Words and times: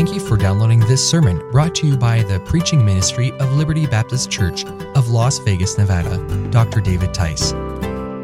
Thank 0.00 0.14
you 0.14 0.20
for 0.20 0.38
downloading 0.38 0.80
this 0.80 1.06
sermon 1.06 1.46
brought 1.50 1.74
to 1.74 1.86
you 1.86 1.94
by 1.94 2.22
the 2.22 2.40
preaching 2.40 2.82
ministry 2.82 3.32
of 3.32 3.52
Liberty 3.52 3.84
Baptist 3.84 4.30
Church 4.30 4.64
of 4.94 5.10
Las 5.10 5.36
Vegas, 5.40 5.76
Nevada, 5.76 6.16
Dr. 6.48 6.80
David 6.80 7.12
Tice. 7.12 7.50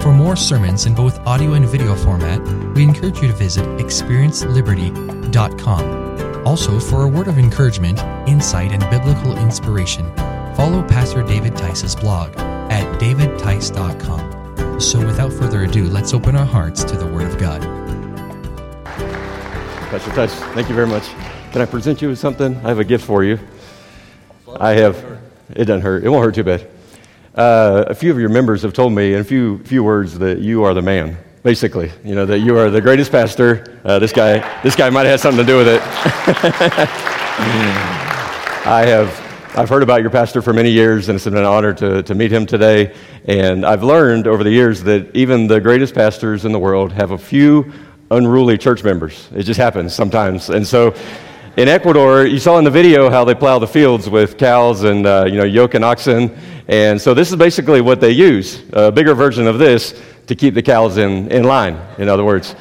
For 0.03 0.11
more 0.11 0.37
sermons 0.37 0.87
in 0.87 0.95
both 0.95 1.19
audio 1.27 1.53
and 1.53 1.69
video 1.69 1.95
format, 1.95 2.41
we 2.75 2.83
encourage 2.83 3.21
you 3.21 3.29
to 3.29 3.35
visit 3.35 3.67
experienceliberty.com. 3.79 6.47
Also, 6.47 6.81
for 6.81 7.03
a 7.03 7.09
word 7.09 7.29
of 7.29 7.39
encouragement, 7.39 7.99
insight, 8.27 8.73
and 8.73 8.81
biblical 8.89 9.37
inspiration, 9.37 10.11
follow 10.57 10.83
Pastor 10.83 11.23
David 11.25 11.59
Tice's 11.59 11.95
blog 11.95 12.35
at 12.39 12.99
davidtice.com. 12.99 14.81
So, 14.81 15.05
without 15.05 15.31
further 15.31 15.65
ado, 15.65 15.91
let's 15.91 16.15
open 16.15 16.37
our 16.37 16.47
hearts 16.47 16.83
to 16.85 16.97
the 16.97 17.07
Word 17.07 17.27
of 17.27 17.37
God. 17.37 17.61
Pastor 19.91 20.11
Tice, 20.13 20.33
thank 20.55 20.71
you 20.71 20.75
very 20.75 20.87
much. 20.87 21.07
Can 21.57 21.63
I 21.63 21.71
present 21.71 22.03
you 22.03 22.11
with 22.11 22.19
something? 22.19 22.55
I 22.55 22.69
have 22.69 22.81
a 22.81 22.85
gift 22.85 23.07
for 23.07 23.25
you. 23.25 23.39
I 24.61 24.73
have. 24.73 25.03
It 25.49 25.65
doesn't 25.65 25.81
hurt. 25.81 26.05
It 26.05 26.11
won't 26.11 26.23
hurt 26.23 26.35
too 26.35 26.45
bad. 26.45 26.69
Uh, 27.35 27.87
a 27.87 27.95
few 27.95 28.11
of 28.11 28.19
your 28.19 28.29
members 28.29 28.61
have 28.61 28.75
told 28.75 28.93
me 28.93 29.15
in 29.15 29.21
a 29.21 29.25
few 29.25 29.61
few 29.61 29.83
words 29.83 30.19
that 30.19 30.41
you 30.41 30.65
are 30.65 30.75
the 30.75 30.83
man. 30.83 31.17
Basically, 31.43 31.91
you 32.05 32.15
know 32.15 32.27
that 32.27 32.41
you 32.41 32.59
are 32.59 32.69
the 32.69 32.83
greatest 32.83 33.11
pastor. 33.11 33.81
Uh, 33.87 33.99
this 33.99 34.13
guy, 34.13 34.61
this 34.61 34.77
guy 34.77 34.91
might 34.91 35.07
have 35.07 35.19
something 35.19 35.43
to 35.43 35.51
do 35.51 35.57
with 35.57 35.69
it. 35.69 35.81
I 38.67 38.85
have. 38.87 39.57
I've 39.57 39.71
heard 39.71 39.83
about 39.83 40.03
your 40.03 40.11
pastor 40.11 40.43
for 40.43 40.53
many 40.53 40.71
years, 40.71 41.09
and 41.09 41.17
it's 41.17 41.25
been 41.25 41.39
an 41.39 41.45
honor 41.47 41.73
to, 41.73 42.03
to 42.03 42.15
meet 42.15 42.31
him 42.31 42.45
today. 42.45 42.95
And 43.25 43.65
I've 43.65 43.83
learned 43.83 44.27
over 44.27 44.45
the 44.45 44.51
years 44.51 44.83
that 44.83 45.17
even 45.17 45.47
the 45.47 45.63
greatest 45.63 45.95
pastors 45.95 46.45
in 46.45 46.53
the 46.53 46.59
world 46.59 46.93
have 46.93 47.13
a 47.13 47.19
few 47.19 47.73
unruly 48.11 48.59
church 48.59 48.85
members. 48.85 49.29
It 49.35 49.45
just 49.45 49.59
happens 49.59 49.95
sometimes. 49.95 50.51
And 50.51 50.67
so 50.67 50.95
in 51.57 51.69
Ecuador, 51.69 52.27
you 52.27 52.39
saw 52.39 52.59
in 52.59 52.65
the 52.65 52.71
video 52.71 53.09
how 53.09 53.25
they 53.25 53.35
plow 53.35 53.59
the 53.59 53.67
fields 53.67 54.11
with 54.11 54.37
cows 54.37 54.85
and 54.85 55.07
uh, 55.07 55.25
you 55.27 55.39
know 55.39 55.45
yoke 55.45 55.73
and 55.73 55.83
oxen, 55.83 56.37
and 56.69 57.01
so 57.01 57.15
this 57.15 57.31
is 57.31 57.37
basically 57.37 57.81
what 57.81 57.99
they 57.99 58.11
use 58.11 58.63
a 58.75 58.93
bigger 58.93 59.15
version 59.15 59.47
of 59.47 59.59
this 59.59 60.03
to 60.27 60.35
keep 60.35 60.53
the 60.53 60.61
cows 60.61 60.99
in, 60.99 61.31
in 61.31 61.45
line. 61.45 61.81
In 61.97 62.11
other 62.11 62.25
words, 62.25 62.55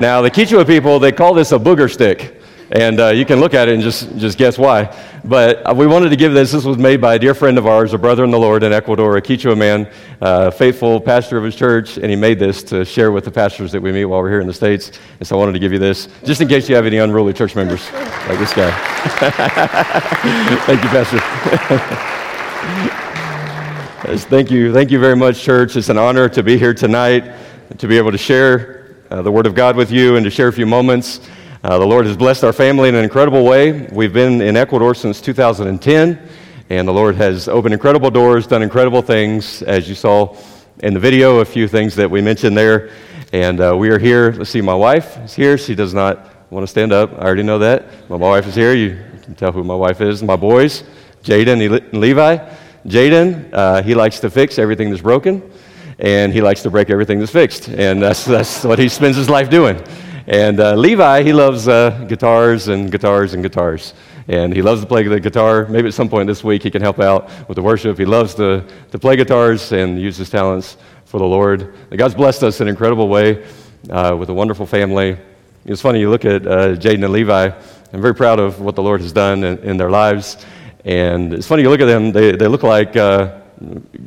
now 0.00 0.20
the 0.20 0.30
Quechua 0.30 0.66
people 0.66 0.98
they 0.98 1.12
call 1.12 1.32
this 1.32 1.52
a 1.52 1.58
booger 1.58 1.88
stick, 1.88 2.40
and 2.72 2.98
uh, 2.98 3.08
you 3.10 3.24
can 3.24 3.38
look 3.38 3.54
at 3.54 3.68
it 3.68 3.74
and 3.74 3.82
just 3.82 4.16
just 4.18 4.36
guess 4.36 4.58
why. 4.58 4.86
But 5.24 5.66
uh, 5.66 5.72
we 5.74 5.86
wanted 5.86 6.10
to 6.10 6.16
give 6.16 6.34
this. 6.34 6.52
This 6.52 6.64
was 6.64 6.76
made 6.76 7.00
by 7.00 7.14
a 7.14 7.18
dear 7.18 7.32
friend 7.32 7.56
of 7.56 7.66
ours, 7.66 7.94
a 7.94 7.98
brother 7.98 8.24
in 8.24 8.30
the 8.30 8.38
Lord 8.38 8.62
in 8.62 8.74
Ecuador, 8.74 9.16
a 9.16 9.22
Quechua 9.22 9.56
man, 9.56 9.90
uh, 10.20 10.50
faithful 10.50 11.00
pastor 11.00 11.38
of 11.38 11.44
his 11.44 11.56
church, 11.56 11.96
and 11.96 12.10
he 12.10 12.16
made 12.16 12.38
this 12.38 12.62
to 12.64 12.84
share 12.84 13.10
with 13.10 13.24
the 13.24 13.30
pastors 13.30 13.72
that 13.72 13.80
we 13.80 13.90
meet 13.90 14.04
while 14.04 14.20
we're 14.20 14.28
here 14.28 14.42
in 14.42 14.46
the 14.46 14.52
States. 14.52 14.92
And 15.18 15.26
so 15.26 15.36
I 15.36 15.38
wanted 15.38 15.52
to 15.52 15.60
give 15.60 15.72
you 15.72 15.78
this, 15.78 16.10
just 16.24 16.42
in 16.42 16.48
case 16.48 16.68
you 16.68 16.76
have 16.76 16.84
any 16.84 16.98
unruly 16.98 17.32
church 17.32 17.56
members 17.56 17.90
like 18.28 18.38
this 18.38 18.52
guy. 18.52 18.70
Thank 20.66 20.82
you, 20.82 20.90
Pastor. 20.90 21.18
thank 24.28 24.50
you. 24.50 24.74
Thank 24.74 24.90
you 24.90 25.00
very 25.00 25.16
much, 25.16 25.42
church. 25.42 25.74
It's 25.76 25.88
an 25.88 25.96
honor 25.96 26.28
to 26.28 26.42
be 26.42 26.58
here 26.58 26.74
tonight, 26.74 27.32
to 27.78 27.88
be 27.88 27.96
able 27.96 28.12
to 28.12 28.18
share 28.18 28.94
uh, 29.10 29.22
the 29.22 29.32
Word 29.32 29.46
of 29.46 29.54
God 29.54 29.74
with 29.74 29.90
you 29.90 30.16
and 30.16 30.24
to 30.24 30.30
share 30.30 30.48
a 30.48 30.52
few 30.52 30.66
moments. 30.66 31.20
Uh, 31.64 31.78
the 31.78 31.86
Lord 31.86 32.04
has 32.04 32.14
blessed 32.14 32.44
our 32.44 32.52
family 32.52 32.90
in 32.90 32.94
an 32.94 33.04
incredible 33.04 33.42
way. 33.42 33.88
We've 33.90 34.12
been 34.12 34.42
in 34.42 34.54
Ecuador 34.54 34.94
since 34.94 35.22
2010, 35.22 36.28
and 36.68 36.86
the 36.86 36.92
Lord 36.92 37.14
has 37.14 37.48
opened 37.48 37.72
incredible 37.72 38.10
doors, 38.10 38.46
done 38.46 38.62
incredible 38.62 39.00
things, 39.00 39.62
as 39.62 39.88
you 39.88 39.94
saw 39.94 40.36
in 40.80 40.92
the 40.92 41.00
video, 41.00 41.38
a 41.38 41.44
few 41.46 41.66
things 41.66 41.94
that 41.94 42.10
we 42.10 42.20
mentioned 42.20 42.54
there. 42.54 42.90
And 43.32 43.62
uh, 43.62 43.74
we 43.74 43.88
are 43.88 43.98
here. 43.98 44.32
Let's 44.32 44.50
see, 44.50 44.60
my 44.60 44.74
wife 44.74 45.16
is 45.24 45.34
here. 45.34 45.56
She 45.56 45.74
does 45.74 45.94
not 45.94 46.50
want 46.50 46.64
to 46.64 46.66
stand 46.66 46.92
up. 46.92 47.14
I 47.14 47.22
already 47.22 47.44
know 47.44 47.60
that. 47.60 48.10
My 48.10 48.16
wife 48.16 48.46
is 48.46 48.54
here. 48.54 48.74
You 48.74 49.02
can 49.22 49.34
tell 49.34 49.50
who 49.50 49.64
my 49.64 49.74
wife 49.74 50.02
is. 50.02 50.22
My 50.22 50.36
boys, 50.36 50.84
Jaden 51.22 51.64
and 51.64 51.98
Levi. 51.98 52.36
Jaden, 52.84 53.48
uh, 53.54 53.82
he 53.82 53.94
likes 53.94 54.20
to 54.20 54.28
fix 54.28 54.58
everything 54.58 54.90
that's 54.90 55.00
broken, 55.00 55.42
and 55.98 56.30
he 56.30 56.42
likes 56.42 56.62
to 56.64 56.70
break 56.70 56.90
everything 56.90 57.20
that's 57.20 57.32
fixed. 57.32 57.68
And 57.68 58.02
that's, 58.02 58.26
that's 58.26 58.64
what 58.64 58.78
he 58.78 58.90
spends 58.90 59.16
his 59.16 59.30
life 59.30 59.48
doing. 59.48 59.82
And 60.26 60.58
uh, 60.58 60.74
Levi, 60.74 61.22
he 61.22 61.34
loves 61.34 61.68
uh, 61.68 61.90
guitars 62.08 62.68
and 62.68 62.90
guitars 62.90 63.34
and 63.34 63.42
guitars. 63.42 63.92
And 64.26 64.54
he 64.54 64.62
loves 64.62 64.80
to 64.80 64.86
play 64.86 65.02
the 65.02 65.20
guitar. 65.20 65.66
Maybe 65.66 65.88
at 65.88 65.94
some 65.94 66.08
point 66.08 66.28
this 66.28 66.42
week 66.42 66.62
he 66.62 66.70
can 66.70 66.80
help 66.80 66.98
out 66.98 67.28
with 67.46 67.56
the 67.56 67.62
worship. 67.62 67.98
He 67.98 68.06
loves 68.06 68.34
to, 68.36 68.64
to 68.90 68.98
play 68.98 69.16
guitars 69.16 69.72
and 69.72 70.00
use 70.00 70.16
his 70.16 70.30
talents 70.30 70.78
for 71.04 71.18
the 71.18 71.26
Lord. 71.26 71.74
And 71.90 71.98
God's 71.98 72.14
blessed 72.14 72.42
us 72.42 72.60
in 72.60 72.68
an 72.68 72.70
incredible 72.70 73.08
way 73.08 73.46
uh, 73.90 74.16
with 74.18 74.30
a 74.30 74.34
wonderful 74.34 74.64
family. 74.64 75.18
It's 75.66 75.82
funny, 75.82 76.00
you 76.00 76.08
look 76.08 76.24
at 76.24 76.46
uh, 76.46 76.68
Jaden 76.76 77.04
and 77.04 77.12
Levi. 77.12 77.50
I'm 77.92 78.00
very 78.00 78.14
proud 78.14 78.40
of 78.40 78.60
what 78.60 78.76
the 78.76 78.82
Lord 78.82 79.02
has 79.02 79.12
done 79.12 79.44
in, 79.44 79.58
in, 79.58 79.76
their 79.76 79.90
lives. 79.90 80.44
And 80.86 81.34
it's 81.34 81.46
funny, 81.46 81.62
you 81.62 81.70
look 81.70 81.80
at 81.80 81.86
them, 81.86 82.12
they, 82.12 82.32
they 82.32 82.48
look 82.48 82.62
like 82.62 82.96
uh, 82.96 83.40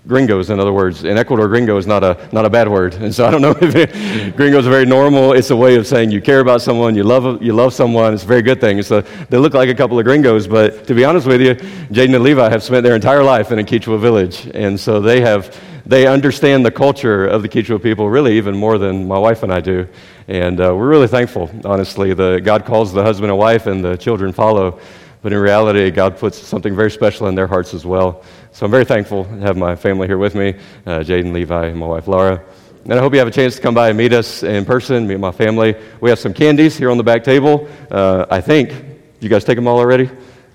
gringos, 0.08 0.50
in 0.50 0.60
other 0.60 0.74
words. 0.74 1.04
In 1.04 1.18
Ecuador, 1.18 1.48
gringo 1.48 1.78
is 1.78 1.88
not 1.88 2.04
a, 2.04 2.30
not 2.32 2.46
a 2.46 2.50
bad 2.50 2.68
word. 2.68 2.94
And 2.96 3.14
so 3.16 3.26
I 3.26 3.32
don't 3.32 3.42
know 3.42 3.56
if 3.62 3.76
it, 3.76 4.36
gringos 4.36 4.68
are 4.68 4.72
very 4.72 4.86
normal. 4.86 5.34
It's 5.34 5.50
a 5.50 5.56
way 5.56 5.76
of 5.76 5.88
saying 5.88 6.12
you 6.12 6.22
care 6.22 6.40
about 6.40 6.62
someone, 6.62 6.96
you 6.96 7.04
love, 7.04 7.42
you 7.42 7.54
love 7.54 7.74
someone. 7.74 8.14
It's 8.14 8.24
a 8.24 8.28
very 8.28 8.42
good 8.42 8.62
thing. 8.62 8.82
So 8.82 9.02
they 9.02 9.38
look 9.38 9.54
like 9.54 9.70
a 9.70 9.76
couple 9.76 9.98
of 10.00 10.06
gringos, 10.06 10.48
but 10.48 10.88
to 10.88 10.94
be 10.94 11.04
honest 11.06 11.28
with 11.28 11.42
you, 11.42 11.56
Jaden 11.56 12.16
and 12.16 12.24
Levi 12.24 12.50
have 12.50 12.64
spent 12.64 12.84
their 12.84 12.96
entire 12.96 13.24
life 13.24 13.52
in 13.52 13.60
a 13.60 13.64
Quechua 13.64 14.00
village. 14.00 14.50
And 14.54 14.80
so 14.80 15.00
they 15.00 15.22
have, 15.22 15.56
they 15.86 16.08
understand 16.08 16.66
the 16.66 16.72
culture 16.72 17.28
of 17.28 17.42
the 17.42 17.50
Quechua 17.50 17.82
people 17.82 18.10
really 18.10 18.38
even 18.38 18.56
more 18.56 18.78
than 18.78 19.08
my 19.08 19.18
wife 19.18 19.44
and 19.44 19.54
I 19.54 19.62
do. 19.62 19.88
And 20.28 20.60
uh, 20.60 20.76
we're 20.76 20.90
really 20.90 21.08
thankful, 21.08 21.50
honestly. 21.64 22.14
The, 22.14 22.42
God 22.44 22.66
calls 22.66 22.92
the 22.92 23.02
husband 23.02 23.32
and 23.32 23.40
wife, 23.40 23.66
and 23.66 23.84
the 23.84 23.96
children 23.96 24.34
follow. 24.34 24.80
But 25.22 25.34
in 25.34 25.40
reality, 25.40 25.90
God 25.90 26.18
puts 26.18 26.38
something 26.38 26.76
very 26.76 26.92
special 26.92 27.28
in 27.28 27.36
their 27.36 27.48
hearts 27.48 27.74
as 27.74 27.86
well. 27.86 28.24
So 28.58 28.66
I'm 28.66 28.72
very 28.72 28.86
thankful 28.86 29.24
to 29.26 29.40
have 29.42 29.56
my 29.56 29.76
family 29.76 30.08
here 30.08 30.18
with 30.18 30.34
me 30.34 30.56
uh, 30.88 31.02
Jaden, 31.02 31.32
Levi, 31.32 31.68
and 31.68 31.78
my 31.78 31.86
wife 31.86 32.08
Laura. 32.08 32.44
And 32.86 32.94
I 32.96 32.98
hope 32.98 33.14
you 33.14 33.20
have 33.20 33.28
a 33.28 33.32
chance 33.32 33.56
to 33.58 33.62
come 33.62 33.76
by 33.76 33.90
and 33.90 33.98
meet 34.00 34.14
us 34.14 34.42
in 34.42 34.66
person, 34.66 35.08
meet 35.08 35.20
my 35.20 35.32
family. 35.32 35.76
We 36.02 36.10
have 36.10 36.18
some 36.18 36.34
candies 36.34 36.76
here 36.76 36.90
on 36.90 36.98
the 36.98 37.04
back 37.04 37.24
table. 37.24 37.70
Uh, 37.92 38.26
I 38.32 38.42
think. 38.42 38.74
You 39.20 39.30
guys 39.30 39.44
take 39.44 39.58
them 39.58 39.68
all 39.68 39.78
already? 39.78 40.10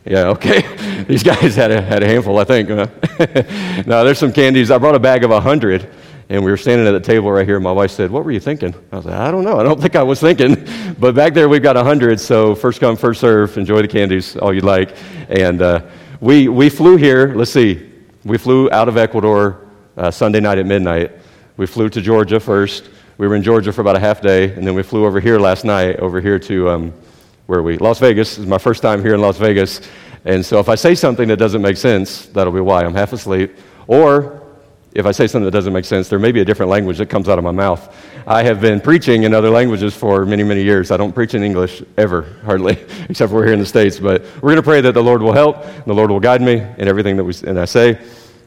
Yeah, 0.05 0.31
okay. 0.31 1.05
These 1.09 1.23
guys 1.23 1.55
had 1.55 1.71
a, 1.71 1.81
had 1.81 2.03
a 2.03 2.09
handful, 2.09 2.41
I 2.41 2.45
think. 2.45 2.69
no, 3.87 4.05
there's 4.05 4.19
some 4.19 4.33
candies. 4.33 4.73
I 4.73 4.79
brought 4.79 4.97
a 4.97 4.99
bag 4.99 5.23
of 5.23 5.31
100. 5.31 5.89
And 6.29 6.45
we 6.45 6.51
were 6.51 6.57
standing 6.57 6.89
at 6.89 6.91
the 6.91 6.99
table 6.99 7.31
right 7.31 7.47
here. 7.47 7.61
My 7.61 7.71
wife 7.71 7.93
said, 7.93 8.11
What 8.11 8.25
were 8.25 8.33
you 8.33 8.41
thinking? 8.41 8.75
I 8.91 8.97
was 8.97 9.05
like, 9.05 9.15
I 9.15 9.31
don't 9.31 9.45
know. 9.45 9.61
I 9.61 9.63
don't 9.63 9.81
think 9.81 9.95
I 9.95 10.03
was 10.03 10.19
thinking. 10.19 10.67
But 10.99 11.15
back 11.15 11.35
there, 11.35 11.49
we've 11.49 11.63
got 11.63 11.77
100. 11.77 12.19
So 12.19 12.57
first 12.57 12.81
come, 12.81 12.97
first 12.97 13.21
serve. 13.21 13.57
Enjoy 13.57 13.81
the 13.81 13.87
candies, 13.87 14.37
all 14.37 14.53
you 14.53 14.63
like. 14.63 14.97
And 15.29 15.63
uh, 15.63 15.83
we, 16.21 16.49
we 16.49 16.69
flew 16.69 16.97
here. 16.97 17.33
Let's 17.37 17.53
see. 17.53 17.91
We 18.25 18.39
flew 18.39 18.71
out 18.71 18.89
of 18.89 18.97
Ecuador 18.97 19.67
uh, 19.97 20.11
Sunday 20.13 20.39
night 20.39 20.59
at 20.59 20.67
midnight. 20.67 21.11
We 21.57 21.67
flew 21.67 21.89
to 21.89 22.01
Georgia 22.01 22.39
first. 22.39 22.89
We 23.19 23.27
were 23.27 23.35
in 23.35 23.43
Georgia 23.43 23.73
for 23.73 23.81
about 23.81 23.97
a 23.97 24.01
half 24.01 24.21
day. 24.21 24.53
And 24.55 24.65
then 24.65 24.75
we 24.75 24.85
flew 24.85 25.07
over 25.07 25.19
here 25.19 25.41
last 25.41 25.65
night, 25.65 25.97
over 25.97 26.21
here 26.21 26.39
to, 26.39 26.69
um, 26.71 26.93
where 27.47 27.59
are 27.59 27.63
we? 27.65 27.79
Las 27.79 27.99
Vegas. 27.99 28.31
This 28.31 28.39
is 28.39 28.47
my 28.47 28.59
first 28.59 28.81
time 28.81 29.03
here 29.03 29.15
in 29.15 29.21
Las 29.21 29.39
Vegas. 29.39 29.81
And 30.25 30.47
so 30.47 30.61
if 30.61 30.69
I 30.69 30.77
say 30.77 30.95
something 30.95 31.27
that 31.29 31.37
doesn't 31.37 31.63
make 31.63 31.77
sense, 31.77 32.27
that'll 32.27 32.53
be 32.53 32.61
why. 32.61 32.85
I'm 32.85 32.95
half 32.95 33.13
asleep. 33.13 33.57
Or 33.89 34.42
if 34.95 35.07
I 35.07 35.13
say 35.13 35.27
something 35.27 35.45
that 35.47 35.53
doesn't 35.53 35.73
make 35.73 35.87
sense, 35.87 36.09
there 36.09 36.19
may 36.19 36.33
be 36.33 36.41
a 36.41 36.45
different 36.45 36.69
language 36.69 36.99
that 36.99 37.07
comes 37.07 37.29
out 37.29 37.39
of 37.39 37.45
my 37.45 37.51
mouth. 37.51 37.97
I 38.27 38.43
have 38.43 38.61
been 38.61 38.81
preaching 38.81 39.23
in 39.23 39.33
other 39.33 39.49
languages 39.49 39.95
for 39.95 40.27
many, 40.27 40.43
many 40.43 40.63
years. 40.63 40.91
I 40.91 40.99
don't 40.99 41.15
preach 41.15 41.35
in 41.35 41.43
English 41.43 41.83
ever, 41.97 42.23
hardly, 42.45 42.79
except 43.09 43.31
for 43.31 43.37
we're 43.37 43.45
here 43.47 43.55
in 43.55 43.61
the 43.61 43.67
States. 43.67 43.99
But 43.99 44.23
we're 44.37 44.51
going 44.51 44.57
to 44.57 44.63
pray 44.63 44.83
that 44.83 44.93
the 44.93 45.03
Lord 45.03 45.23
will 45.23 45.33
help, 45.33 45.65
the 45.87 45.95
Lord 45.95 46.11
will 46.11 46.21
guide 46.21 46.43
me 46.43 46.55
in 46.55 46.89
everything 46.89 47.17
that 47.17 47.25
we, 47.25 47.35
and 47.47 47.59
I 47.59 47.65
say. 47.65 47.99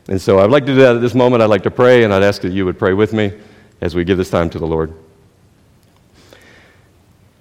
And 0.07 0.21
so 0.21 0.39
I'd 0.39 0.51
like 0.51 0.67
to 0.67 0.73
do 0.73 0.81
that 0.81 0.95
at 0.95 1.01
this 1.01 1.15
moment. 1.15 1.41
I'd 1.41 1.49
like 1.49 1.63
to 1.63 1.71
pray, 1.71 2.03
and 2.03 2.13
I'd 2.13 2.23
ask 2.23 2.43
that 2.43 2.51
you 2.51 2.65
would 2.65 2.77
pray 2.77 2.93
with 2.93 3.11
me 3.11 3.33
as 3.81 3.95
we 3.95 4.03
give 4.03 4.17
this 4.17 4.29
time 4.29 4.49
to 4.51 4.59
the 4.59 4.67
Lord. 4.67 4.93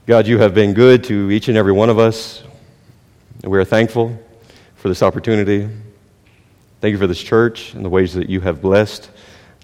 God, 0.06 0.26
you 0.26 0.38
have 0.38 0.54
been 0.54 0.72
good 0.72 1.04
to 1.04 1.30
each 1.30 1.48
and 1.48 1.58
every 1.58 1.72
one 1.72 1.90
of 1.90 1.98
us. 1.98 2.42
We 3.42 3.58
are 3.58 3.64
thankful 3.64 4.18
for 4.76 4.88
this 4.88 5.02
opportunity. 5.02 5.68
Thank 6.84 6.92
you 6.92 6.98
for 6.98 7.06
this 7.06 7.22
church 7.22 7.72
and 7.72 7.82
the 7.82 7.88
ways 7.88 8.12
that 8.12 8.28
you 8.28 8.42
have 8.42 8.60
blessed 8.60 9.08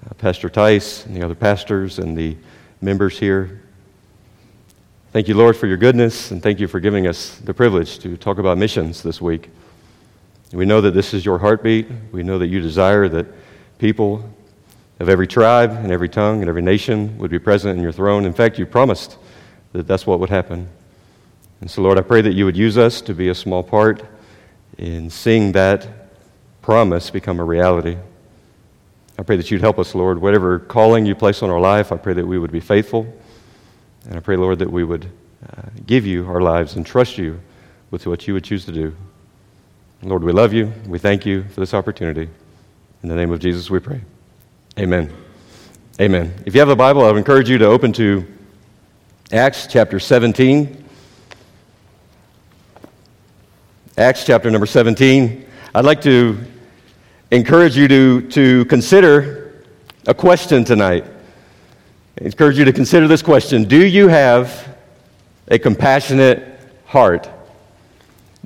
uh, 0.06 0.14
Pastor 0.14 0.48
Tice 0.48 1.04
and 1.04 1.14
the 1.14 1.22
other 1.22 1.34
pastors 1.34 1.98
and 1.98 2.16
the 2.16 2.34
members 2.80 3.18
here. 3.18 3.60
Thank 5.12 5.28
you, 5.28 5.34
Lord, 5.34 5.54
for 5.54 5.66
your 5.66 5.76
goodness, 5.76 6.30
and 6.30 6.42
thank 6.42 6.60
you 6.60 6.66
for 6.66 6.80
giving 6.80 7.06
us 7.06 7.36
the 7.40 7.52
privilege 7.52 7.98
to 7.98 8.16
talk 8.16 8.38
about 8.38 8.56
missions 8.56 9.02
this 9.02 9.20
week. 9.20 9.50
We 10.54 10.64
know 10.64 10.80
that 10.80 10.92
this 10.92 11.12
is 11.12 11.22
your 11.22 11.36
heartbeat. 11.36 11.88
We 12.10 12.22
know 12.22 12.38
that 12.38 12.46
you 12.46 12.58
desire 12.58 13.06
that 13.10 13.26
people 13.76 14.24
of 14.98 15.10
every 15.10 15.26
tribe 15.26 15.72
and 15.72 15.92
every 15.92 16.08
tongue 16.08 16.40
and 16.40 16.48
every 16.48 16.62
nation 16.62 17.18
would 17.18 17.30
be 17.30 17.38
present 17.38 17.76
in 17.76 17.82
your 17.82 17.92
throne. 17.92 18.24
In 18.24 18.32
fact, 18.32 18.58
you 18.58 18.64
promised 18.64 19.18
that 19.72 19.86
that's 19.86 20.06
what 20.06 20.20
would 20.20 20.30
happen. 20.30 20.70
And 21.60 21.70
so, 21.70 21.82
Lord, 21.82 21.98
I 21.98 22.00
pray 22.00 22.22
that 22.22 22.32
you 22.32 22.46
would 22.46 22.56
use 22.56 22.78
us 22.78 23.02
to 23.02 23.12
be 23.12 23.28
a 23.28 23.34
small 23.34 23.62
part 23.62 24.06
in 24.78 25.10
seeing 25.10 25.52
that 25.52 25.99
promise 26.62 27.10
become 27.10 27.40
a 27.40 27.44
reality. 27.44 27.96
I 29.18 29.22
pray 29.22 29.36
that 29.36 29.50
you'd 29.50 29.60
help 29.60 29.78
us, 29.78 29.94
Lord. 29.94 30.20
Whatever 30.20 30.58
calling 30.58 31.04
you 31.04 31.14
place 31.14 31.42
on 31.42 31.50
our 31.50 31.60
life, 31.60 31.92
I 31.92 31.96
pray 31.96 32.14
that 32.14 32.26
we 32.26 32.38
would 32.38 32.52
be 32.52 32.60
faithful. 32.60 33.12
And 34.06 34.16
I 34.16 34.20
pray, 34.20 34.36
Lord, 34.36 34.58
that 34.60 34.70
we 34.70 34.84
would 34.84 35.10
uh, 35.46 35.62
give 35.86 36.06
you 36.06 36.26
our 36.26 36.40
lives 36.40 36.76
and 36.76 36.86
trust 36.86 37.18
you 37.18 37.40
with 37.90 38.06
what 38.06 38.26
you 38.26 38.34
would 38.34 38.44
choose 38.44 38.64
to 38.64 38.72
do. 38.72 38.94
Lord, 40.02 40.24
we 40.24 40.32
love 40.32 40.54
you. 40.54 40.72
We 40.86 40.98
thank 40.98 41.26
you 41.26 41.44
for 41.44 41.60
this 41.60 41.74
opportunity. 41.74 42.28
In 43.02 43.08
the 43.08 43.14
name 43.14 43.30
of 43.30 43.40
Jesus, 43.40 43.68
we 43.68 43.78
pray. 43.78 44.00
Amen. 44.78 45.12
Amen. 46.00 46.32
If 46.46 46.54
you 46.54 46.60
have 46.60 46.70
a 46.70 46.76
Bible, 46.76 47.04
I 47.04 47.08
would 47.08 47.18
encourage 47.18 47.50
you 47.50 47.58
to 47.58 47.66
open 47.66 47.92
to 47.94 48.26
Acts 49.32 49.66
chapter 49.66 50.00
17. 50.00 50.84
Acts 53.98 54.24
chapter 54.24 54.50
number 54.50 54.66
17. 54.66 55.46
I'd 55.72 55.84
like 55.84 56.00
to 56.00 56.36
encourage 57.30 57.76
you 57.76 57.86
to, 57.86 58.28
to 58.30 58.64
consider 58.64 59.62
a 60.04 60.12
question 60.12 60.64
tonight. 60.64 61.04
I 62.20 62.24
encourage 62.24 62.58
you 62.58 62.64
to 62.64 62.72
consider 62.72 63.06
this 63.06 63.22
question 63.22 63.62
Do 63.62 63.86
you 63.86 64.08
have 64.08 64.76
a 65.46 65.60
compassionate 65.60 66.58
heart? 66.86 67.30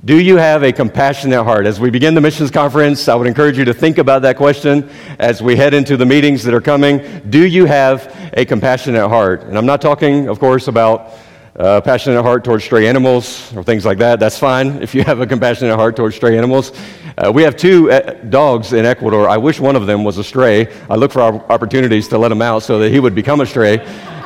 Do 0.03 0.21
you 0.21 0.37
have 0.37 0.61
a 0.61 0.71
compassionate 0.71 1.43
heart? 1.43 1.65
As 1.65 1.79
we 1.79 1.89
begin 1.89 2.13
the 2.13 2.21
missions 2.21 2.51
conference, 2.51 3.07
I 3.07 3.15
would 3.15 3.25
encourage 3.25 3.57
you 3.57 3.65
to 3.65 3.73
think 3.73 3.97
about 3.97 4.21
that 4.21 4.37
question 4.37 4.87
as 5.17 5.41
we 5.41 5.55
head 5.55 5.73
into 5.73 5.97
the 5.97 6.05
meetings 6.05 6.43
that 6.43 6.53
are 6.53 6.61
coming. 6.61 7.23
Do 7.31 7.43
you 7.43 7.65
have 7.65 8.31
a 8.33 8.45
compassionate 8.45 9.09
heart? 9.09 9.41
And 9.45 9.57
I'm 9.57 9.65
not 9.65 9.81
talking, 9.81 10.29
of 10.29 10.37
course, 10.37 10.67
about 10.67 11.11
a 11.55 11.81
passionate 11.81 12.21
heart 12.21 12.43
towards 12.43 12.65
stray 12.65 12.87
animals 12.87 13.53
or 13.55 13.63
things 13.63 13.85
like 13.85 13.97
that. 13.99 14.19
That's 14.19 14.37
fine 14.37 14.81
if 14.81 14.93
you 14.93 15.03
have 15.03 15.21
a 15.21 15.27
compassionate 15.27 15.75
heart 15.75 15.95
towards 15.95 16.15
stray 16.15 16.37
animals. 16.37 16.73
Uh, 17.17 17.31
we 17.31 17.43
have 17.43 17.55
two 17.55 17.89
uh, 17.89 18.11
dogs 18.29 18.73
in 18.73 18.85
Ecuador. 18.85 19.29
I 19.29 19.37
wish 19.37 19.59
one 19.59 19.77
of 19.77 19.85
them 19.85 20.03
was 20.03 20.17
a 20.17 20.23
stray. 20.23 20.67
I 20.89 20.95
look 20.95 21.13
for 21.13 21.21
opportunities 21.21 22.09
to 22.09 22.17
let 22.17 22.31
him 22.31 22.41
out 22.41 22.63
so 22.63 22.79
that 22.79 22.91
he 22.91 22.99
would 22.99 23.15
become 23.15 23.39
a 23.39 23.45
stray. 23.45 23.77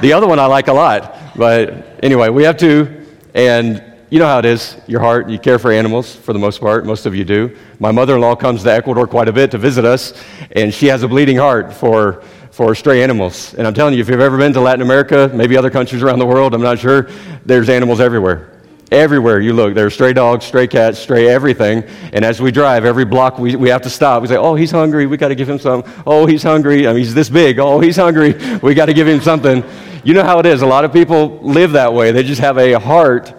The 0.01 0.11
other 0.13 0.27
one 0.27 0.39
I 0.39 0.47
like 0.47 0.69
a 0.69 0.73
lot. 0.73 1.15
But 1.35 1.99
anyway, 2.01 2.29
we 2.29 2.43
have 2.43 2.57
two. 2.57 3.05
And 3.35 3.83
you 4.09 4.17
know 4.17 4.25
how 4.25 4.39
it 4.39 4.45
is, 4.45 4.75
your 4.87 5.01
heart, 5.01 5.29
you 5.29 5.37
care 5.37 5.59
for 5.59 5.71
animals 5.71 6.15
for 6.15 6.33
the 6.33 6.39
most 6.39 6.59
part. 6.59 6.83
Most 6.83 7.05
of 7.05 7.13
you 7.13 7.23
do. 7.23 7.55
My 7.77 7.91
mother 7.91 8.15
in 8.15 8.21
law 8.21 8.35
comes 8.35 8.63
to 8.63 8.73
Ecuador 8.73 9.05
quite 9.05 9.27
a 9.27 9.33
bit 9.33 9.51
to 9.51 9.59
visit 9.59 9.85
us, 9.85 10.19
and 10.53 10.73
she 10.73 10.87
has 10.87 11.03
a 11.03 11.07
bleeding 11.07 11.37
heart 11.37 11.71
for, 11.71 12.23
for 12.59 12.75
stray 12.75 13.01
animals. 13.01 13.53
And 13.53 13.65
I'm 13.65 13.73
telling 13.73 13.93
you, 13.93 14.01
if 14.01 14.09
you've 14.09 14.19
ever 14.19 14.37
been 14.37 14.51
to 14.51 14.59
Latin 14.59 14.81
America, 14.81 15.31
maybe 15.33 15.55
other 15.55 15.69
countries 15.69 16.03
around 16.03 16.19
the 16.19 16.25
world, 16.25 16.53
I'm 16.53 16.61
not 16.61 16.77
sure, 16.77 17.03
there's 17.45 17.69
animals 17.69 18.01
everywhere. 18.01 18.51
Everywhere 18.91 19.39
you 19.39 19.53
look, 19.53 19.75
there's 19.75 19.93
stray 19.93 20.11
dogs, 20.11 20.43
stray 20.43 20.67
cats, 20.67 20.99
stray 20.99 21.29
everything. 21.29 21.83
And 22.11 22.25
as 22.25 22.41
we 22.41 22.51
drive, 22.51 22.83
every 22.83 23.05
block 23.05 23.39
we, 23.39 23.55
we 23.55 23.69
have 23.69 23.83
to 23.83 23.89
stop. 23.89 24.21
We 24.21 24.27
say, 24.27 24.35
Oh, 24.35 24.55
he's 24.55 24.71
hungry. 24.71 25.05
We 25.05 25.15
got 25.15 25.29
to 25.29 25.35
give 25.35 25.47
him 25.47 25.57
some. 25.57 25.85
Oh, 26.05 26.25
he's 26.25 26.43
hungry. 26.43 26.85
I 26.85 26.91
mean, 26.91 26.97
he's 27.01 27.13
this 27.13 27.29
big. 27.29 27.59
Oh, 27.59 27.79
he's 27.79 27.95
hungry. 27.95 28.33
We 28.61 28.73
got 28.73 28.87
to 28.87 28.93
give 28.93 29.07
him 29.07 29.21
something. 29.21 29.63
You 30.03 30.13
know 30.13 30.25
how 30.25 30.39
it 30.39 30.45
is. 30.45 30.61
A 30.61 30.67
lot 30.67 30.83
of 30.83 30.91
people 30.91 31.39
live 31.39 31.71
that 31.71 31.93
way. 31.93 32.11
They 32.11 32.23
just 32.23 32.41
have 32.41 32.57
a 32.57 32.73
heart 32.73 33.33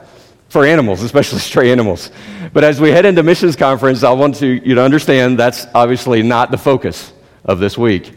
for 0.49 0.65
animals, 0.65 1.03
especially 1.03 1.39
stray 1.51 1.71
animals. 1.71 2.11
But 2.55 2.65
as 2.65 2.81
we 2.81 2.89
head 2.89 3.05
into 3.05 3.23
missions 3.23 3.55
conference, 3.55 4.03
I 4.03 4.13
want 4.13 4.37
to, 4.37 4.47
you 4.47 4.77
to 4.77 4.83
understand 4.83 5.39
that's 5.39 5.67
obviously 5.75 6.23
not 6.23 6.51
the 6.51 6.59
focus 6.59 7.13
of 7.45 7.59
this 7.59 7.77
week. 7.77 8.15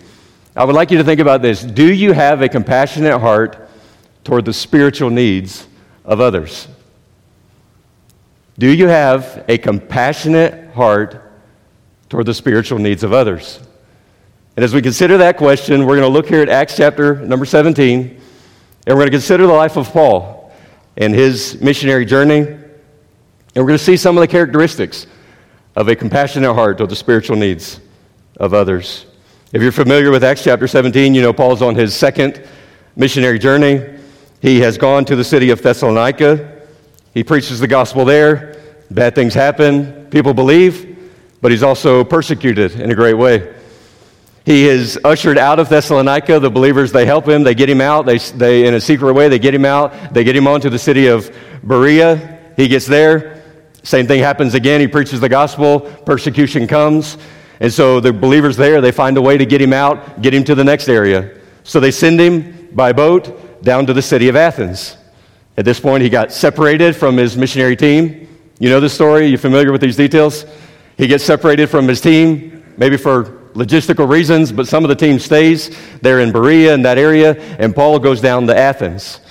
I 0.55 0.65
would 0.65 0.75
like 0.75 0.91
you 0.91 0.99
to 0.99 1.03
think 1.03 1.19
about 1.19 1.41
this. 1.41 1.63
Do 1.63 1.91
you 1.91 2.11
have 2.11 2.43
a 2.43 2.49
compassionate 2.49 3.19
heart 3.19 3.69
toward 4.23 4.45
the 4.45 4.53
spiritual 4.53 5.09
needs 5.09 5.67
of 6.05 6.19
others? 6.19 6.67
Do 8.59 8.69
you 8.69 8.87
have 8.87 9.45
a 9.47 9.57
compassionate 9.57 10.71
heart 10.73 11.33
toward 12.07 12.27
the 12.27 12.35
spiritual 12.35 12.77
needs 12.77 13.03
of 13.03 13.13
others? 13.13 13.59
And 14.55 14.63
as 14.63 14.75
we 14.75 14.81
consider 14.83 15.17
that 15.17 15.37
question, 15.37 15.87
we're 15.87 15.97
going 15.97 16.01
to 16.01 16.07
look 16.07 16.27
here 16.27 16.43
at 16.43 16.49
Acts 16.49 16.77
chapter 16.77 17.15
number 17.15 17.45
17, 17.45 17.99
and 18.01 18.19
we're 18.85 18.93
going 18.93 19.07
to 19.07 19.11
consider 19.11 19.47
the 19.47 19.53
life 19.53 19.75
of 19.75 19.89
Paul 19.89 20.51
and 20.97 21.15
his 21.15 21.59
missionary 21.61 22.05
journey. 22.05 22.41
And 22.41 22.61
we're 23.55 23.69
going 23.69 23.79
to 23.79 23.83
see 23.83 23.97
some 23.97 24.15
of 24.17 24.21
the 24.21 24.27
characteristics 24.27 25.07
of 25.75 25.87
a 25.87 25.95
compassionate 25.95 26.53
heart 26.53 26.77
toward 26.77 26.91
the 26.91 26.95
spiritual 26.95 27.37
needs 27.37 27.79
of 28.37 28.53
others. 28.53 29.07
If 29.53 29.61
you're 29.61 29.71
familiar 29.71 30.09
with 30.09 30.23
Acts 30.23 30.43
chapter 30.43 30.67
17, 30.67 31.13
you 31.13 31.21
know 31.21 31.31
Paul's 31.31 31.61
on 31.61 31.75
his 31.75 31.95
second 31.95 32.43
missionary 32.95 33.37
journey. 33.37 33.87
He 34.41 34.61
has 34.61 34.79
gone 34.79 35.05
to 35.05 35.15
the 35.15 35.23
city 35.23 35.51
of 35.51 35.61
Thessalonica. 35.61 36.59
He 37.13 37.23
preaches 37.23 37.59
the 37.59 37.67
gospel 37.67 38.03
there. 38.03 38.59
Bad 38.89 39.13
things 39.13 39.35
happen. 39.35 40.07
People 40.09 40.33
believe, 40.33 40.97
but 41.39 41.51
he's 41.51 41.61
also 41.61 42.03
persecuted 42.03 42.79
in 42.79 42.89
a 42.89 42.95
great 42.95 43.13
way. 43.13 43.53
He 44.43 44.65
is 44.65 44.99
ushered 45.03 45.37
out 45.37 45.59
of 45.59 45.69
Thessalonica. 45.69 46.39
The 46.39 46.49
believers, 46.49 46.91
they 46.91 47.05
help 47.05 47.29
him. 47.29 47.43
They 47.43 47.53
get 47.53 47.69
him 47.69 47.79
out. 47.79 48.07
They, 48.07 48.17
they, 48.17 48.65
in 48.65 48.73
a 48.73 48.81
secret 48.81 49.13
way, 49.13 49.29
they 49.29 49.37
get 49.37 49.53
him 49.53 49.65
out. 49.65 50.15
They 50.15 50.23
get 50.23 50.35
him 50.35 50.47
onto 50.47 50.71
the 50.71 50.79
city 50.79 51.05
of 51.05 51.31
Berea. 51.61 52.39
He 52.57 52.67
gets 52.67 52.87
there. 52.87 53.43
Same 53.83 54.07
thing 54.07 54.19
happens 54.19 54.55
again. 54.55 54.81
He 54.81 54.87
preaches 54.87 55.19
the 55.19 55.29
gospel. 55.29 55.81
Persecution 55.81 56.65
comes. 56.65 57.19
And 57.63 57.71
so 57.71 58.01
the 58.01 58.11
believers 58.11 58.57
there, 58.57 58.81
they 58.81 58.91
find 58.91 59.15
a 59.15 59.21
way 59.21 59.37
to 59.37 59.45
get 59.45 59.61
him 59.61 59.71
out, 59.71 60.21
get 60.21 60.33
him 60.33 60.43
to 60.43 60.53
the 60.53 60.65
next 60.65 60.89
area. 60.89 61.39
So 61.63 61.79
they 61.79 61.91
send 61.91 62.19
him 62.19 62.67
by 62.73 62.91
boat 62.91 63.63
down 63.63 63.85
to 63.85 63.93
the 63.93 64.01
city 64.01 64.27
of 64.27 64.35
Athens. 64.35 64.97
At 65.55 65.63
this 65.63 65.79
point, 65.79 66.03
he 66.03 66.09
got 66.09 66.33
separated 66.33 66.93
from 66.93 67.15
his 67.15 67.37
missionary 67.37 67.77
team. 67.77 68.27
You 68.59 68.67
know 68.67 68.81
the 68.81 68.89
story? 68.89 69.27
You're 69.27 69.37
familiar 69.37 69.71
with 69.71 69.79
these 69.79 69.95
details? 69.95 70.45
He 70.97 71.07
gets 71.07 71.23
separated 71.23 71.67
from 71.67 71.87
his 71.87 72.01
team, 72.01 72.65
maybe 72.75 72.97
for 72.97 73.23
logistical 73.53 74.09
reasons, 74.09 74.51
but 74.51 74.67
some 74.67 74.83
of 74.83 74.89
the 74.89 74.95
team 74.95 75.17
stays 75.17 75.73
there 76.01 76.19
in 76.19 76.33
Berea 76.33 76.73
in 76.73 76.81
that 76.81 76.97
area, 76.97 77.41
and 77.59 77.73
Paul 77.73 77.97
goes 77.97 78.19
down 78.19 78.45
to 78.47 78.57
Athens. 78.57 79.21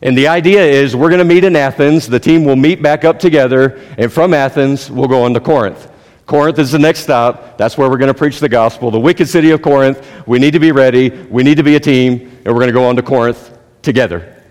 And 0.00 0.16
the 0.16 0.28
idea 0.28 0.64
is 0.64 0.96
we're 0.96 1.10
going 1.10 1.18
to 1.18 1.26
meet 1.26 1.44
in 1.44 1.56
Athens. 1.56 2.06
The 2.06 2.18
team 2.18 2.46
will 2.46 2.56
meet 2.56 2.80
back 2.80 3.04
up 3.04 3.18
together, 3.18 3.78
and 3.98 4.10
from 4.10 4.32
Athens, 4.32 4.90
we'll 4.90 5.08
go 5.08 5.24
on 5.24 5.34
to 5.34 5.40
Corinth. 5.40 5.91
Corinth 6.26 6.58
is 6.58 6.72
the 6.72 6.78
next 6.78 7.00
stop. 7.00 7.58
That's 7.58 7.76
where 7.76 7.90
we're 7.90 7.98
going 7.98 8.12
to 8.12 8.18
preach 8.18 8.40
the 8.40 8.48
gospel. 8.48 8.90
The 8.90 9.00
wicked 9.00 9.28
city 9.28 9.50
of 9.50 9.62
Corinth. 9.62 10.06
We 10.26 10.38
need 10.38 10.52
to 10.52 10.60
be 10.60 10.72
ready. 10.72 11.10
We 11.10 11.42
need 11.42 11.56
to 11.56 11.62
be 11.62 11.76
a 11.76 11.80
team, 11.80 12.40
and 12.44 12.46
we're 12.46 12.60
going 12.60 12.68
to 12.68 12.72
go 12.72 12.84
on 12.84 12.96
to 12.96 13.02
Corinth 13.02 13.58
together. 13.82 14.42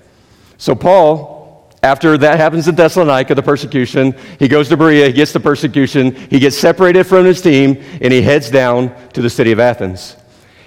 So, 0.57 0.75
Paul 0.75 1.41
after 1.83 2.15
that 2.19 2.37
happens 2.37 2.67
in 2.67 2.75
Thessalonica, 2.75 3.33
the 3.33 3.41
persecution, 3.41 4.15
he 4.37 4.47
goes 4.47 4.69
to 4.69 4.77
Berea, 4.77 5.07
he 5.07 5.13
gets 5.13 5.33
the 5.33 5.39
persecution, 5.39 6.13
he 6.13 6.37
gets 6.37 6.55
separated 6.55 7.05
from 7.05 7.25
his 7.25 7.41
team, 7.41 7.83
and 8.01 8.13
he 8.13 8.21
heads 8.21 8.51
down 8.51 8.93
to 9.13 9.21
the 9.21 9.29
city 9.29 9.51
of 9.51 9.59
Athens. 9.59 10.15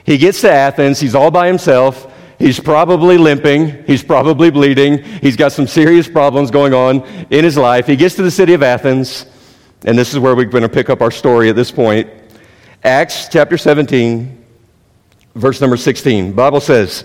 He 0.04 0.18
gets 0.18 0.40
to 0.40 0.50
Athens, 0.50 0.98
he's 0.98 1.14
all 1.14 1.30
by 1.30 1.46
himself. 1.46 2.10
He's 2.36 2.58
probably 2.58 3.16
limping. 3.16 3.84
He's 3.86 4.02
probably 4.02 4.50
bleeding. 4.50 5.04
He's 5.04 5.36
got 5.36 5.52
some 5.52 5.68
serious 5.68 6.08
problems 6.08 6.50
going 6.50 6.74
on 6.74 7.02
in 7.30 7.44
his 7.44 7.56
life. 7.56 7.86
He 7.86 7.94
gets 7.94 8.16
to 8.16 8.22
the 8.22 8.30
city 8.30 8.54
of 8.54 8.62
Athens, 8.62 9.24
and 9.84 9.98
this 9.98 10.12
is 10.12 10.18
where 10.18 10.34
we're 10.34 10.44
going 10.44 10.62
to 10.62 10.68
pick 10.68 10.88
up 10.88 11.02
our 11.02 11.10
story 11.10 11.50
at 11.50 11.56
this 11.56 11.70
point. 11.70 12.08
Acts 12.82 13.28
chapter 13.28 13.58
17, 13.58 14.44
verse 15.34 15.60
number 15.60 15.76
16. 15.76 16.32
Bible 16.32 16.60
says, 16.60 17.04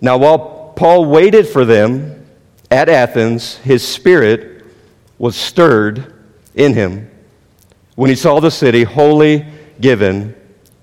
Now 0.00 0.18
while 0.18 0.72
Paul 0.76 1.06
waited 1.06 1.48
for 1.48 1.64
them, 1.64 2.26
at 2.70 2.88
Athens, 2.88 3.56
his 3.58 3.86
spirit 3.86 4.64
was 5.18 5.36
stirred 5.36 6.14
in 6.54 6.74
him 6.74 7.10
when 7.94 8.10
he 8.10 8.16
saw 8.16 8.40
the 8.40 8.50
city 8.50 8.82
wholly 8.82 9.46
given 9.80 10.34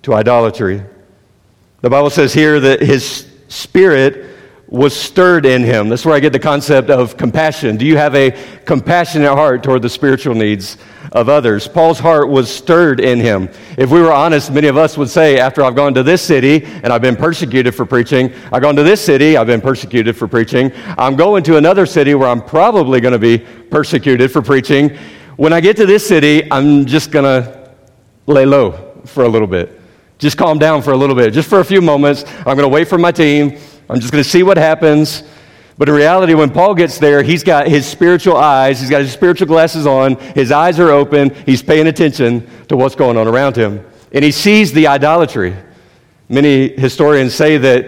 to 0.03 0.13
idolatry. 0.13 0.81
The 1.81 1.89
Bible 1.89 2.09
says 2.09 2.33
here 2.33 2.59
that 2.59 2.81
his 2.81 3.27
spirit 3.50 4.33
was 4.67 4.96
stirred 4.96 5.46
in 5.46 5.63
him. 5.63 5.89
That's 5.89 6.05
where 6.05 6.15
I 6.15 6.20
get 6.20 6.34
the 6.34 6.39
concept 6.39 6.89
of 6.89 7.15
compassion. 7.15 7.77
Do 7.77 7.86
you 7.86 7.98
have 7.98 8.15
a 8.15 8.32
compassionate 8.65 9.29
heart 9.29 9.62
toward 9.62 9.82
the 9.82 9.89
spiritual 9.89 10.34
needs 10.34 10.77
of 11.12 11.29
others? 11.29 11.67
Paul's 11.67 12.00
heart 12.00 12.29
was 12.29 12.50
stirred 12.50 13.00
in 13.00 13.20
him. 13.20 13.50
If 13.77 13.91
we 13.91 14.01
were 14.01 14.12
honest, 14.12 14.51
many 14.51 14.67
of 14.67 14.77
us 14.77 14.98
would 14.98 15.10
say, 15.10 15.38
after 15.38 15.63
I've 15.63 15.75
gone 15.75 15.93
to 15.93 16.01
this 16.01 16.22
city 16.22 16.63
and 16.65 16.88
I've 16.88 17.01
been 17.01 17.15
persecuted 17.15 17.75
for 17.75 17.86
preaching, 17.86 18.34
I've 18.51 18.62
gone 18.62 18.75
to 18.77 18.84
this 18.84 19.00
city, 19.00 19.38
I've 19.38 19.48
been 19.48 19.62
persecuted 19.62 20.15
for 20.15 20.27
preaching, 20.27 20.72
I'm 20.98 21.15
going 21.15 21.43
to 21.43 21.58
another 21.58 21.86
city 21.86 22.15
where 22.15 22.29
I'm 22.29 22.41
probably 22.41 23.00
going 23.00 23.13
to 23.13 23.20
be 23.20 23.38
persecuted 23.38 24.32
for 24.32 24.41
preaching. 24.41 24.98
When 25.36 25.53
I 25.53 25.62
get 25.62 25.77
to 25.77 25.86
this 25.86 26.08
city, 26.08 26.50
I'm 26.51 26.86
just 26.86 27.12
going 27.12 27.25
to 27.25 27.70
lay 28.25 28.46
low 28.46 29.01
for 29.05 29.25
a 29.25 29.29
little 29.29 29.48
bit. 29.48 29.82
Just 30.17 30.38
calm 30.38 30.58
down 30.58 30.82
for 30.82 30.93
a 30.93 30.98
little 30.98 31.15
bit, 31.15 31.34
just 31.34 31.50
for 31.50 31.60
a 31.60 31.65
few 31.65 31.82
moments. 31.82 32.24
I'm 32.39 32.55
going 32.55 32.60
to 32.60 32.70
wait 32.70 32.88
for 32.88 32.98
my 32.98 33.12
team. 33.12 33.60
I'm 33.93 34.00
just 34.00 34.12
going 34.12 34.23
to 34.23 34.29
see 34.29 34.41
what 34.41 34.57
happens. 34.57 35.21
But 35.77 35.88
in 35.88 35.93
reality, 35.93 36.33
when 36.33 36.50
Paul 36.50 36.73
gets 36.73 36.97
there, 36.97 37.21
he's 37.21 37.43
got 37.43 37.67
his 37.67 37.85
spiritual 37.85 38.35
eyes, 38.35 38.79
he's 38.79 38.89
got 38.89 39.01
his 39.01 39.12
spiritual 39.12 39.45
glasses 39.45 39.85
on, 39.85 40.15
his 40.15 40.51
eyes 40.51 40.79
are 40.79 40.89
open, 40.89 41.31
he's 41.45 41.62
paying 41.62 41.85
attention 41.85 42.50
to 42.69 42.75
what's 42.75 42.95
going 42.95 43.17
on 43.17 43.27
around 43.27 43.55
him. 43.55 43.85
And 44.12 44.25
he 44.25 44.31
sees 44.31 44.73
the 44.73 44.88
idolatry. 44.88 45.55
Many 46.27 46.69
historians 46.69 47.35
say 47.35 47.57
that 47.57 47.85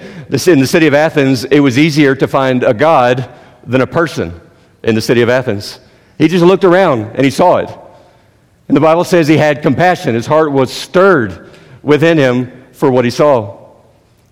in 0.47 0.59
the 0.59 0.67
city 0.67 0.85
of 0.85 0.93
Athens, 0.93 1.43
it 1.45 1.59
was 1.59 1.79
easier 1.79 2.13
to 2.13 2.27
find 2.27 2.63
a 2.63 2.73
God 2.75 3.27
than 3.65 3.81
a 3.81 3.87
person 3.87 4.39
in 4.83 4.93
the 4.93 5.01
city 5.01 5.23
of 5.23 5.29
Athens. 5.29 5.79
He 6.19 6.27
just 6.27 6.45
looked 6.45 6.65
around 6.65 7.15
and 7.15 7.25
he 7.25 7.31
saw 7.31 7.57
it. 7.57 7.75
And 8.67 8.77
the 8.77 8.81
Bible 8.81 9.05
says 9.05 9.27
he 9.27 9.37
had 9.37 9.63
compassion. 9.63 10.13
His 10.13 10.27
heart 10.27 10.51
was 10.51 10.71
stirred 10.71 11.49
within 11.81 12.19
him 12.19 12.65
for 12.73 12.91
what 12.91 13.05
he 13.05 13.11
saw. 13.11 13.64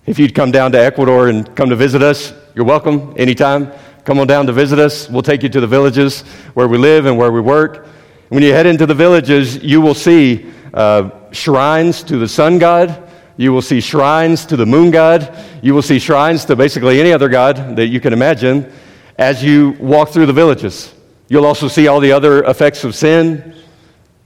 If 0.06 0.18
you'd 0.18 0.34
come 0.34 0.50
down 0.50 0.70
to 0.72 0.78
Ecuador 0.78 1.28
and 1.28 1.56
come 1.56 1.70
to 1.70 1.76
visit 1.76 2.02
us, 2.02 2.34
you're 2.54 2.66
welcome 2.66 3.14
anytime. 3.16 3.72
come 4.04 4.18
on 4.18 4.26
down 4.26 4.44
to 4.46 4.52
visit 4.52 4.78
us. 4.78 5.08
We'll 5.08 5.22
take 5.22 5.42
you 5.42 5.48
to 5.48 5.60
the 5.62 5.66
villages 5.66 6.20
where 6.52 6.68
we 6.68 6.76
live 6.76 7.06
and 7.06 7.16
where 7.16 7.32
we 7.32 7.40
work. 7.40 7.86
When 8.28 8.42
you 8.42 8.52
head 8.52 8.66
into 8.66 8.84
the 8.84 8.94
villages, 8.94 9.64
you 9.64 9.80
will 9.80 9.94
see 9.94 10.52
uh, 10.74 11.08
shrines 11.32 12.02
to 12.02 12.18
the 12.18 12.28
sun 12.28 12.58
god. 12.58 13.10
You 13.38 13.54
will 13.54 13.62
see 13.62 13.80
shrines 13.80 14.44
to 14.46 14.58
the 14.58 14.66
moon 14.66 14.90
god. 14.90 15.34
You 15.62 15.72
will 15.72 15.80
see 15.80 15.98
shrines 15.98 16.44
to 16.44 16.54
basically 16.54 17.00
any 17.00 17.10
other 17.10 17.30
god 17.30 17.74
that 17.76 17.86
you 17.86 17.98
can 17.98 18.12
imagine 18.12 18.70
as 19.16 19.42
you 19.42 19.70
walk 19.80 20.10
through 20.10 20.26
the 20.26 20.34
villages. 20.34 20.92
You'll 21.28 21.46
also 21.46 21.66
see 21.66 21.88
all 21.88 22.00
the 22.00 22.12
other 22.12 22.44
effects 22.44 22.84
of 22.84 22.94
sin. 22.94 23.54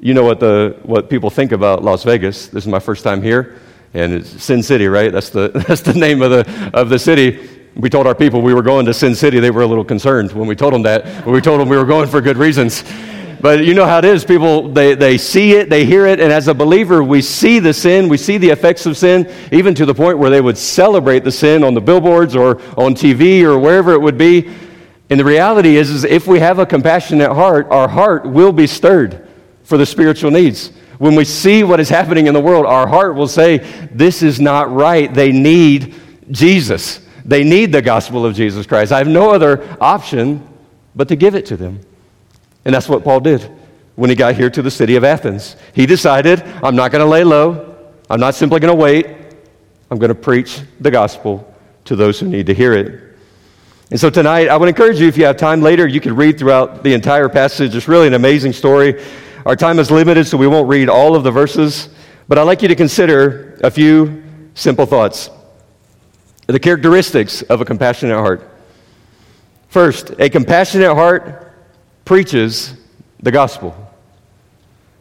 You 0.00 0.14
know 0.14 0.25
what, 0.25 0.40
the, 0.40 0.76
what 0.82 1.08
people 1.08 1.30
think 1.30 1.52
about 1.52 1.85
Las 1.85 2.02
Vegas. 2.02 2.49
This 2.49 2.64
is 2.64 2.68
my 2.68 2.80
first 2.80 3.04
time 3.04 3.23
here, 3.23 3.61
and 3.95 4.12
it's 4.12 4.42
Sin 4.42 4.62
City, 4.62 4.87
right? 4.87 5.11
That's 5.11 5.30
the, 5.30 5.49
that's 5.68 5.80
the 5.80 5.95
name 5.95 6.23
of 6.23 6.30
the, 6.30 6.71
of 6.75 6.88
the 6.88 6.99
city. 6.99 7.49
We 7.75 7.88
told 7.88 8.07
our 8.07 8.14
people 8.14 8.42
we 8.42 8.54
were 8.54 8.62
going 8.62 8.87
to 8.87 8.95
Sin 8.95 9.14
City. 9.14 9.40
They 9.40 9.50
were 9.50 9.62
a 9.62 9.66
little 9.66 9.85
concerned 9.85 10.33
when 10.33 10.49
we 10.49 10.57
told 10.57 10.75
them 10.75 10.83
that. 10.83 11.25
When 11.25 11.35
we 11.35 11.40
told 11.40 11.61
them 11.61 11.68
we 11.68 11.76
were 11.76 11.85
going 11.85 12.09
for 12.09 12.21
good 12.21 12.37
reasons. 12.37 12.83
But 13.40 13.64
you 13.64 13.73
know 13.73 13.87
how 13.87 13.99
it 13.99 14.04
is. 14.04 14.25
People, 14.25 14.68
they, 14.68 14.95
they 14.97 15.16
see 15.16 15.52
it, 15.52 15.71
they 15.71 15.85
hear 15.85 16.07
it, 16.07 16.18
and 16.18 16.33
as 16.33 16.49
a 16.49 16.54
believer, 16.54 17.04
we 17.04 17.23
see 17.23 17.61
the 17.61 17.73
sin, 17.73 18.09
we 18.09 18.16
see 18.16 18.37
the 18.37 18.50
effects 18.50 18.85
of 18.85 18.97
sin, 18.97 19.33
even 19.52 19.75
to 19.76 19.87
the 19.87 19.95
point 19.95 20.18
where 20.18 20.28
they 20.28 20.40
would 20.40 20.59
celebrate 20.59 21.23
the 21.23 21.30
sin 21.30 21.62
on 21.62 21.75
the 21.75 21.80
billboards 21.80 22.35
or 22.35 22.61
on 22.76 22.95
TV 22.95 23.42
or 23.42 23.57
wherever 23.57 23.92
it 23.92 24.00
would 24.00 24.18
be. 24.18 24.50
And 25.11 25.21
the 25.21 25.25
reality 25.25 25.76
is, 25.76 25.88
is 25.90 26.04
if 26.04 26.26
we 26.26 26.40
have 26.40 26.59
a 26.59 26.66
compassionate 26.66 27.33
heart, 27.33 27.68
our 27.71 27.88
heart 27.88 28.26
will 28.26 28.52
be 28.52 28.66
stirred 28.66 29.26
for 29.62 29.78
the 29.78 29.87
spiritual 29.87 30.30
needs. 30.30 30.73
When 30.98 31.14
we 31.14 31.24
see 31.24 31.62
what 31.62 31.80
is 31.80 31.88
happening 31.88 32.26
in 32.26 32.34
the 32.34 32.40
world, 32.40 32.66
our 32.66 32.86
heart 32.86 33.14
will 33.14 33.28
say, 33.28 33.58
This 33.92 34.22
is 34.22 34.40
not 34.40 34.72
right. 34.72 35.12
They 35.12 35.32
need 35.32 35.94
Jesus. 36.30 37.00
They 37.24 37.44
need 37.44 37.72
the 37.72 37.82
gospel 37.82 38.26
of 38.26 38.34
Jesus 38.34 38.66
Christ. 38.66 38.90
I 38.90 38.98
have 38.98 39.08
no 39.08 39.30
other 39.30 39.76
option 39.80 40.46
but 40.96 41.08
to 41.08 41.16
give 41.16 41.34
it 41.34 41.46
to 41.46 41.56
them. 41.56 41.80
And 42.64 42.74
that's 42.74 42.88
what 42.88 43.04
Paul 43.04 43.20
did 43.20 43.42
when 43.94 44.10
he 44.10 44.16
got 44.16 44.34
here 44.34 44.50
to 44.50 44.62
the 44.62 44.70
city 44.70 44.96
of 44.96 45.04
Athens. 45.04 45.56
He 45.74 45.86
decided, 45.86 46.42
I'm 46.62 46.74
not 46.74 46.90
going 46.90 47.04
to 47.04 47.10
lay 47.10 47.24
low. 47.24 47.76
I'm 48.10 48.20
not 48.20 48.34
simply 48.34 48.60
going 48.60 48.76
to 48.76 48.80
wait. 48.80 49.06
I'm 49.90 49.98
going 49.98 50.08
to 50.08 50.14
preach 50.14 50.60
the 50.80 50.90
gospel 50.90 51.54
to 51.84 51.96
those 51.96 52.18
who 52.18 52.28
need 52.28 52.46
to 52.46 52.54
hear 52.54 52.72
it. 52.72 53.02
And 53.90 53.98
so 53.98 54.10
tonight, 54.10 54.48
I 54.48 54.56
would 54.56 54.68
encourage 54.68 55.00
you, 55.00 55.08
if 55.08 55.16
you 55.16 55.24
have 55.24 55.38
time 55.38 55.62
later, 55.62 55.86
you 55.86 56.00
could 56.00 56.12
read 56.12 56.38
throughout 56.38 56.82
the 56.82 56.92
entire 56.92 57.28
passage. 57.28 57.74
It's 57.74 57.88
really 57.88 58.06
an 58.06 58.14
amazing 58.14 58.52
story. 58.52 59.02
Our 59.48 59.56
time 59.56 59.78
is 59.78 59.90
limited, 59.90 60.26
so 60.26 60.36
we 60.36 60.46
won't 60.46 60.68
read 60.68 60.90
all 60.90 61.16
of 61.16 61.24
the 61.24 61.30
verses. 61.30 61.88
But 62.28 62.36
I'd 62.36 62.42
like 62.42 62.60
you 62.60 62.68
to 62.68 62.74
consider 62.74 63.58
a 63.64 63.70
few 63.70 64.22
simple 64.52 64.84
thoughts. 64.84 65.30
The 66.48 66.60
characteristics 66.60 67.40
of 67.40 67.62
a 67.62 67.64
compassionate 67.64 68.18
heart. 68.18 68.46
First, 69.70 70.10
a 70.18 70.28
compassionate 70.28 70.92
heart 70.92 71.50
preaches 72.04 72.74
the 73.22 73.32
gospel. 73.32 73.74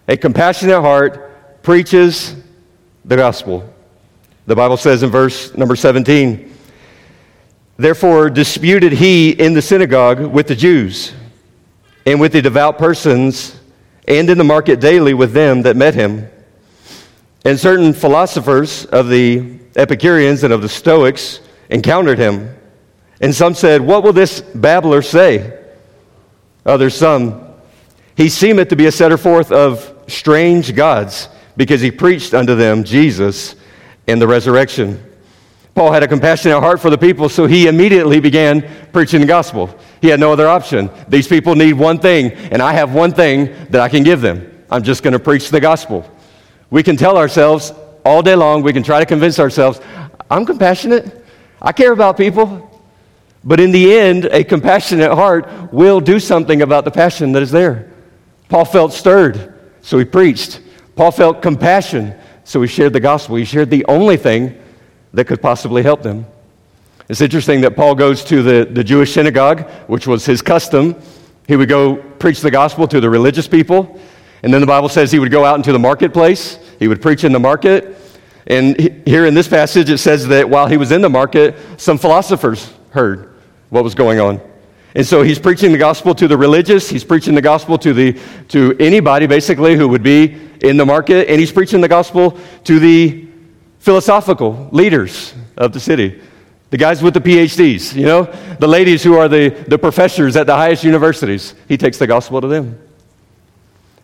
A 0.07 0.15
compassionate 0.15 0.79
heart 0.79 1.61
preaches 1.61 2.33
the 3.03 3.17
gospel. 3.17 3.69
The 4.45 4.55
Bible 4.55 4.77
says 4.77 5.03
in 5.03 5.09
verse 5.09 5.57
number 5.57 5.75
17, 5.75 6.53
Therefore 7.75 8.29
disputed 8.29 8.93
he 8.93 9.31
in 9.31 9.53
the 9.53 9.61
synagogue 9.61 10.21
with 10.21 10.47
the 10.47 10.55
Jews 10.55 11.11
and 12.05 12.21
with 12.21 12.31
the 12.31 12.41
devout 12.41 12.77
persons 12.77 13.56
and 14.07 14.29
in 14.29 14.37
the 14.37 14.43
market 14.43 14.79
daily 14.79 15.13
with 15.13 15.33
them 15.33 15.63
that 15.63 15.75
met 15.75 15.93
him. 15.93 16.29
And 17.43 17.59
certain 17.59 17.93
philosophers 17.93 18.85
of 18.85 19.09
the 19.09 19.59
Epicureans 19.75 20.43
and 20.43 20.53
of 20.53 20.61
the 20.61 20.69
Stoics 20.69 21.39
encountered 21.69 22.17
him. 22.17 22.55
And 23.21 23.33
some 23.33 23.53
said, 23.53 23.81
What 23.81 24.03
will 24.03 24.13
this 24.13 24.41
babbler 24.41 25.01
say? 25.01 25.57
Others 26.65 26.95
some. 26.95 27.43
He 28.15 28.29
seemeth 28.29 28.69
to 28.69 28.75
be 28.75 28.87
a 28.87 28.91
setter 28.91 29.17
forth 29.17 29.51
of 29.51 29.93
strange 30.07 30.75
gods, 30.75 31.29
because 31.55 31.81
he 31.81 31.91
preached 31.91 32.33
unto 32.33 32.55
them 32.55 32.83
Jesus 32.83 33.55
and 34.07 34.21
the 34.21 34.27
resurrection. 34.27 35.03
Paul 35.77 35.91
had 35.91 36.01
a 36.01 36.07
compassionate 36.07 36.59
heart 36.59 36.79
for 36.79 36.89
the 36.89 36.97
people, 36.97 37.29
so 37.29 37.45
he 37.45 37.67
immediately 37.67 38.19
began 38.19 38.67
preaching 38.91 39.21
the 39.21 39.27
gospel. 39.27 39.69
He 40.01 40.07
had 40.07 40.19
no 40.19 40.33
other 40.33 40.47
option. 40.47 40.89
These 41.07 41.27
people 41.27 41.53
need 41.53 41.73
one 41.73 41.99
thing, 41.99 42.31
and 42.31 42.63
I 42.63 42.73
have 42.73 42.95
one 42.95 43.11
thing 43.11 43.53
that 43.69 43.79
I 43.79 43.87
can 43.87 44.01
give 44.01 44.19
them. 44.19 44.65
I'm 44.71 44.81
just 44.81 45.03
going 45.03 45.13
to 45.13 45.19
preach 45.19 45.51
the 45.51 45.59
gospel. 45.59 46.03
We 46.71 46.81
can 46.81 46.97
tell 46.97 47.15
ourselves 47.15 47.73
all 48.03 48.23
day 48.23 48.33
long, 48.33 48.63
we 48.63 48.73
can 48.73 48.81
try 48.81 48.99
to 48.99 49.05
convince 49.05 49.37
ourselves, 49.37 49.79
I'm 50.31 50.47
compassionate. 50.47 51.23
I 51.61 51.73
care 51.73 51.91
about 51.91 52.17
people. 52.17 52.81
But 53.43 53.59
in 53.59 53.71
the 53.71 53.93
end, 53.99 54.25
a 54.25 54.43
compassionate 54.43 55.11
heart 55.11 55.71
will 55.71 56.01
do 56.01 56.19
something 56.19 56.63
about 56.63 56.85
the 56.85 56.91
passion 56.91 57.33
that 57.33 57.43
is 57.43 57.51
there. 57.51 57.93
Paul 58.49 58.65
felt 58.65 58.93
stirred, 58.93 59.53
so 59.81 59.99
he 59.99 60.05
preached. 60.05 60.59
Paul 60.95 61.11
felt 61.11 61.43
compassion, 61.43 62.15
so 62.45 62.63
he 62.63 62.67
shared 62.67 62.93
the 62.93 62.99
gospel. 62.99 63.35
He 63.35 63.45
shared 63.45 63.69
the 63.69 63.85
only 63.85 64.17
thing 64.17 64.57
that 65.17 65.25
could 65.25 65.41
possibly 65.41 65.81
help 65.81 66.03
them. 66.03 66.27
It's 67.09 67.21
interesting 67.21 67.61
that 67.61 67.75
Paul 67.75 67.95
goes 67.95 68.23
to 68.25 68.43
the, 68.43 68.65
the 68.71 68.83
Jewish 68.83 69.15
synagogue, 69.15 69.67
which 69.87 70.05
was 70.05 70.27
his 70.27 70.43
custom. 70.43 70.95
He 71.47 71.55
would 71.55 71.67
go 71.67 71.95
preach 71.95 72.41
the 72.41 72.51
gospel 72.51 72.87
to 72.87 72.99
the 72.99 73.09
religious 73.09 73.47
people. 73.47 73.99
And 74.43 74.53
then 74.53 74.61
the 74.61 74.67
Bible 74.67 74.89
says 74.89 75.11
he 75.11 75.17
would 75.17 75.31
go 75.31 75.43
out 75.43 75.55
into 75.55 75.71
the 75.71 75.79
marketplace. 75.79 76.59
He 76.77 76.87
would 76.87 77.01
preach 77.01 77.23
in 77.23 77.31
the 77.31 77.39
market. 77.39 77.97
And 78.45 78.79
here 79.07 79.25
in 79.25 79.33
this 79.33 79.47
passage, 79.47 79.89
it 79.89 79.97
says 79.97 80.27
that 80.27 80.47
while 80.47 80.67
he 80.67 80.77
was 80.77 80.91
in 80.91 81.01
the 81.01 81.09
market, 81.09 81.55
some 81.77 81.97
philosophers 81.97 82.71
heard 82.91 83.33
what 83.71 83.83
was 83.83 83.95
going 83.95 84.19
on. 84.19 84.39
And 84.93 85.03
so 85.03 85.23
he's 85.23 85.39
preaching 85.39 85.71
the 85.71 85.79
gospel 85.79 86.13
to 86.13 86.27
the 86.27 86.37
religious, 86.37 86.91
he's 86.91 87.03
preaching 87.03 87.33
the 87.33 87.41
gospel 87.41 87.79
to, 87.79 87.91
the, 87.91 88.19
to 88.49 88.77
anybody 88.79 89.25
basically 89.25 89.75
who 89.75 89.87
would 89.87 90.03
be 90.03 90.37
in 90.61 90.77
the 90.77 90.85
market, 90.85 91.27
and 91.27 91.39
he's 91.39 91.51
preaching 91.51 91.81
the 91.81 91.87
gospel 91.87 92.37
to 92.65 92.79
the 92.79 93.26
philosophical 93.87 94.67
leaders 94.73 95.33
of 95.55 95.71
the 95.71 95.79
city. 95.79 96.21
The 96.71 96.77
guys 96.77 97.01
with 97.01 97.13
the 97.13 97.21
PhDs, 97.21 97.95
you 97.95 98.05
know, 98.05 98.23
the 98.59 98.67
ladies 98.67 99.01
who 99.01 99.13
are 99.13 99.29
the, 99.29 99.47
the 99.69 99.79
professors 99.79 100.35
at 100.35 100.45
the 100.45 100.53
highest 100.53 100.83
universities. 100.83 101.55
He 101.69 101.77
takes 101.77 101.97
the 101.97 102.05
gospel 102.05 102.41
to 102.41 102.49
them. 102.49 102.77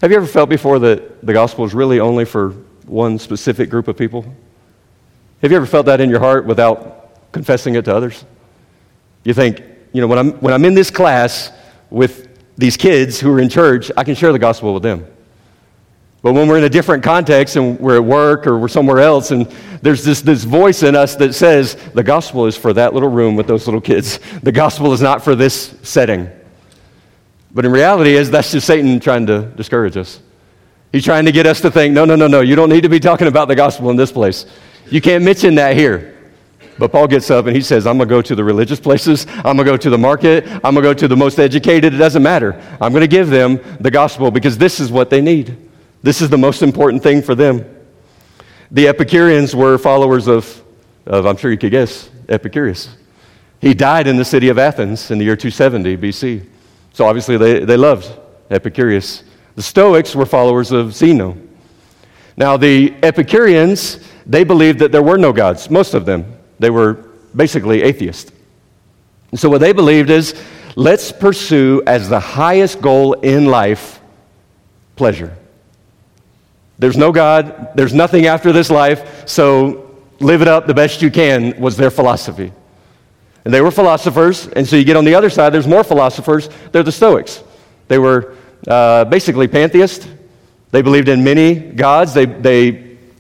Have 0.01 0.09
you 0.09 0.15
ever 0.15 0.25
felt 0.25 0.49
before 0.49 0.79
that 0.79 1.25
the 1.25 1.33
gospel 1.33 1.65
is 1.65 1.73
really 1.73 1.99
only 1.99 2.23
for 2.23 2.51
one 2.85 3.19
specific 3.19 3.69
group 3.69 3.89
of 3.89 3.97
people? 3.97 4.21
Have 5.41 5.51
you 5.51 5.57
ever 5.57 5.65
felt 5.65 5.87
that 5.87 5.99
in 5.99 6.09
your 6.09 6.21
heart 6.21 6.45
without 6.45 7.33
confessing 7.33 7.75
it 7.75 7.83
to 7.83 7.93
others? 7.93 8.23
You 9.25 9.33
think, 9.33 9.61
you 9.91 9.99
know, 9.99 10.07
when 10.07 10.17
I'm, 10.17 10.31
when 10.39 10.53
I'm 10.53 10.63
in 10.63 10.75
this 10.75 10.91
class 10.91 11.51
with 11.89 12.29
these 12.57 12.77
kids 12.77 13.19
who 13.19 13.33
are 13.33 13.41
in 13.41 13.49
church, 13.49 13.91
I 13.97 14.05
can 14.05 14.15
share 14.15 14.31
the 14.31 14.39
gospel 14.39 14.73
with 14.73 14.83
them. 14.83 15.12
But 16.23 16.33
when 16.33 16.47
we're 16.47 16.57
in 16.57 16.63
a 16.63 16.69
different 16.69 17.03
context 17.03 17.57
and 17.57 17.77
we're 17.81 17.97
at 17.97 18.05
work 18.05 18.47
or 18.47 18.57
we're 18.57 18.69
somewhere 18.69 18.99
else, 18.99 19.31
and 19.31 19.45
there's 19.81 20.05
this, 20.05 20.21
this 20.21 20.45
voice 20.45 20.81
in 20.81 20.95
us 20.95 21.17
that 21.17 21.33
says, 21.33 21.75
the 21.93 22.01
gospel 22.01 22.45
is 22.45 22.55
for 22.55 22.71
that 22.71 22.93
little 22.93 23.09
room 23.09 23.35
with 23.35 23.45
those 23.45 23.67
little 23.67 23.81
kids. 23.81 24.19
The 24.41 24.53
gospel 24.53 24.93
is 24.93 25.01
not 25.01 25.21
for 25.21 25.35
this 25.35 25.75
setting. 25.83 26.29
But 27.53 27.65
in 27.65 27.73
reality, 27.73 28.13
is 28.15 28.31
that's 28.31 28.53
just 28.53 28.65
Satan 28.65 29.01
trying 29.01 29.27
to 29.27 29.41
discourage 29.41 29.97
us. 29.97 30.21
He's 30.93 31.03
trying 31.03 31.25
to 31.25 31.33
get 31.33 31.45
us 31.45 31.59
to 31.59 31.69
think, 31.69 31.93
no, 31.93 32.05
no, 32.05 32.15
no, 32.15 32.27
no, 32.27 32.39
you 32.39 32.55
don't 32.55 32.69
need 32.69 32.81
to 32.81 32.89
be 32.89 33.01
talking 33.01 33.27
about 33.27 33.49
the 33.49 33.55
gospel 33.55 33.89
in 33.89 33.97
this 33.97 34.11
place. 34.11 34.45
You 34.89 35.01
can't 35.01 35.25
mention 35.25 35.55
that 35.55 35.75
here. 35.75 36.17
But 36.79 36.93
Paul 36.93 37.07
gets 37.07 37.29
up 37.29 37.47
and 37.47 37.55
he 37.55 37.61
says, 37.61 37.85
I'm 37.85 37.97
going 37.97 38.07
to 38.07 38.15
go 38.15 38.21
to 38.21 38.33
the 38.33 38.45
religious 38.45 38.79
places. 38.79 39.27
I'm 39.27 39.57
going 39.57 39.57
to 39.57 39.63
go 39.65 39.77
to 39.77 39.89
the 39.89 39.97
market. 39.97 40.47
I'm 40.47 40.73
going 40.73 40.75
to 40.75 40.81
go 40.83 40.93
to 40.93 41.07
the 41.09 41.17
most 41.17 41.37
educated. 41.37 41.93
It 41.93 41.97
doesn't 41.97 42.23
matter. 42.23 42.59
I'm 42.79 42.93
going 42.93 43.01
to 43.01 43.07
give 43.07 43.29
them 43.29 43.59
the 43.81 43.91
gospel 43.91 44.31
because 44.31 44.57
this 44.57 44.79
is 44.79 44.89
what 44.89 45.09
they 45.09 45.19
need. 45.19 45.57
This 46.03 46.21
is 46.21 46.29
the 46.29 46.37
most 46.37 46.61
important 46.61 47.01
thing 47.01 47.21
for 47.21 47.33
them. 47.33 47.65
The 48.69 48.89
Epicureans 48.89 49.55
were 49.55 49.77
followers 49.77 50.27
of, 50.27 50.61
of 51.05 51.25
I'm 51.25 51.37
sure 51.37 51.49
you 51.49 51.57
could 51.57 51.71
guess, 51.71 52.09
Epicurus. 52.27 52.89
He 53.61 53.73
died 53.73 54.07
in 54.07 54.17
the 54.17 54.25
city 54.25 54.49
of 54.49 54.59
Athens 54.59 55.09
in 55.11 55.17
the 55.17 55.23
year 55.23 55.37
270 55.37 55.95
BC. 55.95 56.45
So 56.91 57.05
obviously 57.05 57.37
they, 57.37 57.63
they 57.63 57.77
loved 57.77 58.11
Epicurus. 58.49 59.23
The 59.55 59.61
Stoics 59.61 60.13
were 60.13 60.25
followers 60.25 60.71
of 60.71 60.93
Zeno. 60.93 61.37
Now, 62.35 62.57
the 62.57 62.93
Epicureans, 63.01 63.99
they 64.25 64.43
believed 64.43 64.79
that 64.79 64.91
there 64.91 65.03
were 65.03 65.17
no 65.17 65.31
gods, 65.31 65.69
most 65.69 65.93
of 65.93 66.05
them. 66.05 66.37
They 66.59 66.69
were 66.69 66.95
basically 67.35 67.81
atheists. 67.83 68.31
And 69.31 69.39
so 69.39 69.49
what 69.49 69.61
they 69.61 69.71
believed 69.71 70.09
is 70.09 70.35
let's 70.75 71.11
pursue 71.11 71.81
as 71.87 72.09
the 72.09 72.19
highest 72.19 72.81
goal 72.81 73.13
in 73.13 73.45
life 73.45 74.01
pleasure. 74.95 75.37
There's 76.79 76.97
no 76.97 77.11
God, 77.11 77.71
there's 77.75 77.93
nothing 77.93 78.25
after 78.25 78.51
this 78.51 78.69
life, 78.69 79.27
so 79.27 79.97
live 80.19 80.41
it 80.41 80.47
up 80.47 80.67
the 80.67 80.73
best 80.73 81.01
you 81.01 81.11
can, 81.11 81.59
was 81.59 81.77
their 81.77 81.91
philosophy. 81.91 82.51
And 83.45 83.53
they 83.53 83.61
were 83.61 83.71
philosophers, 83.71 84.47
and 84.47 84.67
so 84.67 84.75
you 84.75 84.83
get 84.83 84.95
on 84.95 85.05
the 85.05 85.15
other 85.15 85.29
side, 85.29 85.53
there's 85.53 85.67
more 85.67 85.83
philosophers. 85.83 86.49
They're 86.71 86.83
the 86.83 86.91
Stoics. 86.91 87.43
They 87.87 87.99
were 87.99 88.35
uh, 88.67 89.05
basically 89.05 89.47
pantheists. 89.47 90.07
They 90.71 90.81
believed 90.81 91.09
in 91.09 91.23
many 91.23 91.55
gods. 91.55 92.13
They, 92.13 92.25
they 92.25 92.71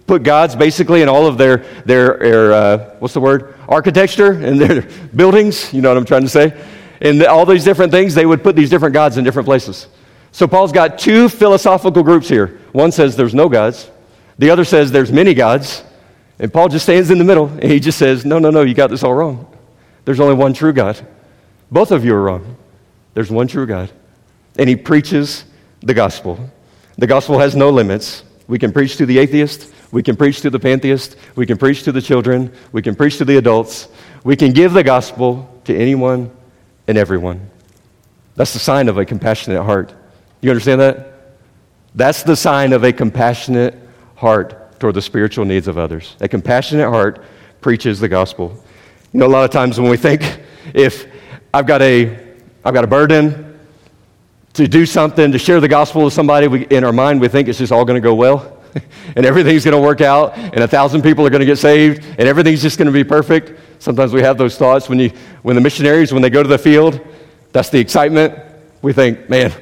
put 0.07 0.23
gods 0.23 0.55
basically 0.55 1.01
in 1.01 1.09
all 1.09 1.27
of 1.27 1.37
their, 1.37 1.57
their, 1.85 2.17
their 2.17 2.53
uh, 2.53 2.95
what's 2.99 3.13
the 3.13 3.19
word, 3.19 3.55
architecture 3.67 4.31
and 4.31 4.59
their 4.59 4.81
buildings. 5.15 5.73
You 5.73 5.81
know 5.81 5.89
what 5.89 5.97
I'm 5.97 6.05
trying 6.05 6.23
to 6.23 6.29
say? 6.29 6.57
and 7.03 7.21
all 7.25 7.45
these 7.45 7.65
different 7.65 7.91
things, 7.91 8.15
they 8.15 8.25
would 8.25 8.41
put 8.41 8.55
these 8.55 8.69
different 8.69 8.93
gods 8.93 9.17
in 9.17 9.25
different 9.25 9.45
places. 9.45 9.87
So 10.33 10.47
Paul's 10.47 10.71
got 10.71 10.97
two 10.99 11.29
philosophical 11.29 12.03
groups 12.03 12.27
here. 12.27 12.59
One 12.71 12.91
says 12.91 13.15
there's 13.15 13.35
no 13.35 13.47
gods, 13.47 13.89
the 14.37 14.49
other 14.49 14.65
says 14.65 14.91
there's 14.91 15.11
many 15.11 15.33
gods. 15.33 15.83
And 16.39 16.51
Paul 16.51 16.67
just 16.67 16.85
stands 16.85 17.11
in 17.11 17.19
the 17.19 17.23
middle 17.23 17.47
and 17.47 17.63
he 17.63 17.79
just 17.79 17.97
says, 17.97 18.25
No, 18.25 18.39
no, 18.39 18.49
no, 18.49 18.63
you 18.63 18.73
got 18.73 18.89
this 18.89 19.03
all 19.03 19.13
wrong. 19.13 19.47
There's 20.05 20.19
only 20.19 20.35
one 20.35 20.53
true 20.53 20.73
God. 20.73 20.99
Both 21.71 21.91
of 21.91 22.03
you 22.03 22.15
are 22.15 22.21
wrong. 22.21 22.57
There's 23.13 23.31
one 23.31 23.47
true 23.47 23.67
God. 23.67 23.91
And 24.57 24.67
he 24.67 24.75
preaches 24.75 25.45
the 25.81 25.93
gospel. 25.93 26.49
The 26.97 27.07
gospel 27.07 27.39
has 27.39 27.55
no 27.55 27.69
limits. 27.69 28.23
We 28.47 28.59
can 28.59 28.73
preach 28.73 28.97
to 28.97 29.05
the 29.05 29.19
atheist, 29.19 29.73
we 29.91 30.03
can 30.03 30.15
preach 30.15 30.41
to 30.41 30.49
the 30.49 30.59
pantheist, 30.59 31.15
we 31.35 31.45
can 31.45 31.57
preach 31.57 31.83
to 31.83 31.91
the 31.91 32.01
children, 32.01 32.51
we 32.71 32.81
can 32.81 32.93
preach 32.93 33.17
to 33.19 33.25
the 33.25 33.37
adults, 33.37 33.87
we 34.23 34.35
can 34.35 34.51
give 34.51 34.73
the 34.73 34.83
gospel 34.83 35.49
to 35.63 35.75
anyone 35.75 36.29
and 36.87 36.97
everyone. 36.97 37.49
That's 38.35 38.51
the 38.51 38.59
sign 38.59 38.89
of 38.89 38.97
a 38.97 39.05
compassionate 39.05 39.63
heart. 39.63 39.93
You 40.43 40.49
understand 40.49 40.81
that? 40.81 41.37
That's 41.95 42.21
the 42.21 42.35
sign 42.35 42.73
of 42.73 42.83
a 42.83 42.91
compassionate 42.91 43.79
heart 44.15 44.77
toward 44.77 44.93
the 44.93 45.01
spiritual 45.01 45.45
needs 45.45 45.69
of 45.69 45.77
others. 45.77 46.17
A 46.19 46.27
compassionate 46.27 46.89
heart 46.89 47.23
preaches 47.61 48.01
the 48.01 48.09
gospel. 48.09 48.61
You 49.13 49.21
know, 49.21 49.25
a 49.25 49.29
lot 49.29 49.45
of 49.45 49.51
times 49.51 49.79
when 49.79 49.89
we 49.89 49.95
think, 49.95 50.41
if 50.73 51.07
I've 51.53 51.65
got 51.65 51.81
a, 51.81 52.19
I've 52.65 52.73
got 52.73 52.83
a 52.83 52.87
burden 52.87 53.57
to 54.55 54.67
do 54.67 54.85
something, 54.85 55.31
to 55.31 55.39
share 55.39 55.61
the 55.61 55.69
gospel 55.69 56.03
with 56.03 56.13
somebody, 56.13 56.49
we, 56.49 56.65
in 56.65 56.83
our 56.83 56.91
mind, 56.91 57.21
we 57.21 57.29
think 57.29 57.47
it's 57.47 57.59
just 57.59 57.71
all 57.71 57.85
going 57.85 57.95
to 57.95 58.05
go 58.05 58.13
well. 58.13 58.57
and 59.15 59.25
everything's 59.25 59.63
going 59.63 59.77
to 59.77 59.81
work 59.81 60.01
out, 60.01 60.35
and 60.35 60.57
a 60.57 60.67
thousand 60.67 61.03
people 61.03 61.25
are 61.25 61.29
going 61.29 61.39
to 61.39 61.45
get 61.45 61.57
saved, 61.57 62.03
and 62.03 62.27
everything's 62.27 62.61
just 62.61 62.77
going 62.77 62.87
to 62.87 62.91
be 62.91 63.05
perfect. 63.05 63.57
Sometimes 63.81 64.11
we 64.11 64.21
have 64.21 64.37
those 64.37 64.57
thoughts 64.57 64.89
when, 64.89 64.99
you, 64.99 65.09
when 65.41 65.55
the 65.55 65.61
missionaries, 65.61 66.11
when 66.11 66.21
they 66.21 66.29
go 66.29 66.43
to 66.43 66.49
the 66.49 66.57
field, 66.57 66.99
that's 67.53 67.69
the 67.69 67.79
excitement. 67.79 68.37
We 68.81 68.91
think, 68.91 69.29
man, 69.29 69.53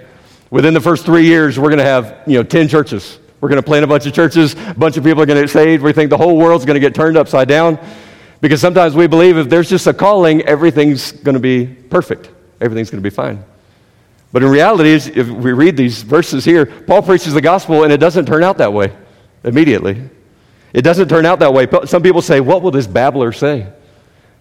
Within 0.51 0.73
the 0.73 0.81
first 0.81 1.05
three 1.05 1.25
years, 1.25 1.57
we're 1.57 1.69
going 1.69 1.79
to 1.79 1.83
have, 1.83 2.21
you 2.27 2.37
know, 2.37 2.43
10 2.43 2.67
churches. 2.67 3.17
We're 3.39 3.49
going 3.49 3.61
to 3.61 3.65
plant 3.65 3.83
a 3.83 3.87
bunch 3.87 4.05
of 4.05 4.13
churches. 4.13 4.53
A 4.53 4.73
bunch 4.75 4.97
of 4.97 5.03
people 5.03 5.23
are 5.23 5.25
going 5.25 5.37
to 5.37 5.43
get 5.43 5.49
saved. 5.49 5.81
We 5.81 5.93
think 5.93 6.09
the 6.09 6.17
whole 6.17 6.37
world's 6.37 6.65
going 6.65 6.75
to 6.75 6.79
get 6.79 6.93
turned 6.93 7.17
upside 7.17 7.47
down. 7.47 7.79
Because 8.41 8.59
sometimes 8.59 8.93
we 8.93 9.07
believe 9.07 9.37
if 9.37 9.49
there's 9.49 9.69
just 9.69 9.87
a 9.87 9.93
calling, 9.93 10.41
everything's 10.43 11.13
going 11.13 11.35
to 11.35 11.39
be 11.39 11.65
perfect. 11.65 12.29
Everything's 12.59 12.89
going 12.89 13.01
to 13.01 13.09
be 13.09 13.13
fine. 13.13 13.43
But 14.33 14.43
in 14.43 14.49
reality, 14.49 14.93
if 14.93 15.27
we 15.27 15.53
read 15.53 15.77
these 15.77 16.03
verses 16.03 16.43
here, 16.43 16.65
Paul 16.65 17.01
preaches 17.01 17.33
the 17.33 17.41
gospel 17.41 17.83
and 17.83 17.91
it 17.93 17.97
doesn't 17.97 18.25
turn 18.25 18.43
out 18.43 18.57
that 18.57 18.73
way 18.73 18.93
immediately. 19.43 20.09
It 20.73 20.83
doesn't 20.83 21.07
turn 21.09 21.25
out 21.25 21.39
that 21.39 21.53
way. 21.53 21.67
Some 21.85 22.03
people 22.03 22.21
say, 22.21 22.39
What 22.39 22.61
will 22.61 22.71
this 22.71 22.87
babbler 22.87 23.31
say? 23.31 23.67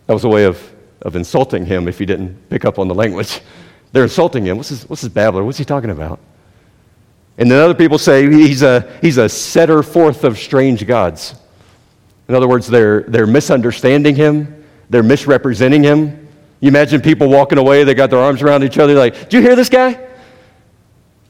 That 0.07 0.13
was 0.13 0.25
a 0.25 0.29
way 0.29 0.45
of, 0.45 0.75
of 1.03 1.17
insulting 1.17 1.67
him 1.67 1.89
if 1.89 1.99
he 1.99 2.07
didn't 2.07 2.49
pick 2.51 2.65
up 2.65 2.79
on 2.79 2.89
the 2.89 2.95
language. 2.95 3.41
They're 3.93 4.05
insulting 4.05 4.45
him. 4.45 4.57
What's 4.57 4.69
this, 4.71 4.89
what's 4.89 5.03
this 5.03 5.13
babbler? 5.13 5.45
What's 5.45 5.59
he 5.59 5.65
talking 5.65 5.91
about? 5.91 6.21
And 7.39 7.51
then 7.51 7.59
other 7.59 7.75
people 7.75 7.99
say 7.99 8.31
he's 8.31 8.63
a, 8.63 8.91
he's 9.01 9.17
a 9.17 9.29
setter 9.29 9.83
forth 9.83 10.25
of 10.25 10.39
strange 10.39 10.87
gods. 10.87 11.35
In 12.29 12.35
other 12.35 12.47
words, 12.47 12.67
they're, 12.67 13.01
they're 13.03 13.27
misunderstanding 13.27 14.15
him, 14.15 14.65
they're 14.89 15.03
misrepresenting 15.03 15.83
him. 15.83 16.29
You 16.61 16.69
imagine 16.69 17.01
people 17.01 17.29
walking 17.29 17.59
away, 17.59 17.85
they 17.85 17.95
got 17.95 18.11
their 18.11 18.19
arms 18.19 18.43
around 18.43 18.63
each 18.63 18.79
other, 18.79 18.95
like, 18.95 19.31
Do 19.31 19.39
you 19.39 19.43
hear 19.43 19.57
this 19.57 19.71
guy? 19.71 19.99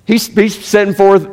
He's, 0.05 0.26
he's 0.26 0.62
setting 0.64 0.93
forth 0.93 1.29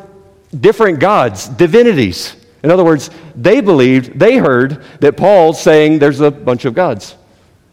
different 0.58 1.00
gods, 1.00 1.48
divinities. 1.48 2.36
In 2.64 2.72
other 2.72 2.86
words, 2.86 3.10
they 3.36 3.62
believed, 3.62 4.20
they 4.20 4.38
heard 4.38 4.84
that 5.00 5.18
Paul's 5.18 5.60
saying 5.60 6.00
there's 6.00 6.20
a 6.20 6.30
bunch 6.32 6.66
of 6.66 6.74
gods. 6.76 7.16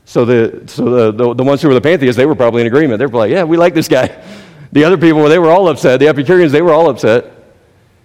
So, 0.04 0.24
the, 0.24 0.64
so 0.66 0.84
the, 0.84 1.12
the, 1.12 1.34
the, 1.34 1.42
ones 1.42 1.62
who 1.62 1.68
were 1.68 1.74
the 1.74 1.80
pantheists, 1.80 2.16
they 2.16 2.26
were 2.26 2.34
probably 2.34 2.60
in 2.60 2.66
agreement. 2.66 2.98
They 2.98 3.06
were 3.06 3.18
like, 3.18 3.30
yeah, 3.30 3.44
we 3.44 3.56
like 3.56 3.74
this 3.74 3.88
guy. 3.88 4.22
The 4.72 4.82
other 4.82 4.98
people, 4.98 5.22
they 5.28 5.38
were 5.38 5.50
all 5.50 5.68
upset. 5.68 6.00
The 6.00 6.08
Epicureans, 6.08 6.50
they 6.50 6.60
were 6.60 6.72
all 6.72 6.90
upset. 6.90 7.30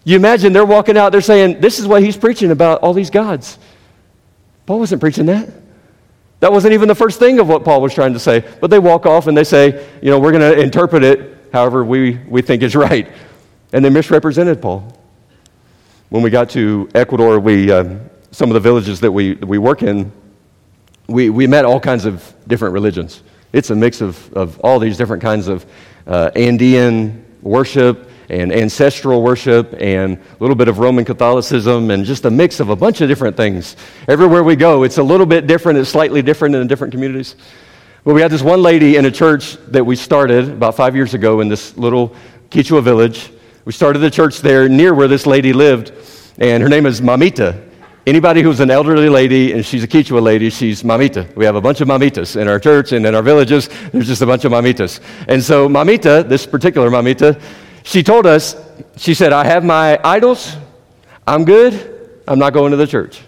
You 0.03 0.15
imagine 0.15 0.53
they're 0.53 0.63
walking 0.63 0.97
out, 0.97 1.12
they're 1.12 1.19
saying, 1.19 1.62
this 1.62 1.79
is 1.79 1.88
what 1.88 2.03
he's 2.03 2.15
preaching 2.15 2.51
about, 2.51 2.81
all 2.81 2.93
these 2.93 3.09
gods. 3.09 3.57
Paul 4.67 4.77
wasn't 4.77 5.01
preaching 5.01 5.25
that. 5.25 5.49
That 6.41 6.51
wasn't 6.51 6.73
even 6.73 6.88
the 6.88 6.93
first 6.93 7.17
thing 7.17 7.39
of 7.39 7.47
what 7.49 7.65
Paul 7.65 7.81
was 7.81 7.93
trying 7.93 8.13
to 8.13 8.19
say. 8.19 8.47
But 8.62 8.69
they 8.69 8.77
walk 8.77 9.07
off 9.07 9.25
and 9.25 9.35
they 9.35 9.43
say, 9.43 9.88
you 10.01 10.12
know, 10.12 10.19
we're 10.19 10.31
going 10.31 10.53
to 10.53 10.62
interpret 10.62 11.03
it 11.03 11.38
however 11.51 11.83
we, 11.83 12.19
we 12.27 12.43
think 12.43 12.62
is 12.62 12.75
right. 12.88 13.12
And 13.73 13.83
they 13.83 13.89
misrepresented 13.89 14.62
Paul. 14.62 14.95
When 16.09 16.23
we 16.23 16.29
got 16.29 16.49
to 16.51 16.89
Ecuador, 16.95 17.39
we, 17.39 17.71
um, 17.71 17.99
some 18.31 18.49
of 18.49 18.53
the 18.53 18.59
villages 18.59 18.99
that 19.01 19.12
we, 19.12 19.33
we 19.33 19.57
work 19.57 19.83
in, 19.83 20.12
we, 21.09 21.29
we 21.29 21.47
met 21.47 21.65
all 21.65 21.79
kinds 21.79 22.05
of 22.05 22.33
different 22.47 22.73
religions. 22.73 23.23
It's 23.51 23.71
a 23.71 23.75
mix 23.75 24.01
of, 24.01 24.31
of 24.33 24.59
all 24.59 24.79
these 24.79 24.97
different 24.97 25.23
kinds 25.23 25.47
of 25.47 25.65
uh, 26.05 26.31
Andean 26.35 27.25
worship 27.41 28.09
and 28.29 28.53
ancestral 28.53 29.23
worship 29.23 29.73
and 29.79 30.17
a 30.17 30.37
little 30.39 30.55
bit 30.55 30.67
of 30.67 30.77
Roman 30.77 31.03
Catholicism 31.03 31.89
and 31.89 32.05
just 32.05 32.25
a 32.25 32.31
mix 32.31 32.59
of 32.59 32.69
a 32.69 32.75
bunch 32.75 33.01
of 33.01 33.09
different 33.09 33.35
things. 33.35 33.75
Everywhere 34.07 34.43
we 34.43 34.55
go, 34.55 34.83
it's 34.83 34.99
a 34.99 35.03
little 35.03 35.25
bit 35.25 35.47
different, 35.47 35.79
it's 35.79 35.89
slightly 35.89 36.21
different 36.21 36.53
in 36.53 36.61
the 36.61 36.67
different 36.67 36.93
communities. 36.93 37.35
But 38.03 38.13
we 38.13 38.21
had 38.21 38.31
this 38.31 38.43
one 38.43 38.61
lady 38.61 38.97
in 38.97 39.05
a 39.05 39.11
church 39.11 39.57
that 39.67 39.83
we 39.83 39.95
started 39.95 40.49
about 40.49 40.75
five 40.75 40.95
years 40.95 41.15
ago 41.15 41.41
in 41.41 41.49
this 41.49 41.75
little 41.75 42.15
Quechua 42.51 42.83
village. 42.83 43.31
We 43.65 43.73
started 43.73 43.99
the 43.99 44.11
church 44.11 44.41
there 44.41 44.69
near 44.69 44.93
where 44.93 45.07
this 45.07 45.25
lady 45.25 45.53
lived, 45.53 45.91
and 46.37 46.61
her 46.61 46.69
name 46.69 46.85
is 46.85 47.01
Mamita. 47.01 47.68
Anybody 48.09 48.41
who's 48.41 48.59
an 48.59 48.71
elderly 48.71 49.07
lady 49.07 49.51
and 49.51 49.63
she's 49.63 49.83
a 49.83 49.87
Quechua 49.87 50.19
lady, 50.19 50.49
she's 50.49 50.81
mamita. 50.81 51.31
We 51.35 51.45
have 51.45 51.55
a 51.55 51.61
bunch 51.61 51.79
of 51.79 51.87
mamitas 51.87 52.41
in 52.41 52.47
our 52.47 52.59
church 52.59 52.91
and 52.91 53.05
in 53.05 53.13
our 53.13 53.21
villages. 53.21 53.69
There's 53.91 54.07
just 54.07 54.23
a 54.23 54.25
bunch 54.25 54.45
of 54.45 54.51
mamitas. 54.51 54.99
And 55.27 55.43
so, 55.43 55.69
mamita, 55.69 56.27
this 56.27 56.47
particular 56.47 56.89
mamita, 56.89 57.39
she 57.83 58.01
told 58.01 58.25
us, 58.25 58.55
she 58.97 59.13
said, 59.13 59.31
I 59.31 59.45
have 59.45 59.63
my 59.63 59.99
idols. 60.03 60.57
I'm 61.27 61.45
good. 61.45 62.23
I'm 62.27 62.39
not 62.39 62.51
going 62.51 62.71
to 62.71 62.77
the 62.77 62.87
church. 62.87 63.21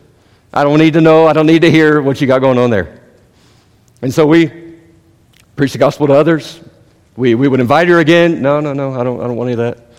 I 0.52 0.64
don't 0.64 0.80
need 0.80 0.94
to 0.94 1.02
know. 1.02 1.28
I 1.28 1.34
don't 1.34 1.46
need 1.46 1.62
to 1.62 1.70
hear 1.70 2.02
what 2.02 2.20
you 2.20 2.26
got 2.26 2.40
going 2.40 2.58
on 2.58 2.72
there. 2.72 3.04
And 4.02 4.12
so 4.12 4.26
we 4.26 4.48
preach 5.56 5.74
the 5.74 5.78
gospel 5.78 6.08
to 6.08 6.14
others. 6.14 6.60
We, 7.16 7.36
we 7.36 7.48
would 7.48 7.60
invite 7.60 7.88
her 7.88 8.00
again. 8.00 8.42
No, 8.42 8.60
no, 8.60 8.74
no, 8.74 9.00
I 9.00 9.04
don't, 9.04 9.22
I 9.22 9.28
don't 9.28 9.36
want 9.36 9.52
any 9.52 9.62
of 9.62 9.76
that. 9.76 9.92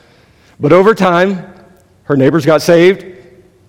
But 0.59 0.73
over 0.73 0.93
time, 0.93 1.55
her 2.03 2.17
neighbors 2.17 2.45
got 2.45 2.63
saved. 2.63 3.12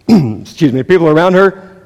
excuse 0.42 0.74
me, 0.74 0.84
people 0.84 1.08
around 1.08 1.34
her 1.34 1.86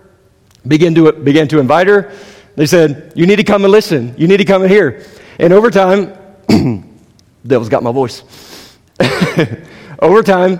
began 0.67 0.95
to, 0.95 1.12
began 1.12 1.47
to 1.49 1.60
invite 1.60 1.88
her. 1.88 2.12
They 2.56 2.65
said, 2.65 3.13
You 3.15 3.25
need 3.25 3.38
to 3.38 3.43
come 3.43 3.63
and 3.63 3.71
listen. 3.71 4.15
You 4.17 4.27
need 4.27 4.38
to 4.38 4.45
come 4.45 4.63
and 4.63 4.71
hear. 4.71 5.06
And 5.39 5.53
over 5.53 5.69
time, 5.69 6.13
devil's 7.45 7.69
got 7.69 7.84
my 7.84 7.91
voice. 7.91 8.77
over 9.99 10.23
time, 10.23 10.60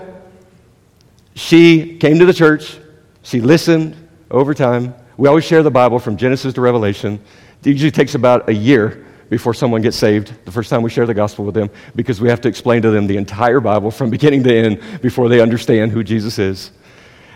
she 1.34 1.98
came 1.98 2.18
to 2.18 2.26
the 2.26 2.32
church. 2.32 2.78
She 3.22 3.40
listened 3.40 3.96
over 4.30 4.54
time. 4.54 4.94
We 5.16 5.28
always 5.28 5.44
share 5.44 5.62
the 5.62 5.70
Bible 5.70 5.98
from 5.98 6.16
Genesis 6.16 6.54
to 6.54 6.60
Revelation. 6.60 7.20
It 7.64 7.70
usually 7.70 7.90
takes 7.90 8.14
about 8.14 8.48
a 8.48 8.54
year 8.54 9.04
before 9.28 9.52
someone 9.52 9.82
gets 9.82 9.96
saved, 9.96 10.32
the 10.44 10.52
first 10.52 10.70
time 10.70 10.82
we 10.82 10.90
share 10.90 11.06
the 11.06 11.14
gospel 11.14 11.44
with 11.44 11.54
them, 11.54 11.68
because 11.94 12.20
we 12.20 12.28
have 12.28 12.40
to 12.40 12.48
explain 12.48 12.80
to 12.82 12.90
them 12.90 13.06
the 13.06 13.16
entire 13.16 13.60
Bible 13.60 13.90
from 13.90 14.10
beginning 14.10 14.42
to 14.44 14.56
end 14.56 15.02
before 15.02 15.28
they 15.28 15.40
understand 15.40 15.92
who 15.92 16.02
Jesus 16.02 16.38
is. 16.38 16.70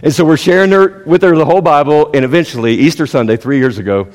And 0.02 0.12
so 0.12 0.24
we're 0.24 0.36
sharing 0.36 0.72
her, 0.72 1.04
with 1.06 1.22
her 1.22 1.36
the 1.36 1.44
whole 1.44 1.60
Bible, 1.60 2.10
and 2.12 2.24
eventually, 2.24 2.74
Easter 2.74 3.06
Sunday, 3.06 3.36
three 3.36 3.58
years 3.58 3.78
ago, 3.78 4.08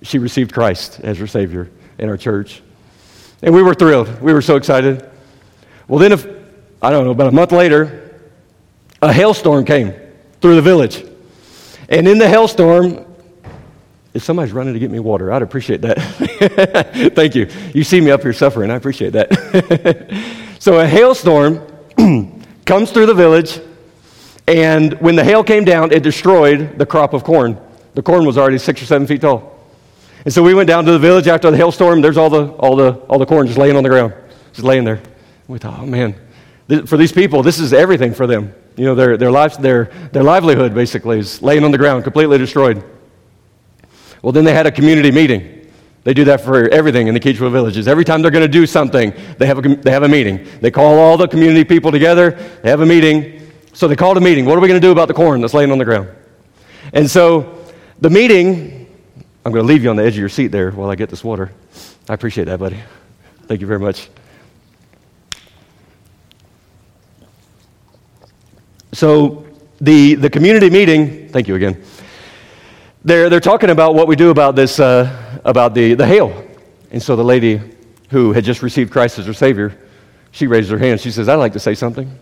she 0.00 0.18
received 0.18 0.52
Christ 0.52 1.00
as 1.00 1.18
her 1.18 1.26
Savior 1.26 1.68
in 1.98 2.08
our 2.08 2.16
church. 2.16 2.62
And 3.42 3.52
we 3.52 3.60
were 3.60 3.74
thrilled. 3.74 4.22
We 4.22 4.32
were 4.32 4.42
so 4.42 4.54
excited. 4.54 5.08
Well, 5.88 5.98
then, 5.98 6.12
if, 6.12 6.24
I 6.80 6.90
don't 6.90 7.04
know, 7.04 7.10
about 7.10 7.26
a 7.26 7.32
month 7.32 7.50
later, 7.50 8.20
a 9.02 9.12
hailstorm 9.12 9.64
came 9.64 9.92
through 10.40 10.54
the 10.54 10.62
village. 10.62 11.04
And 11.88 12.06
in 12.06 12.18
the 12.18 12.28
hailstorm, 12.28 13.04
if 14.14 14.22
somebody's 14.22 14.52
running 14.52 14.74
to 14.74 14.78
get 14.78 14.92
me 14.92 15.00
water, 15.00 15.32
I'd 15.32 15.42
appreciate 15.42 15.80
that. 15.80 15.98
Thank 17.16 17.34
you. 17.34 17.48
You 17.74 17.82
see 17.82 18.00
me 18.00 18.12
up 18.12 18.22
here 18.22 18.32
suffering. 18.32 18.70
I 18.70 18.76
appreciate 18.76 19.14
that. 19.14 20.12
so 20.60 20.78
a 20.78 20.86
hailstorm 20.86 21.66
comes 22.64 22.92
through 22.92 23.06
the 23.06 23.14
village 23.14 23.60
and 24.46 24.94
when 25.00 25.16
the 25.16 25.24
hail 25.24 25.44
came 25.44 25.64
down, 25.64 25.92
it 25.92 26.02
destroyed 26.02 26.78
the 26.78 26.86
crop 26.86 27.12
of 27.12 27.24
corn. 27.24 27.58
The 27.94 28.02
corn 28.02 28.24
was 28.24 28.38
already 28.38 28.58
six 28.58 28.82
or 28.82 28.86
seven 28.86 29.06
feet 29.06 29.20
tall. 29.20 29.52
And 30.24 30.32
so 30.32 30.42
we 30.42 30.54
went 30.54 30.68
down 30.68 30.84
to 30.84 30.92
the 30.92 30.98
village 30.98 31.26
after 31.26 31.50
the 31.50 31.56
hailstorm. 31.56 32.00
There's 32.00 32.16
all 32.16 32.30
the, 32.30 32.48
all 32.52 32.76
the, 32.76 32.92
all 33.08 33.18
the 33.18 33.26
corn 33.26 33.46
just 33.46 33.58
laying 33.58 33.76
on 33.76 33.82
the 33.82 33.88
ground, 33.88 34.14
just 34.52 34.64
laying 34.64 34.84
there. 34.84 35.00
We 35.48 35.58
thought, 35.58 35.80
oh 35.80 35.86
man, 35.86 36.14
for 36.86 36.96
these 36.96 37.12
people, 37.12 37.42
this 37.42 37.58
is 37.58 37.72
everything 37.72 38.14
for 38.14 38.26
them. 38.26 38.54
You 38.76 38.86
know, 38.86 38.94
their, 38.94 39.16
their, 39.16 39.30
lives, 39.30 39.58
their, 39.58 39.86
their 40.12 40.22
livelihood 40.22 40.74
basically 40.74 41.18
is 41.18 41.42
laying 41.42 41.64
on 41.64 41.70
the 41.70 41.78
ground, 41.78 42.04
completely 42.04 42.38
destroyed. 42.38 42.82
Well, 44.22 44.32
then 44.32 44.44
they 44.44 44.54
had 44.54 44.66
a 44.66 44.72
community 44.72 45.10
meeting. 45.10 45.70
They 46.04 46.14
do 46.14 46.24
that 46.24 46.40
for 46.40 46.68
everything 46.68 47.08
in 47.08 47.14
the 47.14 47.20
Quechua 47.20 47.50
villages. 47.52 47.86
Every 47.86 48.04
time 48.04 48.22
they're 48.22 48.30
going 48.30 48.44
to 48.44 48.48
do 48.48 48.66
something, 48.66 49.12
they 49.38 49.46
have, 49.46 49.58
a, 49.58 49.76
they 49.76 49.90
have 49.90 50.04
a 50.04 50.08
meeting. 50.08 50.46
They 50.60 50.70
call 50.70 50.98
all 50.98 51.16
the 51.16 51.28
community 51.28 51.64
people 51.64 51.92
together, 51.92 52.30
they 52.62 52.70
have 52.70 52.80
a 52.80 52.86
meeting, 52.86 53.41
so 53.72 53.88
they 53.88 53.96
called 53.96 54.16
a 54.16 54.20
meeting. 54.20 54.44
What 54.44 54.58
are 54.58 54.60
we 54.60 54.68
going 54.68 54.80
to 54.80 54.86
do 54.86 54.92
about 54.92 55.08
the 55.08 55.14
corn 55.14 55.40
that's 55.40 55.54
laying 55.54 55.72
on 55.72 55.78
the 55.78 55.84
ground? 55.84 56.08
And 56.92 57.10
so 57.10 57.64
the 58.00 58.10
meeting, 58.10 58.86
I'm 59.44 59.52
going 59.52 59.64
to 59.64 59.68
leave 59.68 59.82
you 59.82 59.90
on 59.90 59.96
the 59.96 60.04
edge 60.04 60.14
of 60.14 60.20
your 60.20 60.28
seat 60.28 60.48
there 60.48 60.70
while 60.70 60.90
I 60.90 60.94
get 60.94 61.08
this 61.08 61.24
water. 61.24 61.52
I 62.08 62.14
appreciate 62.14 62.44
that, 62.44 62.58
buddy. 62.58 62.78
Thank 63.46 63.60
you 63.60 63.66
very 63.66 63.80
much. 63.80 64.08
So, 68.92 69.46
the, 69.80 70.14
the 70.14 70.30
community 70.30 70.70
meeting, 70.70 71.28
thank 71.28 71.48
you 71.48 71.56
again. 71.56 71.82
They're, 73.04 73.28
they're 73.28 73.40
talking 73.40 73.70
about 73.70 73.94
what 73.94 74.06
we 74.06 74.14
do 74.14 74.30
about 74.30 74.54
this, 74.54 74.78
uh, 74.78 75.40
about 75.44 75.74
the, 75.74 75.94
the 75.94 76.06
hail. 76.06 76.46
And 76.92 77.02
so 77.02 77.16
the 77.16 77.24
lady 77.24 77.60
who 78.10 78.32
had 78.32 78.44
just 78.44 78.62
received 78.62 78.92
Christ 78.92 79.18
as 79.18 79.26
her 79.26 79.32
Savior, 79.32 79.76
she 80.30 80.46
raises 80.46 80.70
her 80.70 80.78
hand. 80.78 81.00
She 81.00 81.10
says, 81.10 81.28
I'd 81.28 81.36
like 81.36 81.54
to 81.54 81.58
say 81.58 81.74
something. 81.74 82.16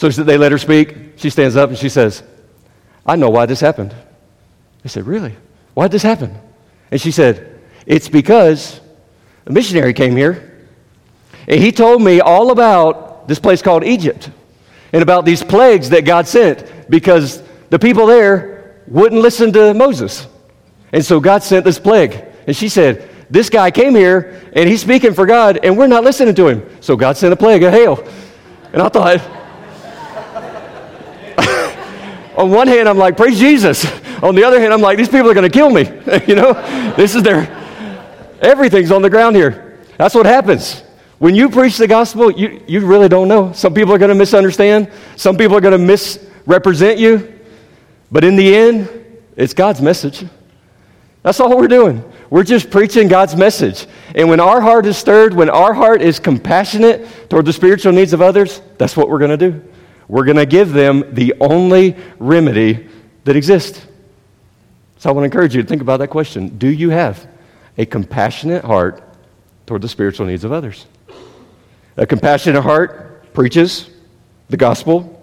So 0.00 0.08
they 0.08 0.38
let 0.38 0.50
her 0.50 0.56
speak. 0.56 0.96
She 1.16 1.28
stands 1.28 1.56
up 1.56 1.68
and 1.68 1.78
she 1.78 1.90
says, 1.90 2.22
I 3.04 3.16
know 3.16 3.28
why 3.28 3.44
this 3.44 3.60
happened. 3.60 3.94
They 4.82 4.88
said, 4.88 5.06
Really? 5.06 5.36
Why 5.74 5.84
did 5.84 5.92
this 5.92 6.02
happen? 6.02 6.34
And 6.90 6.98
she 6.98 7.10
said, 7.10 7.60
It's 7.84 8.08
because 8.08 8.80
a 9.44 9.52
missionary 9.52 9.92
came 9.92 10.16
here 10.16 10.66
and 11.46 11.60
he 11.60 11.70
told 11.70 12.00
me 12.00 12.22
all 12.22 12.50
about 12.50 13.28
this 13.28 13.38
place 13.38 13.60
called 13.60 13.84
Egypt 13.84 14.30
and 14.94 15.02
about 15.02 15.26
these 15.26 15.44
plagues 15.44 15.90
that 15.90 16.06
God 16.06 16.26
sent 16.26 16.88
because 16.88 17.42
the 17.68 17.78
people 17.78 18.06
there 18.06 18.80
wouldn't 18.86 19.20
listen 19.20 19.52
to 19.52 19.74
Moses. 19.74 20.26
And 20.92 21.04
so 21.04 21.20
God 21.20 21.42
sent 21.42 21.66
this 21.66 21.78
plague. 21.78 22.24
And 22.46 22.56
she 22.56 22.70
said, 22.70 23.06
This 23.28 23.50
guy 23.50 23.70
came 23.70 23.94
here 23.94 24.40
and 24.54 24.66
he's 24.66 24.80
speaking 24.80 25.12
for 25.12 25.26
God 25.26 25.58
and 25.62 25.76
we're 25.76 25.88
not 25.88 26.04
listening 26.04 26.34
to 26.36 26.48
him. 26.48 26.66
So 26.80 26.96
God 26.96 27.18
sent 27.18 27.34
a 27.34 27.36
plague, 27.36 27.62
a 27.62 27.70
hail. 27.70 28.02
And 28.72 28.80
I 28.80 28.88
thought, 28.88 29.39
on 32.36 32.50
one 32.50 32.68
hand, 32.68 32.88
I'm 32.88 32.98
like, 32.98 33.16
Praise 33.16 33.38
Jesus. 33.38 33.84
On 34.22 34.34
the 34.34 34.44
other 34.44 34.60
hand, 34.60 34.72
I'm 34.72 34.80
like, 34.80 34.98
These 34.98 35.08
people 35.08 35.30
are 35.30 35.34
going 35.34 35.50
to 35.50 35.52
kill 35.52 35.70
me. 35.70 35.82
you 36.26 36.34
know, 36.34 36.52
this 36.96 37.14
is 37.14 37.22
their, 37.22 37.48
everything's 38.40 38.90
on 38.90 39.02
the 39.02 39.10
ground 39.10 39.36
here. 39.36 39.78
That's 39.96 40.14
what 40.14 40.26
happens. 40.26 40.82
When 41.18 41.34
you 41.34 41.50
preach 41.50 41.76
the 41.76 41.86
gospel, 41.86 42.30
you, 42.30 42.62
you 42.66 42.86
really 42.86 43.08
don't 43.08 43.28
know. 43.28 43.52
Some 43.52 43.74
people 43.74 43.92
are 43.92 43.98
going 43.98 44.08
to 44.08 44.14
misunderstand, 44.14 44.90
some 45.16 45.36
people 45.36 45.56
are 45.56 45.60
going 45.60 45.78
to 45.78 45.84
misrepresent 45.84 46.98
you. 46.98 47.38
But 48.10 48.24
in 48.24 48.36
the 48.36 48.56
end, 48.56 48.88
it's 49.36 49.54
God's 49.54 49.80
message. 49.80 50.24
That's 51.22 51.38
all 51.38 51.56
we're 51.56 51.68
doing. 51.68 52.02
We're 52.30 52.44
just 52.44 52.70
preaching 52.70 53.08
God's 53.08 53.36
message. 53.36 53.86
And 54.14 54.28
when 54.28 54.40
our 54.40 54.60
heart 54.60 54.86
is 54.86 54.96
stirred, 54.96 55.34
when 55.34 55.50
our 55.50 55.74
heart 55.74 56.00
is 56.00 56.18
compassionate 56.18 57.28
toward 57.28 57.44
the 57.44 57.52
spiritual 57.52 57.92
needs 57.92 58.12
of 58.12 58.22
others, 58.22 58.62
that's 58.78 58.96
what 58.96 59.10
we're 59.10 59.18
going 59.18 59.36
to 59.38 59.50
do. 59.50 59.62
We're 60.10 60.24
going 60.24 60.38
to 60.38 60.46
give 60.46 60.72
them 60.72 61.14
the 61.14 61.34
only 61.40 61.94
remedy 62.18 62.88
that 63.22 63.36
exists. 63.36 63.86
So 64.98 65.08
I 65.08 65.12
want 65.12 65.22
to 65.22 65.26
encourage 65.26 65.54
you 65.54 65.62
to 65.62 65.68
think 65.68 65.82
about 65.82 65.98
that 65.98 66.08
question 66.08 66.58
Do 66.58 66.66
you 66.66 66.90
have 66.90 67.28
a 67.78 67.86
compassionate 67.86 68.64
heart 68.64 69.04
toward 69.66 69.82
the 69.82 69.88
spiritual 69.88 70.26
needs 70.26 70.42
of 70.42 70.50
others? 70.50 70.86
A 71.96 72.06
compassionate 72.06 72.64
heart 72.64 73.32
preaches 73.34 73.88
the 74.48 74.56
gospel. 74.56 75.16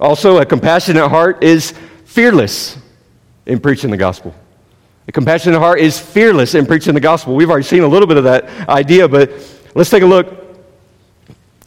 Also, 0.00 0.38
a 0.38 0.46
compassionate 0.46 1.10
heart 1.10 1.44
is 1.44 1.74
fearless 2.06 2.78
in 3.44 3.60
preaching 3.60 3.90
the 3.90 3.98
gospel. 3.98 4.34
A 5.06 5.12
compassionate 5.12 5.60
heart 5.60 5.80
is 5.80 6.00
fearless 6.00 6.54
in 6.54 6.64
preaching 6.64 6.94
the 6.94 7.00
gospel. 7.00 7.34
We've 7.34 7.50
already 7.50 7.66
seen 7.66 7.82
a 7.82 7.88
little 7.88 8.08
bit 8.08 8.16
of 8.16 8.24
that 8.24 8.48
idea, 8.70 9.06
but 9.06 9.32
let's 9.74 9.90
take 9.90 10.02
a 10.02 10.06
look 10.06 10.32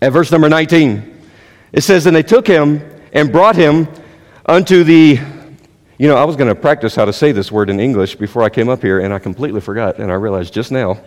at 0.01 0.11
verse 0.11 0.31
number 0.31 0.49
19. 0.49 1.16
It 1.71 1.81
says, 1.81 2.05
And 2.05 2.15
they 2.15 2.23
took 2.23 2.47
him 2.47 2.81
and 3.13 3.31
brought 3.31 3.55
him 3.55 3.87
unto 4.45 4.83
the. 4.83 5.19
You 5.99 6.07
know, 6.07 6.15
I 6.15 6.25
was 6.25 6.35
going 6.35 6.47
to 6.47 6.55
practice 6.55 6.95
how 6.95 7.05
to 7.05 7.13
say 7.13 7.31
this 7.31 7.51
word 7.51 7.71
in 7.71 7.79
English 7.79 8.15
before 8.17 8.43
I 8.43 8.49
came 8.49 8.69
up 8.69 8.83
here, 8.83 8.99
and 8.99 9.11
I 9.11 9.17
completely 9.17 9.61
forgot, 9.61 9.97
and 9.97 10.11
I 10.11 10.15
realized 10.15 10.53
just 10.53 10.71
now 10.71 11.01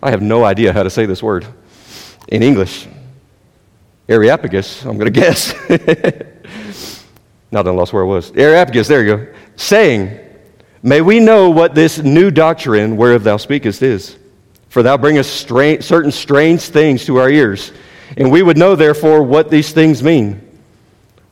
I 0.00 0.10
have 0.10 0.22
no 0.22 0.44
idea 0.44 0.72
how 0.72 0.84
to 0.84 0.90
say 0.90 1.04
this 1.04 1.22
word 1.22 1.46
in 2.28 2.42
English. 2.42 2.86
Areopagus, 4.08 4.84
I'm 4.84 4.98
going 4.98 5.12
to 5.12 5.20
guess. 5.20 5.52
Not 7.50 7.62
that 7.62 7.70
I 7.70 7.74
lost 7.74 7.92
where 7.92 8.02
it 8.02 8.06
was. 8.06 8.30
Areopagus, 8.32 8.86
there 8.86 9.04
you 9.04 9.16
go. 9.16 9.34
Saying, 9.56 10.20
May 10.82 11.00
we 11.00 11.18
know 11.18 11.48
what 11.48 11.74
this 11.74 11.98
new 11.98 12.30
doctrine 12.30 12.98
whereof 12.98 13.24
thou 13.24 13.38
speakest 13.38 13.80
is. 13.82 14.18
For 14.68 14.82
thou 14.82 14.98
bringest 14.98 15.48
certain 15.48 16.12
strange 16.12 16.62
things 16.62 17.06
to 17.06 17.16
our 17.16 17.30
ears, 17.30 17.72
and 18.16 18.30
we 18.30 18.42
would 18.42 18.56
know, 18.56 18.76
therefore, 18.76 19.22
what 19.22 19.50
these 19.50 19.72
things 19.72 20.02
mean. 20.02 20.40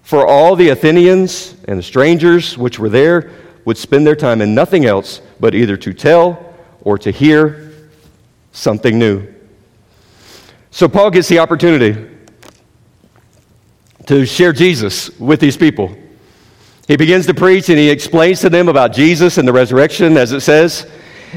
For 0.02 0.26
all 0.26 0.56
the 0.56 0.70
Athenians 0.70 1.54
and 1.66 1.78
the 1.78 1.82
strangers 1.82 2.58
which 2.58 2.78
were 2.78 2.88
there 2.88 3.30
would 3.64 3.76
spend 3.76 4.06
their 4.06 4.16
time 4.16 4.42
in 4.42 4.54
nothing 4.54 4.84
else 4.84 5.20
but 5.38 5.54
either 5.54 5.76
to 5.76 5.92
tell 5.92 6.54
or 6.82 6.98
to 6.98 7.10
hear 7.10 7.72
something 8.52 8.98
new. 8.98 9.26
So 10.70 10.88
Paul 10.88 11.10
gets 11.10 11.28
the 11.28 11.38
opportunity 11.38 12.08
to 14.06 14.26
share 14.26 14.52
Jesus 14.52 15.16
with 15.18 15.38
these 15.38 15.56
people. 15.56 15.96
He 16.88 16.96
begins 16.96 17.26
to 17.26 17.34
preach 17.34 17.68
and 17.68 17.78
he 17.78 17.88
explains 17.88 18.40
to 18.40 18.50
them 18.50 18.68
about 18.68 18.92
Jesus 18.92 19.38
and 19.38 19.46
the 19.46 19.52
resurrection, 19.52 20.16
as 20.16 20.32
it 20.32 20.40
says. 20.40 20.90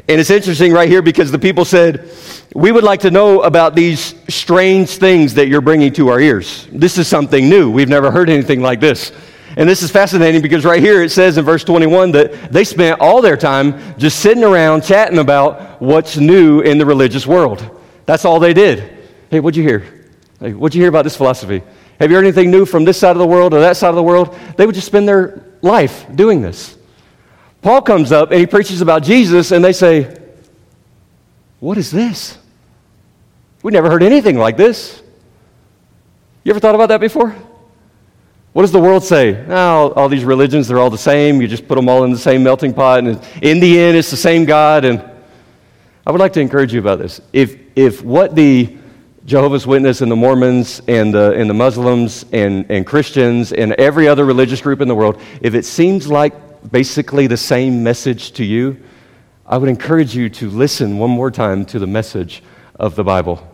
And 0.08 0.20
it's 0.20 0.30
interesting 0.30 0.74
right 0.74 0.90
here 0.90 1.02
because 1.02 1.32
the 1.32 1.40
people 1.40 1.66
said, 1.66 2.10
We 2.54 2.72
would 2.72 2.84
like 2.84 3.02
to 3.02 3.12
know 3.12 3.42
about 3.42 3.76
these 3.76 4.16
strange 4.28 4.90
things 4.90 5.36
that 5.36 5.48
you're 5.48 5.62
bringing 5.62 5.94
to 5.94 6.10
our 6.10 6.20
ears. 6.20 6.68
This 6.72 6.98
is 6.98 7.08
something 7.08 7.50
new. 7.50 7.72
We've 7.72 7.90
never 7.90 8.12
heard 8.12 8.30
anything 8.30 8.62
like 8.62 8.80
this. 8.80 9.12
And 9.58 9.70
this 9.70 9.84
is 9.84 9.92
fascinating 9.92 10.42
because 10.42 10.66
right 10.66 10.82
here 10.82 11.02
it 11.02 11.12
says 11.12 11.38
in 11.38 11.46
verse 11.46 11.64
21 11.64 12.12
that 12.12 12.52
they 12.52 12.66
spent 12.66 13.00
all 13.00 13.22
their 13.22 13.38
time 13.38 13.98
just 13.98 14.20
sitting 14.20 14.44
around 14.44 14.84
chatting 14.84 15.18
about 15.18 15.82
what's 15.82 16.18
new 16.18 16.60
in 16.60 16.78
the 16.78 16.86
religious 16.86 17.26
world. 17.26 17.64
That's 18.06 18.26
all 18.26 18.40
they 18.40 18.54
did. 18.54 18.98
Hey, 19.30 19.40
what'd 19.40 19.56
you 19.56 19.64
hear? 19.64 19.80
Hey, 20.40 20.54
what'd 20.54 20.76
you 20.76 20.82
hear 20.82 20.90
about 20.90 21.04
this 21.04 21.16
philosophy? 21.16 21.64
Have 22.00 22.10
you 22.10 22.18
heard 22.18 22.26
anything 22.26 22.52
new 22.52 22.66
from 22.66 22.84
this 22.84 23.00
side 23.00 23.12
of 23.12 23.20
the 23.20 23.28
world 23.28 23.54
or 23.54 23.62
that 23.62 23.78
side 23.78 23.90
of 23.90 23.96
the 23.96 24.04
world? 24.04 24.38
They 24.58 24.66
would 24.66 24.76
just 24.76 24.88
spend 24.88 25.08
their 25.08 25.46
life 25.62 26.06
doing 26.14 26.42
this. 26.42 26.78
Paul 27.66 27.82
comes 27.82 28.12
up 28.12 28.30
and 28.30 28.40
he 28.40 28.46
preaches 28.46 28.82
about 28.82 29.02
Jesus, 29.02 29.50
and 29.50 29.66
they 29.66 29.74
say, 29.74 30.16
What 31.60 31.80
is 31.80 31.90
this? 31.90 32.38
We 33.64 33.72
never 33.72 33.90
heard 33.90 34.04
anything 34.04 34.38
like 34.38 34.56
this. 34.56 35.02
You 36.44 36.52
ever 36.52 36.60
thought 36.60 36.76
about 36.76 36.90
that 36.90 37.02
before? 37.02 37.36
What 38.54 38.62
does 38.62 38.72
the 38.72 38.80
world 38.80 39.04
say? 39.04 39.44
Oh, 39.48 39.92
all 39.96 40.08
these 40.10 40.24
religions, 40.24 40.68
they're 40.68 40.78
all 40.78 40.92
the 40.92 40.98
same. 41.00 41.42
You 41.42 41.48
just 41.48 41.68
put 41.68 41.74
them 41.74 41.90
all 41.90 42.04
in 42.04 42.12
the 42.12 42.20
same 42.20 42.44
melting 42.44 42.72
pot, 42.72 43.00
and 43.00 43.20
in 43.42 43.60
the 43.60 43.80
end, 43.80 43.98
it's 43.98 44.12
the 44.12 44.16
same 44.16 44.46
God. 44.46 44.86
And 44.86 45.04
I 46.06 46.12
would 46.12 46.22
like 46.22 46.34
to 46.34 46.42
encourage 46.42 46.72
you 46.72 46.80
about 46.80 47.00
this. 47.00 47.20
If, 47.34 47.58
if 47.76 48.04
what 48.04 48.36
the 48.36 48.78
Jehovah's 49.26 49.66
Witness 49.66 50.02
and 50.02 50.12
the 50.12 50.16
Mormons 50.16 50.84
and 50.88 51.12
the, 51.12 51.32
and 51.32 51.50
the 51.50 51.56
Muslims 51.56 52.28
and, 52.32 52.70
and 52.70 52.86
Christians 52.86 53.54
and 53.54 53.74
every 53.74 54.08
other 54.08 54.24
religious 54.24 54.62
group 54.62 54.82
in 54.82 54.88
the 54.88 54.94
world, 54.94 55.20
if 55.42 55.56
it 55.56 55.66
seems 55.66 56.08
like 56.08 56.45
basically 56.72 57.28
the 57.28 57.38
same 57.38 57.84
message 57.84 58.32
to 58.34 58.44
you, 58.44 58.78
I 59.46 59.58
would 59.58 59.70
encourage 59.70 60.16
you 60.16 60.30
to 60.30 60.50
listen 60.50 60.98
one 60.98 61.12
more 61.12 61.30
time 61.30 61.66
to 61.66 61.80
the 61.80 61.88
message 61.88 62.42
of 62.80 62.96
the 62.96 63.04
Bible. 63.04 63.48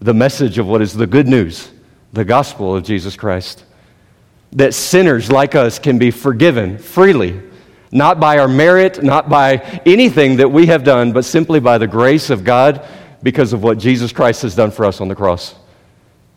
The 0.00 0.14
message 0.14 0.58
of 0.58 0.66
what 0.66 0.80
is 0.80 0.92
the 0.92 1.06
good 1.06 1.26
news, 1.26 1.70
the 2.12 2.24
gospel 2.24 2.76
of 2.76 2.84
Jesus 2.84 3.16
Christ. 3.16 3.64
That 4.52 4.74
sinners 4.74 5.30
like 5.30 5.54
us 5.54 5.78
can 5.78 5.98
be 5.98 6.10
forgiven 6.10 6.78
freely, 6.78 7.40
not 7.90 8.20
by 8.20 8.38
our 8.38 8.48
merit, 8.48 9.02
not 9.02 9.28
by 9.28 9.56
anything 9.84 10.36
that 10.36 10.50
we 10.50 10.66
have 10.66 10.84
done, 10.84 11.12
but 11.12 11.24
simply 11.24 11.58
by 11.58 11.78
the 11.78 11.88
grace 11.88 12.30
of 12.30 12.44
God 12.44 12.86
because 13.22 13.52
of 13.52 13.62
what 13.62 13.78
Jesus 13.78 14.12
Christ 14.12 14.42
has 14.42 14.54
done 14.54 14.70
for 14.70 14.84
us 14.84 15.00
on 15.00 15.08
the 15.08 15.16
cross. 15.16 15.54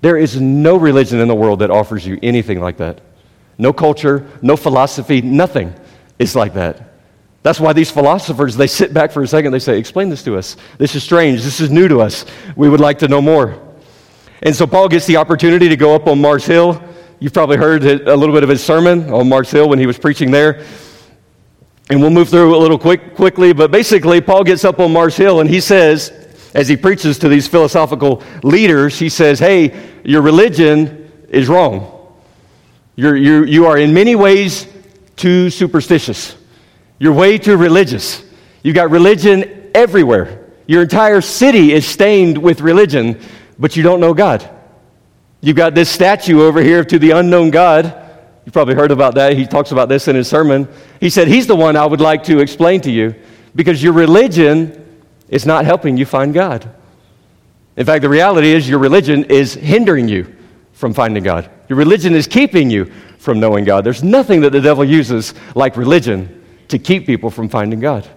There 0.02 0.18
is 0.18 0.42
no 0.42 0.78
religion 0.78 1.20
in 1.20 1.28
the 1.28 1.36
world 1.36 1.60
that 1.60 1.70
offers 1.70 2.06
you 2.06 2.18
anything 2.24 2.60
like 2.60 2.78
that. 2.78 3.02
No 3.60 3.72
culture, 3.72 4.28
no 4.42 4.58
philosophy, 4.58 5.22
nothing 5.22 5.76
is 6.22 6.36
like 6.36 6.54
that. 6.54 6.92
That's 7.44 7.60
why 7.60 7.74
these 7.74 7.90
philosophers, 7.90 8.56
they 8.56 8.68
sit 8.68 8.94
back 8.94 9.12
for 9.12 9.24
a 9.24 9.28
second, 9.28 9.52
they 9.52 9.60
say, 9.60 9.80
Explain 9.80 10.10
this 10.10 10.24
to 10.24 10.38
us. 10.38 10.58
This 10.78 10.96
is 10.96 11.04
strange. 11.04 11.44
This 11.44 11.60
is 11.60 11.72
new 11.72 11.88
to 11.88 12.02
us. 12.02 12.26
We 12.56 12.70
would 12.70 12.80
like 12.80 13.00
to 13.00 13.08
know 13.08 13.22
more. 13.22 13.60
And 14.44 14.56
so 14.56 14.68
Paul 14.68 14.90
gets 14.90 15.06
the 15.08 15.18
opportunity 15.18 15.70
to 15.70 15.76
go 15.76 15.96
up 15.96 16.08
on 16.08 16.22
Mars 16.22 16.46
Hill. 16.46 16.82
You've 17.20 17.34
probably 17.34 17.58
heard 17.58 17.84
a 17.84 18.16
little 18.16 18.34
bit 18.34 18.44
of 18.44 18.50
his 18.50 18.64
sermon 18.64 19.12
on 19.12 19.30
Mars 19.30 19.52
Hill 19.52 19.70
when 19.70 19.78
he 19.78 19.86
was 19.86 19.98
preaching 19.98 20.32
there. 20.32 20.66
And 21.90 22.02
we'll 22.02 22.10
move 22.10 22.30
through 22.30 22.56
a 22.56 22.58
little 22.58 22.80
quick, 22.80 23.16
quickly, 23.16 23.54
but 23.54 23.70
basically, 23.70 24.22
Paul 24.22 24.44
gets 24.44 24.64
up 24.64 24.80
on 24.80 24.94
Mars 24.94 25.18
Hill 25.18 25.42
and 25.42 25.50
he 25.50 25.60
says, 25.60 26.12
as 26.54 26.68
he 26.68 26.78
preaches 26.78 27.20
to 27.20 27.30
these 27.30 27.48
philosophical 27.48 28.24
leaders, 28.44 28.98
he 28.98 29.10
says, 29.10 29.40
Hey, 29.40 29.90
your 30.04 30.22
religion 30.22 31.12
is 31.30 31.48
wrong. 31.48 31.98
You're, 32.96 33.16
you're, 33.16 33.48
you 33.48 33.66
are 33.68 33.78
in 33.78 33.94
many 33.94 34.16
ways 34.16 34.68
too 35.22 35.52
superstitious. 35.52 36.36
You're 36.98 37.14
way 37.14 37.38
too 37.38 37.56
religious. 37.56 38.24
You've 38.64 38.74
got 38.74 38.90
religion 38.90 39.70
everywhere. 39.76 40.48
Your 40.66 40.82
entire 40.82 41.22
city 41.22 41.74
is 41.74 41.86
stained 41.86 42.40
with 42.40 42.60
religion, 42.62 43.20
but 43.60 43.76
you 43.76 43.84
don't 43.84 44.00
know 44.00 44.16
God. 44.16 44.50
You've 45.40 45.56
got 45.56 45.76
this 45.76 45.90
statue 45.90 46.42
over 46.42 46.60
here 46.60 46.84
to 46.84 46.98
the 46.98 47.12
unknown 47.12 47.52
God. 47.52 47.86
You've 48.46 48.54
probably 48.54 48.74
heard 48.74 48.90
about 48.90 49.14
that. 49.16 49.38
He 49.38 49.46
talks 49.46 49.72
about 49.72 49.90
this 49.90 50.08
in 50.08 50.16
his 50.16 50.28
sermon. 50.28 50.68
He 51.00 51.12
said, 51.12 51.28
He's 51.28 51.46
the 51.46 51.56
one 51.56 51.76
I 51.76 51.86
would 51.86 52.02
like 52.02 52.24
to 52.24 52.40
explain 52.40 52.82
to 52.82 52.92
you 52.92 53.14
because 53.54 53.84
your 53.84 53.94
religion 53.94 55.04
is 55.30 55.46
not 55.46 55.66
helping 55.66 55.98
you 55.98 56.06
find 56.06 56.34
God. 56.34 56.68
In 57.78 57.86
fact, 57.86 58.02
the 58.02 58.10
reality 58.10 58.52
is 58.52 58.68
your 58.68 58.80
religion 58.80 59.26
is 59.26 59.54
hindering 59.54 60.08
you 60.08 60.36
from 60.74 60.96
finding 60.96 61.24
God. 61.24 61.48
Your 61.70 61.78
religion 61.78 62.16
is 62.16 62.26
keeping 62.26 62.72
you 62.72 62.92
from 63.22 63.40
knowing 63.40 63.64
God. 63.64 63.84
There's 63.84 64.04
nothing 64.04 64.42
that 64.42 64.50
the 64.50 64.60
devil 64.60 64.84
uses 64.84 65.36
like 65.54 65.78
religion 65.78 66.44
to 66.70 66.80
keep 66.80 67.06
people 67.06 67.30
from 67.30 67.50
finding 67.50 67.80
God. 67.80 68.10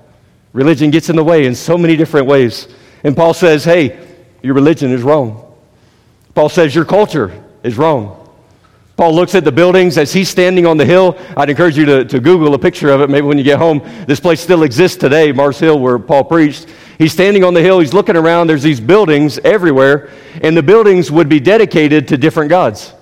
Religion 0.55 0.91
gets 0.91 1.11
in 1.11 1.17
the 1.17 1.23
way 1.23 1.45
in 1.45 1.55
so 1.55 1.77
many 1.77 1.95
different 1.95 2.27
ways. 2.27 2.69
And 3.03 3.15
Paul 3.15 3.35
says, 3.35 3.65
hey, 3.65 4.03
your 4.43 4.55
religion 4.55 4.91
is 4.93 5.03
wrong. 5.03 5.55
Paul 6.35 6.49
says 6.49 6.75
your 6.75 6.87
culture 6.87 7.45
is 7.63 7.77
wrong. 7.77 8.21
Paul 8.97 9.15
looks 9.15 9.35
at 9.35 9.45
the 9.45 9.53
buildings 9.53 9.99
as 9.99 10.11
he's 10.11 10.31
standing 10.31 10.65
on 10.65 10.79
the 10.79 10.87
hill. 10.87 11.19
I'd 11.37 11.51
encourage 11.51 11.77
you 11.77 11.85
to, 11.85 12.05
to 12.07 12.19
Google 12.19 12.55
a 12.55 12.59
picture 12.59 12.89
of 12.89 13.03
it 13.03 13.11
maybe 13.11 13.27
when 13.27 13.37
you 13.37 13.45
get 13.45 13.59
home. 13.59 13.83
This 14.07 14.21
place 14.21 14.41
still 14.41 14.63
exists 14.63 14.97
today, 14.97 15.33
Mars 15.33 15.59
Hill, 15.59 15.79
where 15.81 15.99
Paul 15.99 16.25
preached. 16.25 16.67
He's 16.97 17.13
standing 17.13 17.45
on 17.45 17.53
the 17.53 17.61
hill, 17.61 17.81
he's 17.81 17.93
looking 17.93 18.17
around, 18.17 18.47
there's 18.47 18.63
these 18.63 18.81
buildings 18.81 19.39
everywhere, 19.41 20.11
and 20.41 20.57
the 20.57 20.63
buildings 20.63 21.11
would 21.11 21.29
be 21.29 21.41
dedicated 21.41 22.09
to 22.09 22.17
different 22.17 22.49
gods. 22.49 22.94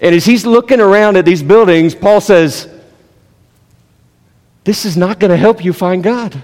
And 0.00 0.14
as 0.14 0.24
he's 0.24 0.44
looking 0.44 0.80
around 0.80 1.16
at 1.16 1.24
these 1.24 1.42
buildings, 1.42 1.94
Paul 1.94 2.20
says, 2.20 2.68
This 4.64 4.84
is 4.84 4.96
not 4.96 5.18
going 5.18 5.30
to 5.30 5.36
help 5.36 5.64
you 5.64 5.72
find 5.72 6.02
God. 6.02 6.42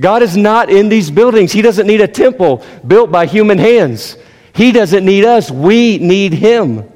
God 0.00 0.22
is 0.22 0.36
not 0.36 0.70
in 0.70 0.88
these 0.88 1.10
buildings. 1.10 1.52
He 1.52 1.60
doesn't 1.60 1.86
need 1.86 2.00
a 2.00 2.08
temple 2.08 2.64
built 2.86 3.10
by 3.10 3.26
human 3.26 3.58
hands. 3.58 4.16
He 4.54 4.72
doesn't 4.72 5.04
need 5.04 5.24
us. 5.24 5.50
We 5.50 5.98
need 5.98 6.32
Him. 6.32 6.90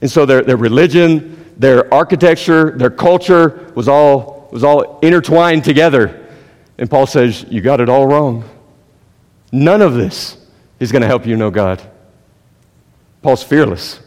And 0.00 0.10
so 0.10 0.26
their, 0.26 0.42
their 0.42 0.56
religion, 0.56 1.52
their 1.56 1.92
architecture, 1.92 2.72
their 2.76 2.90
culture 2.90 3.72
was 3.74 3.88
all, 3.88 4.48
was 4.52 4.64
all 4.64 5.00
intertwined 5.00 5.64
together. 5.64 6.26
And 6.76 6.90
Paul 6.90 7.06
says, 7.06 7.44
You 7.48 7.60
got 7.60 7.80
it 7.80 7.88
all 7.88 8.06
wrong. 8.06 8.48
None 9.50 9.80
of 9.80 9.94
this 9.94 10.36
is 10.78 10.92
going 10.92 11.02
to 11.02 11.08
help 11.08 11.26
you 11.26 11.36
know 11.36 11.50
God. 11.50 11.82
Paul's 13.22 13.42
fearless. 13.42 14.00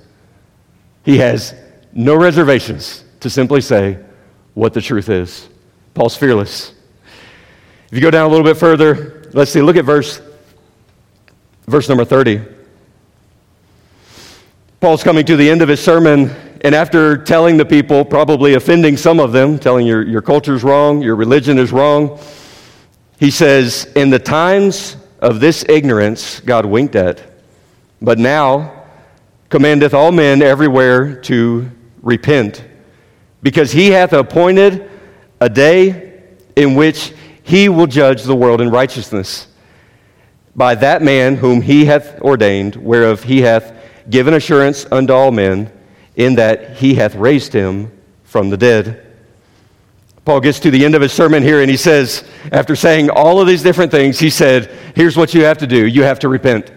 He 1.04 1.18
has 1.18 1.56
no 1.94 2.16
reservations 2.16 3.04
to 3.22 3.30
simply 3.30 3.62
say 3.62 3.98
what 4.54 4.74
the 4.74 4.82
truth 4.82 5.10
is. 5.10 5.48
Paul's 5.94 6.16
fearless. 6.16 6.74
If 7.90 7.98
you 7.98 8.02
go 8.02 8.12
down 8.12 8.28
a 8.28 8.30
little 8.30 8.46
bit 8.46 8.58
further, 8.58 9.30
let's 9.34 9.52
see, 9.52 9.62
look 9.62 9.76
at 9.76 9.86
verse, 9.86 10.22
verse 11.68 11.90
number 11.90 12.06
30. 12.06 12.42
Paul's 14.80 15.04
coming 15.04 15.26
to 15.26 15.36
the 15.36 15.50
end 15.50 15.62
of 15.62 15.70
his 15.70 15.80
sermon, 15.80 16.32
and 16.62 16.74
after 16.74 17.18
telling 17.18 17.58
the 17.58 17.66
people, 17.66 18.04
probably 18.04 18.56
offending 18.56 18.98
some 18.98 19.20
of 19.20 19.32
them, 19.32 19.60
telling 19.60 19.86
your, 19.86 20.02
your 20.04 20.22
culture's 20.22 20.64
wrong, 20.64 21.02
your 21.02 21.16
religion 21.16 21.60
is 21.60 21.72
wrong, 21.72 22.20
he 23.20 23.30
says, 23.30 23.86
In 23.96 24.10
the 24.10 24.20
times 24.20 24.98
of 25.20 25.40
this 25.40 25.64
ignorance, 25.70 26.40
God 26.40 26.66
winked 26.66 26.96
at, 26.96 27.22
but 28.02 28.18
now 28.18 28.81
commandeth 29.52 29.94
all 29.94 30.14
men 30.14 30.42
everywhere 30.42 31.14
to 31.22 31.70
repent, 32.02 32.64
because 33.44 33.72
he 33.72 33.92
hath 33.92 34.14
appointed 34.14 34.90
a 35.40 35.50
day 35.50 36.24
in 36.56 36.74
which 36.74 37.14
he 37.44 37.70
will 37.70 37.86
judge 37.86 38.24
the 38.24 38.36
world 38.36 38.62
in 38.62 38.72
righteousness 38.72 39.48
by 40.56 40.74
that 40.76 41.02
man 41.02 41.36
whom 41.36 41.62
he 41.62 41.86
hath 41.86 42.20
ordained, 42.22 42.76
whereof 42.78 43.24
he 43.24 43.42
hath 43.42 43.74
given 44.10 44.34
assurance 44.34 44.86
unto 44.92 45.14
all 45.14 45.32
men, 45.32 45.72
in 46.16 46.36
that 46.36 46.78
he 46.78 46.96
hath 46.96 47.16
raised 47.16 47.54
him 47.54 47.92
from 48.24 48.50
the 48.50 48.58
dead. 48.58 49.06
Paul 50.24 50.40
gets 50.40 50.60
to 50.62 50.72
the 50.72 50.86
end 50.86 50.96
of 50.96 51.02
his 51.02 51.12
sermon 51.12 51.44
here 51.44 51.62
and 51.62 51.70
he 51.70 51.78
says, 51.78 52.24
after 52.52 52.76
saying 52.76 53.10
all 53.10 53.42
of 53.42 53.48
these 53.48 53.64
different 53.64 53.92
things, 53.92 54.20
he 54.20 54.30
said, 54.30 54.70
Here's 54.96 55.18
what 55.18 55.34
you 55.34 55.44
have 55.44 55.58
to 55.60 55.68
do 55.68 55.88
you 55.88 56.04
have 56.04 56.20
to 56.20 56.30
repent. 56.30 56.72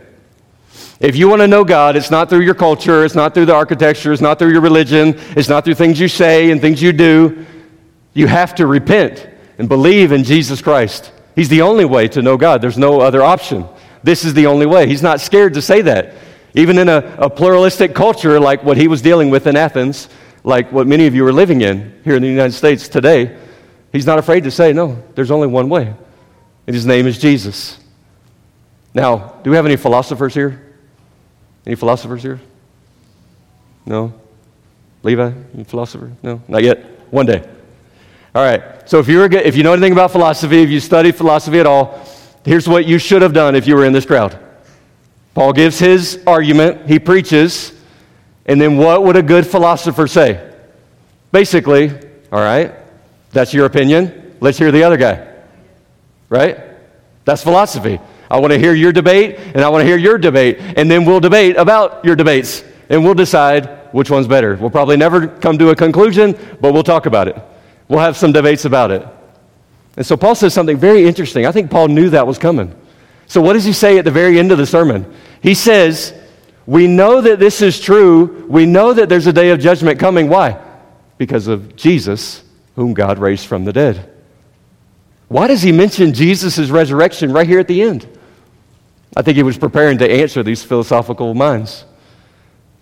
If 1.01 1.17
you 1.17 1.29
want 1.29 1.43
to 1.43 1.49
know 1.49 1.65
God, 1.65 1.97
it's 1.97 2.11
not 2.11 2.31
through 2.31 2.43
your 2.43 2.55
culture, 2.55 3.05
it's 3.05 3.15
not 3.15 3.35
through 3.35 3.47
the 3.47 3.55
architecture, 3.55 4.13
it's 4.13 4.23
not 4.23 4.39
through 4.39 4.53
your 4.53 4.61
religion, 4.61 5.15
it's 5.37 5.49
not 5.49 5.65
through 5.65 5.75
things 5.75 5.99
you 5.99 6.09
say 6.09 6.51
and 6.51 6.61
things 6.61 6.81
you 6.81 6.93
do. 6.93 7.45
You 8.13 8.27
have 8.29 8.55
to 8.57 8.67
repent 8.67 9.29
and 9.59 9.69
believe 9.69 10.13
in 10.13 10.25
Jesus 10.25 10.63
Christ. 10.63 11.13
He's 11.35 11.49
the 11.49 11.63
only 11.63 11.85
way 11.85 12.07
to 12.09 12.23
know 12.23 12.37
God, 12.37 12.63
there's 12.63 12.79
no 12.79 13.01
other 13.01 13.23
option. 13.23 13.67
This 14.05 14.25
is 14.25 14.35
the 14.35 14.47
only 14.47 14.67
way. 14.67 14.87
He's 14.87 15.03
not 15.03 15.21
scared 15.21 15.55
to 15.55 15.63
say 15.63 15.83
that. 15.83 16.15
Even 16.55 16.79
in 16.79 16.89
a, 16.89 17.17
a 17.19 17.31
pluralistic 17.31 17.95
culture 17.95 18.39
like 18.39 18.63
what 18.63 18.77
he 18.77 18.87
was 18.87 19.03
dealing 19.03 19.31
with 19.31 19.47
in 19.47 19.57
Athens, 19.57 20.09
like 20.45 20.71
what 20.71 20.87
many 20.87 21.07
of 21.07 21.15
you 21.15 21.27
are 21.27 21.33
living 21.33 21.63
in 21.63 22.01
here 22.05 22.15
in 22.15 22.23
the 22.23 22.29
United 22.29 22.53
States 22.53 22.87
today, 22.87 23.37
he's 23.93 24.07
not 24.07 24.19
afraid 24.19 24.45
to 24.45 24.51
say, 24.51 24.73
no, 24.73 25.03
there's 25.17 25.33
only 25.33 25.49
one 25.49 25.69
way. 25.69 25.93
And 26.67 26.75
his 26.75 26.87
name 26.87 27.07
is 27.07 27.19
Jesus. 27.19 27.79
Now, 28.93 29.35
do 29.43 29.51
we 29.51 29.57
have 29.57 29.67
any 29.67 29.77
philosophers 29.77 30.35
here? 30.35 30.64
Any 31.67 31.77
philosophers 31.77 32.23
here? 32.23 32.41
No? 33.87 34.13
Levi, 35.03 35.33
you 35.55 35.65
philosopher? 35.65 36.13
No? 36.23 36.43
Not 36.49 36.63
yet? 36.63 36.79
One 37.11 37.27
day. 37.27 37.49
All 38.35 38.45
right. 38.45 38.89
So 38.89 38.99
if, 38.99 39.09
you're, 39.09 39.31
if 39.33 39.57
you 39.57 39.63
know 39.63 39.73
anything 39.73 39.93
about 39.93 40.11
philosophy, 40.11 40.63
if 40.63 40.71
you 40.71 40.81
study 40.81 41.13
philosophy 41.13 41.61
at 41.61 41.67
all, 41.67 42.05
here's 42.45 42.69
what 42.69 42.87
you 42.87 42.99
should 42.99 43.23
have 43.23 43.33
done 43.33 43.55
if 43.55 43.67
you 43.67 43.77
were 43.77 43.85
in 43.85 43.93
this 43.93 44.05
crowd. 44.05 44.39
Paul 45.35 45.53
gives 45.53 45.79
his 45.79 46.23
argument, 46.27 46.89
he 46.89 46.99
preaches, 46.99 47.73
and 48.47 48.61
then 48.61 48.77
what 48.77 49.03
would 49.03 49.17
a 49.17 49.23
good 49.23 49.47
philosopher 49.47 50.07
say? 50.07 50.53
Basically, 51.33 51.91
all 52.31 52.41
right, 52.41 52.75
that's 53.31 53.53
your 53.53 53.67
opinion. 53.67 54.37
Let's 54.41 54.59
hear 54.59 54.71
the 54.71 54.85
other 54.85 54.97
guy. 54.97 55.33
Right? 56.29 56.61
That's 57.25 57.43
philosophy. 57.43 57.99
I 58.31 58.39
want 58.39 58.53
to 58.53 58.59
hear 58.59 58.75
your 58.75 58.93
debate, 58.93 59.39
and 59.39 59.61
I 59.61 59.69
want 59.69 59.83
to 59.83 59.87
hear 59.87 59.99
your 59.99 60.19
debate, 60.19 60.59
and 60.61 60.91
then 60.91 61.05
we'll 61.05 61.21
debate 61.21 61.57
about 61.57 62.05
your 62.05 62.17
debates, 62.17 62.65
and 62.89 63.05
we'll 63.05 63.15
decide 63.15 63.93
which 63.93 64.11
one's 64.11 64.27
better. 64.27 64.57
We'll 64.57 64.71
probably 64.71 64.97
never 64.97 65.29
come 65.29 65.59
to 65.59 65.71
a 65.71 65.77
conclusion, 65.77 66.37
but 66.61 66.73
we'll 66.73 66.83
talk 66.83 67.07
about 67.07 67.29
it. 67.29 67.37
We'll 67.89 68.01
have 68.01 68.17
some 68.17 68.33
debates 68.33 68.65
about 68.65 68.91
it. 68.91 69.07
And 69.97 70.05
so 70.05 70.17
Paul 70.17 70.35
says 70.35 70.53
something 70.53 70.77
very 70.77 71.05
interesting. 71.05 71.47
I 71.47 71.53
think 71.53 71.71
Paul 71.71 71.89
knew 71.89 72.11
that 72.11 72.27
was 72.27 72.39
coming. 72.39 72.75
So, 73.27 73.41
what 73.41 73.55
does 73.55 73.65
he 73.65 73.73
say 73.73 73.99
at 73.99 74.05
the 74.05 74.11
very 74.11 74.39
end 74.39 74.53
of 74.53 74.59
the 74.59 74.67
sermon? 74.67 75.13
He 75.41 75.55
says, 75.55 76.13
We 76.67 76.87
know 76.87 77.21
that 77.21 77.39
this 77.39 77.63
is 77.63 77.81
true. 77.81 78.47
We 78.49 78.67
know 78.67 78.93
that 78.93 79.09
there's 79.09 79.27
a 79.27 79.33
day 79.33 79.51
of 79.51 79.61
judgment 79.61 79.99
coming. 79.99 80.29
Why? 80.29 80.61
Because 81.17 81.47
of 81.47 81.77
Jesus, 81.77 82.43
whom 82.77 82.93
God 82.95 83.19
raised 83.19 83.47
from 83.47 83.65
the 83.65 83.73
dead. 83.73 84.11
Why 85.29 85.47
does 85.47 85.63
he 85.63 85.73
mention 85.73 86.13
Jesus' 86.13 86.71
resurrection 86.71 87.33
right 87.33 87.47
here 87.47 87.61
at 87.61 87.69
the 87.69 87.83
end? 87.83 88.07
I 89.17 89.23
think 89.23 89.37
he 89.37 89.43
was 89.43 89.59
preparing 89.59 89.99
to 89.99 90.11
answer 90.11 90.43
these 90.43 90.63
philosophical 90.63 91.35
minds. 91.35 91.85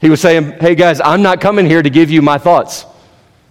He 0.00 0.10
was 0.10 0.20
saying, 0.20 0.52
Hey 0.60 0.74
guys, 0.74 1.00
I'm 1.00 1.22
not 1.22 1.40
coming 1.40 1.66
here 1.66 1.82
to 1.82 1.90
give 1.90 2.10
you 2.10 2.22
my 2.22 2.38
thoughts. 2.38 2.86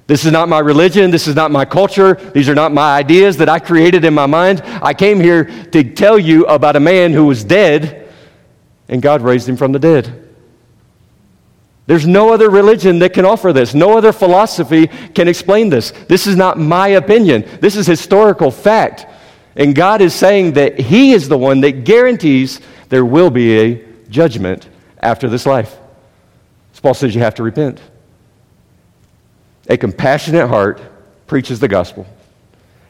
This 0.08 0.26
is 0.26 0.32
not 0.32 0.50
my 0.50 0.60
religion. 0.60 1.12
This 1.12 1.28
is 1.28 1.36
not 1.36 1.52
my 1.52 1.64
culture. 1.64 2.16
These 2.16 2.50
are 2.50 2.56
not 2.56 2.74
my 2.74 2.98
ideas 2.98 3.38
that 3.38 3.48
I 3.48 3.60
created 3.60 4.04
in 4.04 4.14
my 4.14 4.26
mind. 4.26 4.62
I 4.66 4.94
came 4.94 5.22
here 5.22 5.46
to 5.46 5.84
tell 5.84 6.20
you 6.20 6.46
about 6.48 6.76
a 6.76 6.82
man 6.82 7.14
who 7.14 7.26
was 7.26 7.44
dead 7.44 8.10
and 8.90 9.02
God 9.02 9.22
raised 9.22 9.48
him 9.48 9.56
from 9.56 9.72
the 9.72 9.80
dead. 9.80 10.30
There's 11.88 12.06
no 12.06 12.34
other 12.34 12.50
religion 12.50 13.00
that 13.00 13.14
can 13.14 13.26
offer 13.26 13.54
this. 13.54 13.74
No 13.74 13.98
other 13.98 14.12
philosophy 14.12 14.88
can 14.88 15.28
explain 15.28 15.70
this. 15.70 15.92
This 16.08 16.28
is 16.28 16.36
not 16.36 16.60
my 16.60 16.90
opinion. 16.90 17.46
This 17.60 17.76
is 17.76 17.88
historical 17.88 18.52
fact. 18.52 19.08
And 19.56 19.76
God 19.76 20.02
is 20.02 20.14
saying 20.14 20.54
that 20.54 20.80
He 20.80 21.12
is 21.12 21.28
the 21.28 21.38
one 21.38 21.62
that 21.62 21.84
guarantees 21.84 22.62
there 22.90 23.06
will 23.06 23.30
be 23.30 23.60
a 23.60 23.86
judgment 24.10 24.68
after 25.00 25.30
this 25.30 25.46
life. 25.46 25.78
As 26.74 26.80
Paul 26.80 26.94
says, 26.94 27.14
you 27.14 27.22
have 27.22 27.36
to 27.36 27.44
repent. 27.44 27.82
A 29.68 29.78
compassionate 29.78 30.48
heart 30.48 30.82
preaches 31.28 31.60
the 31.60 31.68
gospel. 31.68 32.06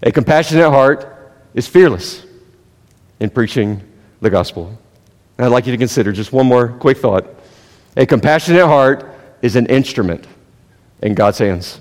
A 0.03 0.11
compassionate 0.11 0.69
heart 0.69 1.33
is 1.53 1.67
fearless 1.67 2.25
in 3.19 3.29
preaching 3.29 3.81
the 4.19 4.29
gospel. 4.29 4.77
And 5.37 5.45
I'd 5.45 5.51
like 5.51 5.65
you 5.65 5.71
to 5.71 5.77
consider 5.77 6.11
just 6.11 6.31
one 6.31 6.45
more 6.45 6.69
quick 6.69 6.97
thought. 6.97 7.25
A 7.97 8.05
compassionate 8.05 8.65
heart 8.65 9.13
is 9.41 9.55
an 9.55 9.65
instrument 9.67 10.25
in 11.01 11.13
God's 11.13 11.37
hands. 11.37 11.79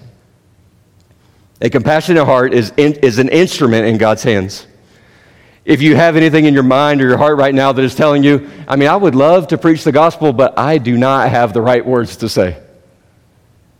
A 1.61 1.69
compassionate 1.71 2.25
heart 2.25 2.55
is, 2.55 2.73
in, 2.77 2.95
is 2.95 3.19
an 3.19 3.29
instrument 3.29 3.87
in 3.87 3.99
God's 3.99 4.23
hands. 4.23 4.66
If 5.70 5.80
you 5.80 5.94
have 5.94 6.16
anything 6.16 6.46
in 6.46 6.52
your 6.52 6.64
mind 6.64 7.00
or 7.00 7.06
your 7.06 7.16
heart 7.16 7.38
right 7.38 7.54
now 7.54 7.70
that 7.70 7.85
is 7.85 7.94
telling 7.94 8.24
you, 8.24 8.50
I 8.66 8.74
mean, 8.74 8.88
I 8.88 8.96
would 8.96 9.14
love 9.14 9.46
to 9.48 9.56
preach 9.56 9.85
the 9.85 9.92
gospel, 9.92 10.33
but 10.33 10.59
I 10.59 10.78
do 10.78 10.98
not 10.98 11.30
have 11.30 11.52
the 11.52 11.62
right 11.62 11.87
words 11.87 12.16
to 12.16 12.28
say. 12.28 12.61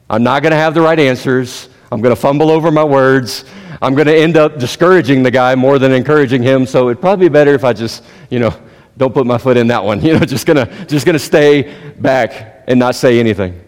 I'm 0.09 0.23
not 0.23 0.41
going 0.45 0.53
to 0.53 0.57
have 0.57 0.73
the 0.73 0.83
right 0.83 1.01
answers. 1.01 1.69
I'm 1.91 2.01
going 2.01 2.15
to 2.15 2.21
fumble 2.21 2.49
over 2.49 2.71
my 2.71 2.85
words. 2.85 3.45
I'm 3.83 3.97
going 3.97 4.07
to 4.07 4.17
end 4.17 4.37
up 4.37 4.57
discouraging 4.57 5.25
the 5.25 5.33
guy 5.33 5.57
more 5.57 5.81
than 5.81 5.91
encouraging 5.91 6.45
him. 6.45 6.65
So 6.65 6.91
it'd 6.91 7.01
probably 7.01 7.29
be 7.29 7.33
better 7.33 7.55
if 7.55 7.65
I 7.65 7.73
just, 7.73 8.05
you 8.31 8.39
know, 8.39 8.55
don't 8.97 9.13
put 9.13 9.27
my 9.27 9.37
foot 9.37 9.57
in 9.57 9.67
that 9.67 9.83
one. 9.83 10.01
You 10.05 10.17
know, 10.17 10.25
just 10.25 10.47
going 10.47 10.65
to 10.65 10.85
just 10.85 11.05
going 11.05 11.15
to 11.15 11.19
stay 11.19 11.75
back 11.99 12.63
and 12.69 12.79
not 12.79 12.95
say 12.95 13.19
anything. 13.19 13.61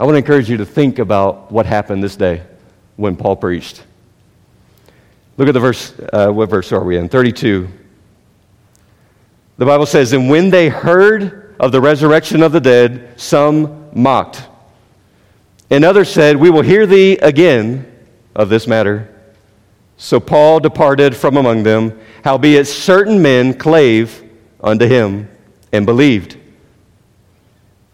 I 0.00 0.04
want 0.04 0.14
to 0.14 0.18
encourage 0.18 0.50
you 0.50 0.56
to 0.56 0.66
think 0.66 0.98
about 0.98 1.52
what 1.52 1.64
happened 1.64 2.02
this 2.02 2.16
day 2.16 2.42
when 2.96 3.14
Paul 3.14 3.36
preached. 3.36 3.84
Look 5.36 5.48
at 5.48 5.54
the 5.54 5.60
verse. 5.60 5.94
Uh, 6.12 6.30
what 6.30 6.50
verse 6.50 6.72
are 6.72 6.84
we 6.84 6.96
in? 6.96 7.08
32. 7.08 7.68
The 9.58 9.66
Bible 9.66 9.86
says, 9.86 10.12
And 10.12 10.28
when 10.28 10.50
they 10.50 10.68
heard 10.68 11.54
of 11.58 11.72
the 11.72 11.80
resurrection 11.80 12.42
of 12.42 12.52
the 12.52 12.60
dead, 12.60 13.20
some 13.20 13.90
mocked. 13.94 14.42
And 15.70 15.84
others 15.84 16.10
said, 16.10 16.36
We 16.36 16.50
will 16.50 16.62
hear 16.62 16.86
thee 16.86 17.18
again 17.18 17.90
of 18.34 18.48
this 18.48 18.66
matter. 18.66 19.08
So 19.96 20.18
Paul 20.18 20.60
departed 20.60 21.16
from 21.16 21.36
among 21.36 21.62
them, 21.62 21.98
howbeit 22.24 22.66
certain 22.66 23.22
men 23.22 23.54
clave 23.54 24.22
unto 24.60 24.86
him 24.86 25.28
and 25.72 25.86
believed. 25.86 26.36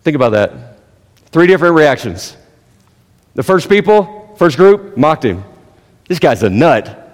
Think 0.02 0.14
about 0.14 0.30
that. 0.30 0.78
Three 1.26 1.46
different 1.46 1.74
reactions. 1.74 2.36
The 3.34 3.42
first 3.42 3.68
people, 3.68 4.34
first 4.38 4.56
group, 4.56 4.96
mocked 4.96 5.24
him. 5.24 5.44
This 6.08 6.18
guy's 6.18 6.42
a 6.42 6.50
nut. 6.50 7.07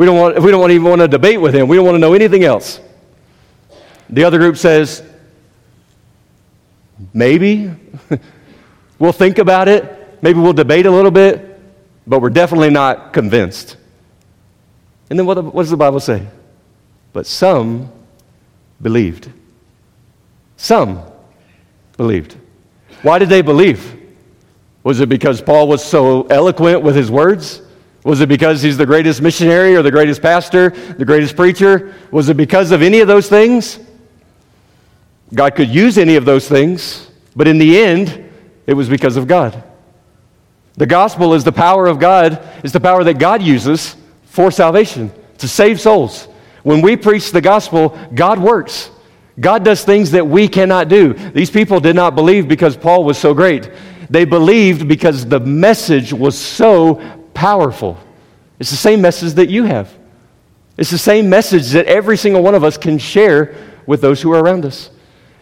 We 0.00 0.06
don't 0.06 0.16
want, 0.16 0.42
we 0.42 0.50
don't 0.50 0.60
want, 0.60 0.72
even 0.72 0.88
want 0.88 1.02
to 1.02 1.08
debate 1.08 1.38
with 1.38 1.54
him. 1.54 1.68
We 1.68 1.76
don't 1.76 1.84
want 1.84 1.96
to 1.96 1.98
know 1.98 2.14
anything 2.14 2.42
else. 2.42 2.80
The 4.08 4.24
other 4.24 4.38
group 4.38 4.56
says, 4.56 5.02
maybe. 7.12 7.70
we'll 8.98 9.12
think 9.12 9.36
about 9.36 9.68
it. 9.68 10.22
Maybe 10.22 10.40
we'll 10.40 10.54
debate 10.54 10.86
a 10.86 10.90
little 10.90 11.10
bit, 11.10 11.60
but 12.06 12.22
we're 12.22 12.30
definitely 12.30 12.70
not 12.70 13.12
convinced. 13.12 13.76
And 15.10 15.18
then 15.18 15.26
what, 15.26 15.44
what 15.44 15.64
does 15.64 15.70
the 15.70 15.76
Bible 15.76 16.00
say? 16.00 16.26
But 17.12 17.26
some 17.26 17.92
believed. 18.80 19.30
Some 20.56 21.02
believed. 21.98 22.38
Why 23.02 23.18
did 23.18 23.28
they 23.28 23.42
believe? 23.42 24.00
Was 24.82 24.98
it 25.00 25.10
because 25.10 25.42
Paul 25.42 25.68
was 25.68 25.84
so 25.84 26.22
eloquent 26.28 26.80
with 26.80 26.96
his 26.96 27.10
words? 27.10 27.60
Was 28.02 28.20
it 28.20 28.28
because 28.28 28.62
he's 28.62 28.76
the 28.76 28.86
greatest 28.86 29.20
missionary 29.20 29.76
or 29.76 29.82
the 29.82 29.90
greatest 29.90 30.22
pastor, 30.22 30.70
the 30.70 31.04
greatest 31.04 31.36
preacher? 31.36 31.94
Was 32.10 32.28
it 32.28 32.36
because 32.36 32.70
of 32.70 32.82
any 32.82 33.00
of 33.00 33.08
those 33.08 33.28
things? 33.28 33.78
God 35.34 35.54
could 35.54 35.68
use 35.68 35.98
any 35.98 36.16
of 36.16 36.24
those 36.24 36.48
things, 36.48 37.10
but 37.36 37.46
in 37.46 37.58
the 37.58 37.78
end, 37.78 38.30
it 38.66 38.74
was 38.74 38.88
because 38.88 39.16
of 39.16 39.26
God. 39.26 39.62
The 40.76 40.86
gospel 40.86 41.34
is 41.34 41.44
the 41.44 41.52
power 41.52 41.86
of 41.86 41.98
God, 41.98 42.42
is 42.64 42.72
the 42.72 42.80
power 42.80 43.04
that 43.04 43.18
God 43.18 43.42
uses 43.42 43.96
for 44.24 44.50
salvation, 44.50 45.12
to 45.38 45.46
save 45.46 45.80
souls. 45.80 46.26
When 46.62 46.80
we 46.80 46.96
preach 46.96 47.32
the 47.32 47.40
gospel, 47.40 47.98
God 48.14 48.38
works. 48.38 48.90
God 49.38 49.64
does 49.64 49.84
things 49.84 50.10
that 50.12 50.26
we 50.26 50.48
cannot 50.48 50.88
do. 50.88 51.12
These 51.14 51.50
people 51.50 51.80
did 51.80 51.96
not 51.96 52.14
believe 52.14 52.48
because 52.48 52.76
Paul 52.76 53.04
was 53.04 53.18
so 53.18 53.34
great. 53.34 53.70
They 54.08 54.24
believed 54.24 54.88
because 54.88 55.26
the 55.26 55.40
message 55.40 56.12
was 56.12 56.36
so 56.36 57.19
powerful. 57.40 57.96
It's 58.58 58.68
the 58.68 58.76
same 58.76 59.00
message 59.00 59.32
that 59.32 59.48
you 59.48 59.64
have. 59.64 59.90
It's 60.76 60.90
the 60.90 60.98
same 60.98 61.30
message 61.30 61.70
that 61.70 61.86
every 61.86 62.18
single 62.18 62.42
one 62.42 62.54
of 62.54 62.62
us 62.62 62.76
can 62.76 62.98
share 62.98 63.54
with 63.86 64.02
those 64.02 64.20
who 64.20 64.30
are 64.34 64.44
around 64.44 64.66
us. 64.66 64.90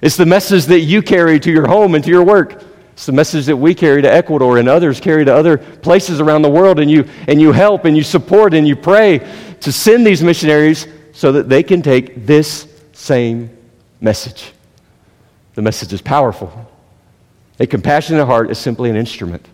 It's 0.01 0.17
the 0.17 0.25
message 0.25 0.67
that 0.67 0.83
you 0.83 1.03
carry 1.03 1.41
to 1.41 1.51
your 1.51 1.67
home 1.67 1.97
and 1.97 2.05
to 2.05 2.11
your 2.11 2.23
work. 2.23 2.63
It's 2.93 3.07
the 3.07 3.11
message 3.11 3.47
that 3.47 3.57
we 3.57 3.75
carry 3.75 4.01
to 4.01 4.09
Ecuador 4.09 4.59
and 4.59 4.69
others 4.69 5.01
carry 5.01 5.25
to 5.25 5.35
other 5.35 5.59
places 5.59 6.21
around 6.21 6.43
the 6.43 6.51
world, 6.51 6.79
and 6.79 6.89
you, 6.89 7.05
and 7.27 7.41
you 7.41 7.51
help 7.51 7.85
and 7.85 7.97
you 7.97 8.05
support 8.05 8.55
and 8.55 8.69
you 8.69 8.77
pray 8.77 9.19
to 9.59 9.73
send 9.73 10.07
these 10.07 10.23
missionaries 10.23 10.87
so 11.11 11.33
that 11.33 11.49
they 11.49 11.65
can 11.65 11.83
take 11.83 12.27
this 12.27 12.69
same 12.93 13.51
message. 14.01 14.53
The 15.57 15.63
message 15.63 15.93
is 15.93 16.01
powerful. 16.01 16.71
A 17.59 17.67
compassionate 17.67 18.25
heart 18.25 18.53
is 18.53 18.59
simply 18.59 18.89
an 18.89 18.95
instrument. 18.95 19.45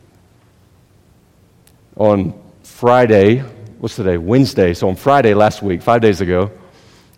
On 1.97 2.35
Friday, 2.65 3.39
what's 3.79 3.95
today? 3.95 4.19
Wednesday. 4.19 4.75
So 4.75 4.89
on 4.89 4.97
Friday 4.97 5.33
last 5.33 5.63
week, 5.63 5.81
five 5.81 6.01
days 6.01 6.21
ago, 6.21 6.51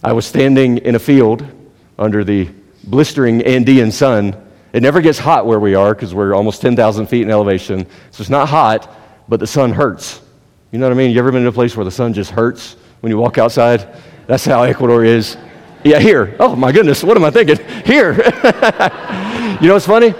I 0.04 0.12
was 0.12 0.26
standing 0.26 0.78
in 0.78 0.94
a 0.94 0.98
field 0.98 1.46
under 1.98 2.24
the 2.24 2.50
blistering 2.84 3.40
Andean 3.42 3.90
sun. 3.90 4.36
It 4.74 4.82
never 4.82 5.00
gets 5.00 5.18
hot 5.18 5.46
where 5.46 5.58
we 5.58 5.74
are 5.74 5.94
because 5.94 6.14
we're 6.14 6.34
almost 6.34 6.60
10,000 6.60 7.06
feet 7.06 7.22
in 7.22 7.30
elevation. 7.30 7.86
So 8.10 8.20
it's 8.20 8.28
not 8.28 8.50
hot, 8.50 8.94
but 9.30 9.40
the 9.40 9.46
sun 9.46 9.72
hurts. 9.72 10.20
You 10.72 10.78
know 10.78 10.86
what 10.86 10.92
I 10.92 10.98
mean? 10.98 11.10
You 11.10 11.20
ever 11.20 11.32
been 11.32 11.40
in 11.42 11.48
a 11.48 11.52
place 11.52 11.74
where 11.74 11.86
the 11.86 11.90
sun 11.90 12.12
just 12.12 12.30
hurts 12.30 12.76
when 13.00 13.10
you 13.10 13.16
walk 13.16 13.38
outside? 13.38 13.88
That's 14.26 14.44
how 14.44 14.62
Ecuador 14.62 15.04
is. 15.04 15.38
Yeah, 15.84 16.00
here. 16.00 16.36
Oh, 16.38 16.54
my 16.54 16.70
goodness. 16.70 17.02
What 17.02 17.16
am 17.16 17.24
I 17.24 17.30
thinking? 17.30 17.56
Here. 17.86 18.12
you 19.58 19.68
know 19.68 19.74
what's 19.74 19.86
funny? 19.86 20.14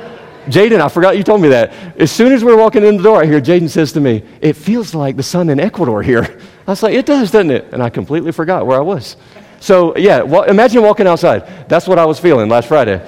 Jaden, 0.46 0.80
I 0.80 0.88
forgot 0.88 1.16
you 1.16 1.22
told 1.22 1.40
me 1.40 1.48
that. 1.48 1.72
As 2.00 2.10
soon 2.10 2.32
as 2.32 2.44
we 2.44 2.52
are 2.52 2.56
walking 2.56 2.84
in 2.84 2.96
the 2.96 3.02
door, 3.02 3.22
I 3.22 3.26
hear 3.26 3.40
Jaden 3.40 3.68
says 3.68 3.92
to 3.92 4.00
me, 4.00 4.22
It 4.40 4.54
feels 4.54 4.94
like 4.94 5.16
the 5.16 5.22
sun 5.22 5.48
in 5.48 5.60
Ecuador 5.60 6.02
here. 6.02 6.40
I 6.66 6.70
was 6.70 6.82
like, 6.82 6.94
It 6.94 7.06
does, 7.06 7.30
doesn't 7.30 7.50
it? 7.50 7.72
And 7.72 7.82
I 7.82 7.90
completely 7.90 8.32
forgot 8.32 8.66
where 8.66 8.78
I 8.78 8.82
was. 8.82 9.16
So, 9.60 9.96
yeah, 9.96 10.22
well, 10.22 10.44
imagine 10.44 10.82
walking 10.82 11.06
outside. 11.06 11.68
That's 11.68 11.88
what 11.88 11.98
I 11.98 12.04
was 12.04 12.18
feeling 12.18 12.48
last 12.48 12.68
Friday. 12.68 13.06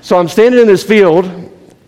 So 0.00 0.18
I'm 0.18 0.28
standing 0.28 0.60
in 0.60 0.66
this 0.66 0.82
field 0.82 1.44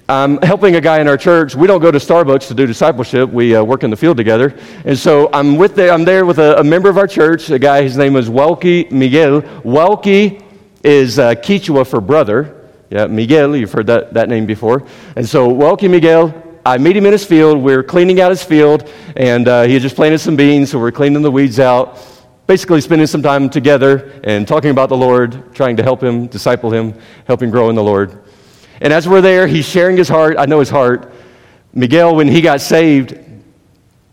I'm 0.08 0.40
helping 0.42 0.76
a 0.76 0.80
guy 0.80 1.00
in 1.00 1.08
our 1.08 1.16
church. 1.16 1.56
We 1.56 1.66
don't 1.66 1.80
go 1.80 1.90
to 1.90 1.98
Starbucks 1.98 2.46
to 2.46 2.54
do 2.54 2.64
discipleship. 2.64 3.28
We 3.28 3.56
uh, 3.56 3.64
work 3.64 3.82
in 3.82 3.90
the 3.90 3.96
field 3.96 4.16
together. 4.16 4.56
And 4.84 4.96
so 4.96 5.28
I'm, 5.32 5.56
with 5.56 5.74
the, 5.74 5.90
I'm 5.90 6.04
there 6.04 6.24
with 6.24 6.38
a, 6.38 6.60
a, 6.60 6.64
member 6.64 6.88
of 6.88 6.96
our 6.96 7.08
church, 7.08 7.50
a 7.50 7.58
guy, 7.58 7.82
his 7.82 7.96
name 7.96 8.14
is 8.14 8.28
Welky 8.28 8.88
Miguel. 8.92 9.42
Welky 9.64 10.44
is 10.84 11.18
uh, 11.18 11.34
Quechua 11.34 11.84
for 11.84 12.00
brother. 12.00 12.55
Yeah, 12.90 13.06
Miguel, 13.06 13.56
you've 13.56 13.72
heard 13.72 13.88
that, 13.88 14.14
that 14.14 14.28
name 14.28 14.46
before. 14.46 14.86
And 15.16 15.28
so 15.28 15.48
Welky, 15.48 15.90
Miguel, 15.90 16.32
I 16.64 16.78
meet 16.78 16.96
him 16.96 17.06
in 17.06 17.12
his 17.12 17.24
field. 17.24 17.62
We're 17.62 17.82
cleaning 17.82 18.20
out 18.20 18.30
his 18.30 18.42
field, 18.42 18.90
and 19.16 19.46
uh, 19.48 19.62
he 19.64 19.74
had 19.74 19.82
just 19.82 19.96
planted 19.96 20.18
some 20.18 20.36
beans, 20.36 20.70
so 20.70 20.78
we're 20.78 20.92
cleaning 20.92 21.22
the 21.22 21.30
weeds 21.30 21.58
out. 21.58 21.98
Basically, 22.46 22.80
spending 22.80 23.08
some 23.08 23.22
time 23.22 23.50
together 23.50 24.20
and 24.22 24.46
talking 24.46 24.70
about 24.70 24.88
the 24.88 24.96
Lord, 24.96 25.54
trying 25.54 25.76
to 25.78 25.82
help 25.82 26.02
him, 26.02 26.28
disciple 26.28 26.70
him, 26.70 26.94
help 27.24 27.42
him 27.42 27.50
grow 27.50 27.70
in 27.70 27.74
the 27.74 27.82
Lord. 27.82 28.22
And 28.80 28.92
as 28.92 29.08
we're 29.08 29.20
there, 29.20 29.46
he's 29.46 29.68
sharing 29.68 29.96
his 29.96 30.08
heart. 30.08 30.36
I 30.38 30.46
know 30.46 30.60
his 30.60 30.70
heart. 30.70 31.12
Miguel, 31.72 32.14
when 32.14 32.28
he 32.28 32.40
got 32.40 32.60
saved, 32.60 33.18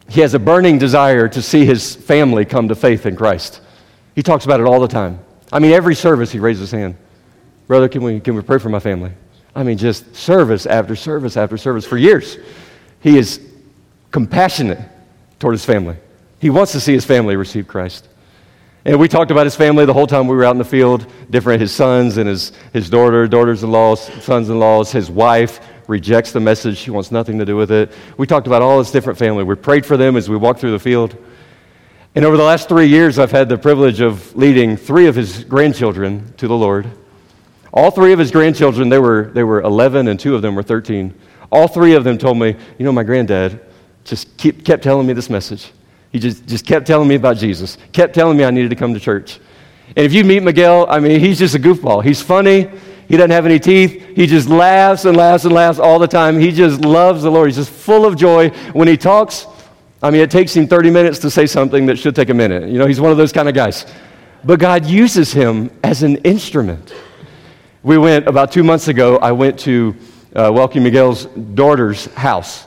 he 0.10 0.22
has 0.22 0.34
a 0.34 0.40
burning 0.40 0.80
desire 0.80 1.28
to 1.28 1.42
see 1.42 1.66
his 1.66 1.96
family 1.96 2.46
come 2.46 2.68
to 2.70 2.76
faith 2.76 3.06
in 3.06 3.16
Christ. 3.16 3.62
He 4.16 4.24
talks 4.24 4.46
about 4.46 4.60
it 4.60 4.66
all 4.66 4.80
the 4.80 4.88
time. 4.88 5.20
I 5.52 5.60
mean, 5.60 5.72
every 5.72 5.96
service 5.96 6.32
he 6.32 6.40
raises 6.40 6.70
his 6.70 6.72
hand. 6.72 6.96
Brother, 7.68 7.88
can 7.88 8.04
we, 8.04 8.20
can 8.20 8.36
we 8.36 8.42
pray 8.42 8.60
for 8.60 8.70
my 8.70 8.80
family? 8.80 9.12
I 9.56 9.64
mean, 9.64 9.78
just 9.78 10.16
service 10.16 10.66
after 10.66 10.96
service 10.96 11.38
after 11.38 11.58
service 11.58 11.86
for 11.86 11.98
years. 11.98 12.38
He 13.00 13.18
is 13.18 13.40
compassionate 14.12 14.80
toward 15.40 15.54
his 15.54 15.66
family. 15.66 15.96
He 16.40 16.50
wants 16.50 16.72
to 16.74 16.80
see 16.80 16.94
his 16.94 17.06
family 17.06 17.36
receive 17.36 17.68
Christ. 17.68 18.08
And 18.86 19.00
we 19.00 19.08
talked 19.08 19.32
about 19.32 19.46
his 19.46 19.56
family 19.56 19.86
the 19.86 19.94
whole 19.94 20.08
time 20.08 20.28
we 20.28 20.36
were 20.36 20.44
out 20.44 20.52
in 20.52 20.58
the 20.58 20.66
field, 20.66 21.06
different 21.30 21.62
his 21.62 21.72
sons 21.72 22.18
and 22.18 22.28
his, 22.28 22.52
his 22.74 22.90
daughter, 22.90 23.28
daughters-in-law, 23.28 23.96
sons-in-laws, 23.96 24.92
his 24.92 25.10
wife 25.10 25.62
rejects 25.88 26.32
the 26.32 26.40
message. 26.40 26.78
She 26.78 26.92
wants 26.92 27.12
nothing 27.12 27.40
to 27.40 27.46
do 27.46 27.56
with 27.56 27.72
it. 27.72 27.94
We 28.18 28.28
talked 28.28 28.48
about 28.48 28.62
all 28.62 28.80
his 28.80 28.92
different 28.92 29.18
family. 29.18 29.44
We 29.44 29.56
prayed 29.56 29.86
for 29.86 29.96
them 29.96 30.18
as 30.18 30.30
we 30.30 30.36
walked 30.36 30.60
through 30.60 30.72
the 30.72 30.80
field. 30.80 31.16
And 32.16 32.26
over 32.26 32.36
the 32.36 32.44
last 32.44 32.68
three 32.68 32.88
years, 32.88 33.20
I've 33.20 33.32
had 33.32 33.48
the 33.48 33.58
privilege 33.58 34.02
of 34.02 34.36
leading 34.36 34.76
three 34.76 35.08
of 35.08 35.16
his 35.16 35.44
grandchildren 35.46 36.34
to 36.38 36.48
the 36.48 36.56
Lord. 36.56 36.90
All 37.74 37.90
three 37.90 38.14
of 38.14 38.20
his 38.20 38.30
grandchildren, 38.30 38.90
they 38.90 39.00
were, 39.00 39.32
they 39.34 39.44
were 39.44 39.62
11 39.62 40.08
and 40.08 40.20
two 40.20 40.36
of 40.36 40.44
them 40.44 40.56
were 40.56 40.62
13. 40.62 41.14
All 41.52 41.68
three 41.68 41.96
of 41.96 42.04
them 42.04 42.20
told 42.20 42.38
me, 42.38 42.56
you 42.78 42.86
know, 42.86 42.92
my 42.92 43.04
granddad 43.04 43.60
just 44.04 44.38
keep, 44.38 44.64
kept 44.64 44.84
telling 44.84 45.08
me 45.08 45.14
this 45.14 45.30
message. 45.30 45.72
He 46.12 46.20
just, 46.20 46.46
just 46.46 46.66
kept 46.68 46.86
telling 46.86 47.08
me 47.08 47.16
about 47.16 47.38
Jesus, 47.38 47.80
kept 47.92 48.14
telling 48.14 48.38
me 48.38 48.46
I 48.46 48.52
needed 48.52 48.70
to 48.70 48.76
come 48.76 48.94
to 48.94 49.00
church. 49.00 49.40
And 49.96 50.06
if 50.06 50.14
you 50.14 50.24
meet 50.24 50.44
Miguel, 50.44 50.86
I 50.88 51.00
mean, 51.00 51.20
he's 51.20 51.40
just 51.40 51.56
a 51.56 51.60
goofball. 51.60 52.04
He's 52.04 52.22
funny. 52.22 52.70
He 53.08 53.18
doesn't 53.18 53.32
have 53.32 53.46
any 53.46 53.60
teeth. 53.60 54.16
He 54.16 54.28
just 54.28 54.48
laughs 54.48 55.06
and 55.06 55.18
laughs 55.18 55.46
and 55.46 55.54
laughs 55.54 55.80
all 55.80 55.98
the 55.98 56.08
time. 56.08 56.40
He 56.40 56.52
just 56.52 56.82
loves 56.82 57.24
the 57.24 57.32
Lord. 57.32 57.48
He's 57.48 57.58
just 57.58 57.72
full 57.72 58.06
of 58.06 58.16
joy. 58.16 58.50
When 58.74 58.88
he 58.88 58.98
talks, 58.98 59.48
I 60.02 60.12
mean, 60.12 60.22
it 60.22 60.32
takes 60.32 60.56
him 60.56 60.68
30 60.68 60.92
minutes 60.92 61.20
to 61.20 61.32
say 61.32 61.48
something 61.48 61.86
that 61.88 61.98
should 61.98 62.16
take 62.16 62.30
a 62.30 62.34
minute. 62.34 62.70
You 62.70 62.78
know, 62.78 62.86
he's 62.86 63.02
one 63.02 63.12
of 63.12 63.18
those 63.18 63.32
kind 63.32 63.50
of 63.50 63.56
guys. 63.56 63.86
But 64.44 64.60
God 64.60 64.86
uses 64.86 65.34
him 65.34 65.72
as 65.84 66.04
an 66.04 66.18
instrument. 66.18 66.94
We 67.84 67.98
went, 67.98 68.28
about 68.28 68.52
two 68.52 68.64
months 68.64 68.88
ago, 68.88 69.18
I 69.18 69.32
went 69.34 69.60
to 69.60 69.96
uh, 70.36 70.50
Welky 70.50 70.82
Miguel's 70.82 71.26
daughter's 71.26 72.06
house. 72.14 72.66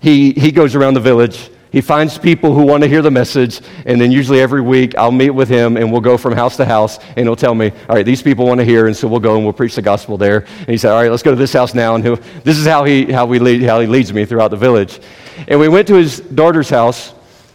He, 0.00 0.32
he 0.32 0.50
goes 0.50 0.74
around 0.74 0.94
the 0.94 1.00
village 1.00 1.50
he 1.70 1.82
finds 1.82 2.16
people 2.16 2.54
who 2.54 2.62
want 2.62 2.82
to 2.82 2.88
hear 2.88 3.02
the 3.02 3.10
message, 3.10 3.60
and 3.84 4.00
then 4.00 4.10
usually 4.10 4.40
every 4.40 4.62
week 4.62 4.96
I'll 4.96 5.12
meet 5.12 5.30
with 5.30 5.48
him 5.48 5.76
and 5.76 5.92
we'll 5.92 6.00
go 6.00 6.16
from 6.16 6.32
house 6.32 6.56
to 6.56 6.64
house, 6.64 6.98
and 7.16 7.26
he'll 7.26 7.36
tell 7.36 7.54
me, 7.54 7.70
All 7.88 7.96
right, 7.96 8.06
these 8.06 8.22
people 8.22 8.46
want 8.46 8.58
to 8.60 8.64
hear, 8.64 8.86
and 8.86 8.96
so 8.96 9.06
we'll 9.06 9.20
go 9.20 9.36
and 9.36 9.44
we'll 9.44 9.52
preach 9.52 9.74
the 9.74 9.82
gospel 9.82 10.16
there. 10.16 10.46
And 10.60 10.68
he 10.68 10.78
said, 10.78 10.92
All 10.92 11.00
right, 11.00 11.10
let's 11.10 11.22
go 11.22 11.30
to 11.30 11.36
this 11.36 11.52
house 11.52 11.74
now. 11.74 11.94
And 11.94 12.04
he 12.04 12.14
this 12.42 12.56
is 12.56 12.66
how 12.66 12.84
he, 12.84 13.12
how, 13.12 13.26
we 13.26 13.38
lead, 13.38 13.62
how 13.62 13.80
he 13.80 13.86
leads 13.86 14.12
me 14.12 14.24
throughout 14.24 14.50
the 14.50 14.56
village. 14.56 14.98
And 15.46 15.60
we 15.60 15.68
went 15.68 15.86
to 15.88 15.94
his 15.94 16.20
daughter's 16.20 16.70
house, 16.70 17.12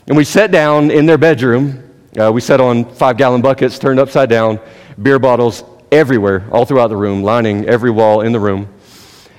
and 0.08 0.16
we 0.16 0.24
sat 0.24 0.52
down 0.52 0.91
in 0.91 1.06
their 1.06 1.18
bedroom. 1.18 1.80
Uh, 2.20 2.32
we 2.32 2.41
sat 2.41 2.62
on 2.62 2.86
five 2.86 3.18
gallon 3.18 3.41
buckets 3.41 3.80
turned 3.80 4.00
upside 4.00 4.30
down, 4.30 4.60
beer 5.02 5.18
bottles 5.18 5.64
everywhere, 5.94 6.44
all 6.52 6.66
throughout 6.66 6.88
the 6.88 6.98
room, 6.98 7.24
lining 7.24 7.66
every 7.66 7.91
wall 7.91 8.22
in 8.22 8.32
the 8.32 8.39
room. 8.39 8.68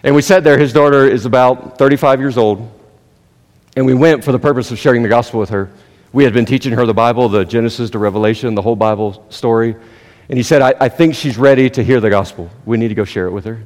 And 0.02 0.14
we 0.14 0.22
sat 0.22 0.44
there. 0.44 0.58
His 0.58 0.72
daughter 0.72 1.06
is 1.06 1.24
about 1.24 1.78
35 1.78 2.20
years 2.20 2.36
old. 2.36 2.70
And 3.76 3.86
we 3.86 3.94
went 3.94 4.22
for 4.22 4.32
the 4.32 4.38
purpose 4.38 4.70
of 4.70 4.78
sharing 4.78 5.02
the 5.02 5.08
gospel 5.08 5.40
with 5.40 5.50
her. 5.50 5.70
We 6.12 6.24
had 6.24 6.32
been 6.32 6.46
teaching 6.46 6.72
her 6.74 6.86
the 6.86 6.94
Bible, 6.94 7.28
the 7.28 7.44
Genesis 7.44 7.90
to 7.90 7.98
Revelation, 7.98 8.54
the 8.54 8.62
whole 8.62 8.76
Bible 8.76 9.24
story. 9.30 9.74
And 10.28 10.36
he 10.36 10.42
said, 10.42 10.62
I, 10.62 10.74
I 10.80 10.88
think 10.88 11.14
she's 11.14 11.36
ready 11.36 11.68
to 11.70 11.82
hear 11.82 12.00
the 12.00 12.10
gospel. 12.10 12.50
We 12.64 12.76
need 12.76 12.88
to 12.88 12.94
go 12.94 13.04
share 13.04 13.26
it 13.26 13.32
with 13.32 13.44
her. 13.46 13.62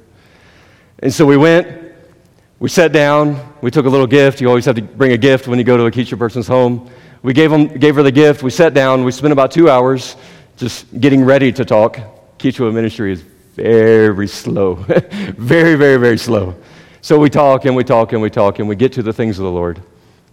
And 1.01 1.13
so 1.13 1.27
we 1.27 1.37
went, 1.37 1.93
we 2.59 2.69
sat 2.69 2.93
down, 2.93 3.55
we 3.61 3.71
took 3.71 3.87
a 3.87 3.89
little 3.89 4.07
gift. 4.07 4.41
You 4.41 4.49
always 4.49 4.65
have 4.65 4.77
to 4.77 4.83
bring 4.83 5.13
a 5.13 5.19
gift 5.19 5.47
when 5.47 5.59
you 5.59 5.65
go 5.65 5.77
to 5.77 5.85
a 5.87 5.91
Quechua 5.91 6.19
person's 6.19 6.49
home. 6.49 6.91
We 7.23 7.33
gave, 7.33 7.51
them, 7.51 7.67
gave 7.67 7.97
her 7.97 8.03
the 8.03 8.13
gift. 8.13 8.43
We 8.43 8.51
sat 8.51 8.75
down. 8.75 9.05
We 9.05 9.13
spent 9.13 9.33
about 9.33 9.51
two 9.51 9.69
hours 9.69 10.17
just 10.57 11.01
getting 11.01 11.25
ready 11.25 11.53
to 11.53 11.65
talk. 11.65 11.99
Quechua 12.39 12.73
ministry 12.73 13.13
is 13.13 13.23
very 13.55 14.29
slow, 14.29 14.75
very, 15.37 15.75
very, 15.75 15.97
very 15.97 16.19
slow. 16.19 16.55
So 17.01 17.19
we 17.19 17.31
talk 17.31 17.65
and 17.65 17.75
we 17.75 17.85
talk 17.85 18.13
and 18.13 18.23
we 18.23 18.31
talk 18.31 18.59
and 18.59 18.69
we 18.69 18.77
get 18.77 18.93
to 18.93 19.03
the 19.03 19.13
things 19.13 19.39
of 19.39 19.45
the 19.45 19.51
Lord. 19.51 19.83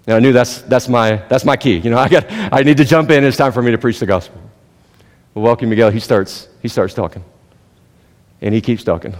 Now 0.07 0.17
I 0.17 0.19
knew 0.19 0.31
that's, 0.31 0.61
that's, 0.61 0.87
my, 0.87 1.15
that's 1.29 1.45
my 1.45 1.57
key. 1.57 1.77
You 1.77 1.89
know, 1.89 1.97
I, 2.05 2.09
got, 2.09 2.25
I 2.29 2.61
need 2.63 2.77
to 2.77 2.85
jump 2.85 3.09
in. 3.09 3.23
It's 3.23 3.37
time 3.37 3.51
for 3.51 3.61
me 3.61 3.71
to 3.71 3.77
preach 3.77 3.99
the 3.99 4.05
gospel. 4.05 4.39
Well, 5.33 5.55
Welky 5.55 5.67
Miguel. 5.67 5.89
He 5.89 5.99
starts, 5.99 6.47
he 6.61 6.67
starts 6.67 6.93
talking. 6.93 7.23
And 8.41 8.53
he 8.53 8.61
keeps 8.61 8.83
talking. 8.83 9.15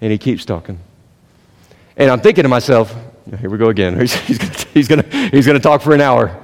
And 0.00 0.10
he 0.10 0.18
keeps 0.18 0.44
talking. 0.44 0.78
And 1.96 2.10
I'm 2.10 2.20
thinking 2.20 2.42
to 2.42 2.48
myself, 2.48 2.94
here 3.38 3.48
we 3.48 3.58
go 3.58 3.68
again. 3.68 3.98
He's, 4.00 4.14
he's 4.14 4.38
going 4.38 4.52
he's 4.72 4.88
gonna, 4.88 5.28
he's 5.28 5.46
gonna 5.46 5.60
talk 5.60 5.80
for 5.82 5.94
an 5.94 6.00
hour. 6.00 6.36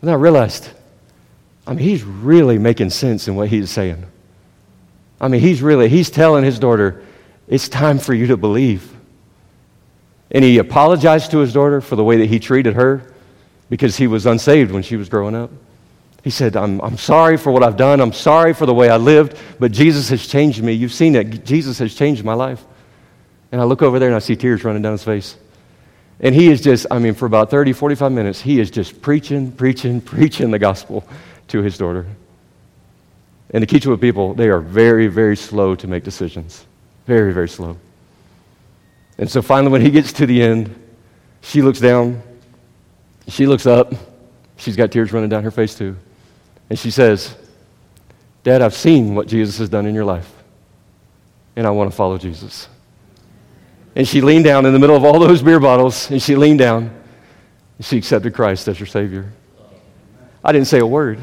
And 0.00 0.10
I 0.10 0.14
realized, 0.14 0.68
I 1.66 1.70
mean, 1.70 1.80
he's 1.80 2.04
really 2.04 2.58
making 2.58 2.90
sense 2.90 3.26
in 3.26 3.34
what 3.34 3.48
he's 3.48 3.70
saying. 3.70 4.04
I 5.22 5.28
mean, 5.28 5.40
he's 5.40 5.62
really, 5.62 5.88
he's 5.88 6.10
telling 6.10 6.42
his 6.42 6.58
daughter, 6.58 7.04
it's 7.46 7.68
time 7.68 8.00
for 8.00 8.12
you 8.12 8.26
to 8.26 8.36
believe. 8.36 8.92
And 10.32 10.44
he 10.44 10.58
apologized 10.58 11.30
to 11.30 11.38
his 11.38 11.52
daughter 11.52 11.80
for 11.80 11.94
the 11.94 12.02
way 12.02 12.16
that 12.16 12.26
he 12.26 12.40
treated 12.40 12.74
her 12.74 13.14
because 13.70 13.96
he 13.96 14.08
was 14.08 14.26
unsaved 14.26 14.72
when 14.72 14.82
she 14.82 14.96
was 14.96 15.08
growing 15.08 15.36
up. 15.36 15.50
He 16.24 16.30
said, 16.30 16.56
I'm, 16.56 16.80
I'm 16.80 16.98
sorry 16.98 17.36
for 17.36 17.52
what 17.52 17.62
I've 17.62 17.76
done. 17.76 18.00
I'm 18.00 18.12
sorry 18.12 18.52
for 18.52 18.66
the 18.66 18.74
way 18.74 18.90
I 18.90 18.96
lived, 18.96 19.38
but 19.60 19.70
Jesus 19.70 20.08
has 20.08 20.26
changed 20.26 20.62
me. 20.62 20.72
You've 20.72 20.92
seen 20.92 21.14
it. 21.14 21.44
Jesus 21.44 21.78
has 21.78 21.94
changed 21.94 22.24
my 22.24 22.34
life. 22.34 22.64
And 23.52 23.60
I 23.60 23.64
look 23.64 23.82
over 23.82 23.98
there 23.98 24.08
and 24.08 24.16
I 24.16 24.20
see 24.20 24.34
tears 24.34 24.64
running 24.64 24.82
down 24.82 24.92
his 24.92 25.04
face. 25.04 25.36
And 26.20 26.34
he 26.34 26.48
is 26.48 26.60
just, 26.60 26.86
I 26.90 26.98
mean, 26.98 27.14
for 27.14 27.26
about 27.26 27.50
30, 27.50 27.72
45 27.72 28.10
minutes, 28.12 28.40
he 28.40 28.60
is 28.60 28.70
just 28.70 29.02
preaching, 29.02 29.52
preaching, 29.52 30.00
preaching 30.00 30.50
the 30.50 30.58
gospel 30.58 31.04
to 31.48 31.60
his 31.62 31.76
daughter. 31.76 32.06
And 33.52 33.62
the 33.62 33.66
Quechua 33.66 34.00
people, 34.00 34.34
they 34.34 34.48
are 34.48 34.60
very, 34.60 35.08
very 35.08 35.36
slow 35.36 35.74
to 35.74 35.86
make 35.86 36.04
decisions. 36.04 36.66
Very, 37.06 37.32
very 37.32 37.48
slow. 37.48 37.76
And 39.18 39.30
so 39.30 39.42
finally, 39.42 39.70
when 39.70 39.82
he 39.82 39.90
gets 39.90 40.12
to 40.14 40.26
the 40.26 40.42
end, 40.42 40.74
she 41.42 41.60
looks 41.60 41.80
down, 41.80 42.22
she 43.28 43.46
looks 43.46 43.66
up, 43.66 43.92
she's 44.56 44.76
got 44.76 44.90
tears 44.90 45.12
running 45.12 45.28
down 45.28 45.42
her 45.42 45.50
face 45.50 45.74
too. 45.74 45.96
And 46.70 46.78
she 46.78 46.90
says, 46.90 47.36
Dad, 48.42 48.62
I've 48.62 48.74
seen 48.74 49.14
what 49.14 49.28
Jesus 49.28 49.58
has 49.58 49.68
done 49.68 49.86
in 49.86 49.94
your 49.94 50.04
life, 50.04 50.30
and 51.54 51.66
I 51.66 51.70
want 51.70 51.90
to 51.90 51.96
follow 51.96 52.16
Jesus. 52.16 52.68
And 53.94 54.08
she 54.08 54.20
leaned 54.20 54.44
down 54.44 54.64
in 54.64 54.72
the 54.72 54.78
middle 54.78 54.96
of 54.96 55.04
all 55.04 55.18
those 55.18 55.42
beer 55.42 55.60
bottles, 55.60 56.10
and 56.10 56.20
she 56.22 56.34
leaned 56.34 56.58
down, 56.58 56.84
and 57.76 57.84
she 57.84 57.98
accepted 57.98 58.34
Christ 58.34 58.66
as 58.68 58.78
her 58.78 58.86
Savior. 58.86 59.30
I 60.42 60.52
didn't 60.52 60.66
say 60.68 60.78
a 60.78 60.86
word. 60.86 61.20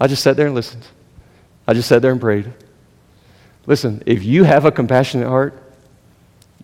I 0.00 0.06
just 0.06 0.22
sat 0.22 0.36
there 0.36 0.46
and 0.46 0.54
listened. 0.54 0.84
I 1.70 1.72
just 1.72 1.86
sat 1.86 2.02
there 2.02 2.10
and 2.10 2.20
prayed. 2.20 2.52
Listen, 3.64 4.02
if 4.04 4.24
you 4.24 4.42
have 4.42 4.64
a 4.64 4.72
compassionate 4.72 5.28
heart, 5.28 5.62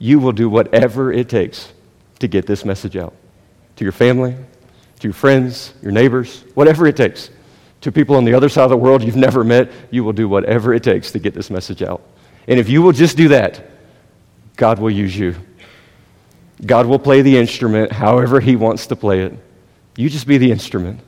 you 0.00 0.18
will 0.18 0.32
do 0.32 0.50
whatever 0.50 1.12
it 1.12 1.28
takes 1.28 1.72
to 2.18 2.26
get 2.26 2.44
this 2.44 2.64
message 2.64 2.96
out 2.96 3.14
to 3.76 3.84
your 3.84 3.92
family, 3.92 4.32
to 4.32 5.07
your 5.07 5.12
friends, 5.12 5.74
your 5.80 5.92
neighbors, 5.92 6.44
whatever 6.54 6.88
it 6.88 6.96
takes. 6.96 7.30
To 7.82 7.92
people 7.92 8.16
on 8.16 8.24
the 8.24 8.34
other 8.34 8.48
side 8.48 8.64
of 8.64 8.70
the 8.70 8.76
world 8.76 9.04
you've 9.04 9.14
never 9.14 9.44
met, 9.44 9.70
you 9.92 10.02
will 10.02 10.12
do 10.12 10.28
whatever 10.28 10.74
it 10.74 10.82
takes 10.82 11.12
to 11.12 11.20
get 11.20 11.34
this 11.34 11.50
message 11.50 11.82
out. 11.82 12.02
And 12.48 12.59
if 12.59 12.68
you 12.68 12.82
will 12.82 12.90
just 12.90 13.16
do 13.16 13.28
that, 13.28 13.64
God 14.57 14.80
will 14.80 14.90
use 14.90 15.16
you. 15.16 15.36
God 16.64 16.86
will 16.86 16.98
play 16.98 17.22
the 17.22 17.36
instrument 17.36 17.92
however 17.92 18.40
He 18.40 18.57
wants 18.57 18.88
to 18.88 18.96
play 18.96 19.20
it. 19.20 19.34
You 19.96 20.11
just 20.11 20.26
be 20.26 20.36
the 20.36 20.50
instrument. 20.50 20.98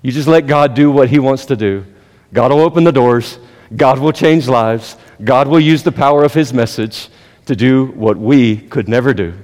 You 0.00 0.10
just 0.10 0.26
let 0.26 0.46
God 0.46 0.72
do 0.72 0.90
what 0.90 1.10
He 1.10 1.18
wants 1.18 1.44
to 1.46 1.56
do. 1.56 1.84
God 2.32 2.50
will 2.50 2.60
open 2.60 2.84
the 2.84 2.92
doors. 2.92 3.38
God 3.74 3.98
will 3.98 4.12
change 4.12 4.48
lives. 4.48 4.96
God 5.22 5.48
will 5.48 5.60
use 5.60 5.82
the 5.82 5.92
power 5.92 6.24
of 6.24 6.34
His 6.34 6.52
message 6.52 7.08
to 7.46 7.56
do 7.56 7.86
what 7.86 8.16
we 8.16 8.56
could 8.56 8.88
never 8.88 9.14
do. 9.14 9.34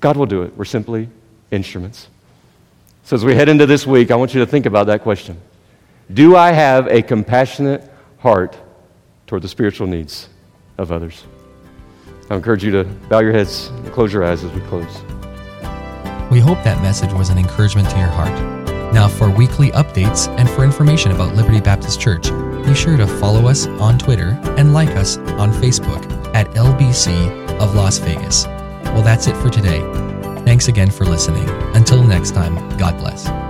God 0.00 0.16
will 0.16 0.26
do 0.26 0.42
it. 0.42 0.56
We're 0.56 0.64
simply 0.64 1.08
instruments. 1.50 2.08
So, 3.04 3.16
as 3.16 3.24
we 3.24 3.34
head 3.34 3.48
into 3.48 3.66
this 3.66 3.86
week, 3.86 4.10
I 4.10 4.16
want 4.16 4.34
you 4.34 4.40
to 4.40 4.46
think 4.46 4.66
about 4.66 4.86
that 4.88 5.02
question 5.02 5.40
Do 6.12 6.36
I 6.36 6.52
have 6.52 6.86
a 6.88 7.02
compassionate 7.02 7.90
heart 8.18 8.56
toward 9.26 9.42
the 9.42 9.48
spiritual 9.48 9.86
needs 9.86 10.28
of 10.76 10.92
others? 10.92 11.24
I 12.30 12.36
encourage 12.36 12.62
you 12.62 12.70
to 12.72 12.84
bow 12.84 13.20
your 13.20 13.32
heads 13.32 13.68
and 13.68 13.92
close 13.92 14.12
your 14.12 14.24
eyes 14.24 14.44
as 14.44 14.52
we 14.52 14.60
close. 14.62 15.02
We 16.30 16.40
hope 16.40 16.62
that 16.64 16.82
message 16.82 17.12
was 17.14 17.30
an 17.30 17.38
encouragement 17.38 17.88
to 17.88 17.96
your 17.96 18.08
heart. 18.08 18.57
Now, 18.92 19.08
for 19.08 19.30
weekly 19.30 19.70
updates 19.72 20.28
and 20.38 20.48
for 20.50 20.64
information 20.64 21.12
about 21.12 21.34
Liberty 21.34 21.60
Baptist 21.60 22.00
Church, 22.00 22.30
be 22.64 22.74
sure 22.74 22.96
to 22.96 23.06
follow 23.06 23.46
us 23.46 23.66
on 23.66 23.98
Twitter 23.98 24.38
and 24.56 24.72
like 24.72 24.90
us 24.90 25.18
on 25.18 25.52
Facebook 25.52 26.04
at 26.34 26.48
LBC 26.50 27.48
of 27.58 27.74
Las 27.74 27.98
Vegas. 27.98 28.46
Well, 28.46 29.02
that's 29.02 29.26
it 29.26 29.36
for 29.36 29.50
today. 29.50 29.80
Thanks 30.44 30.68
again 30.68 30.90
for 30.90 31.04
listening. 31.04 31.48
Until 31.74 32.02
next 32.02 32.32
time, 32.32 32.54
God 32.78 32.98
bless. 32.98 33.47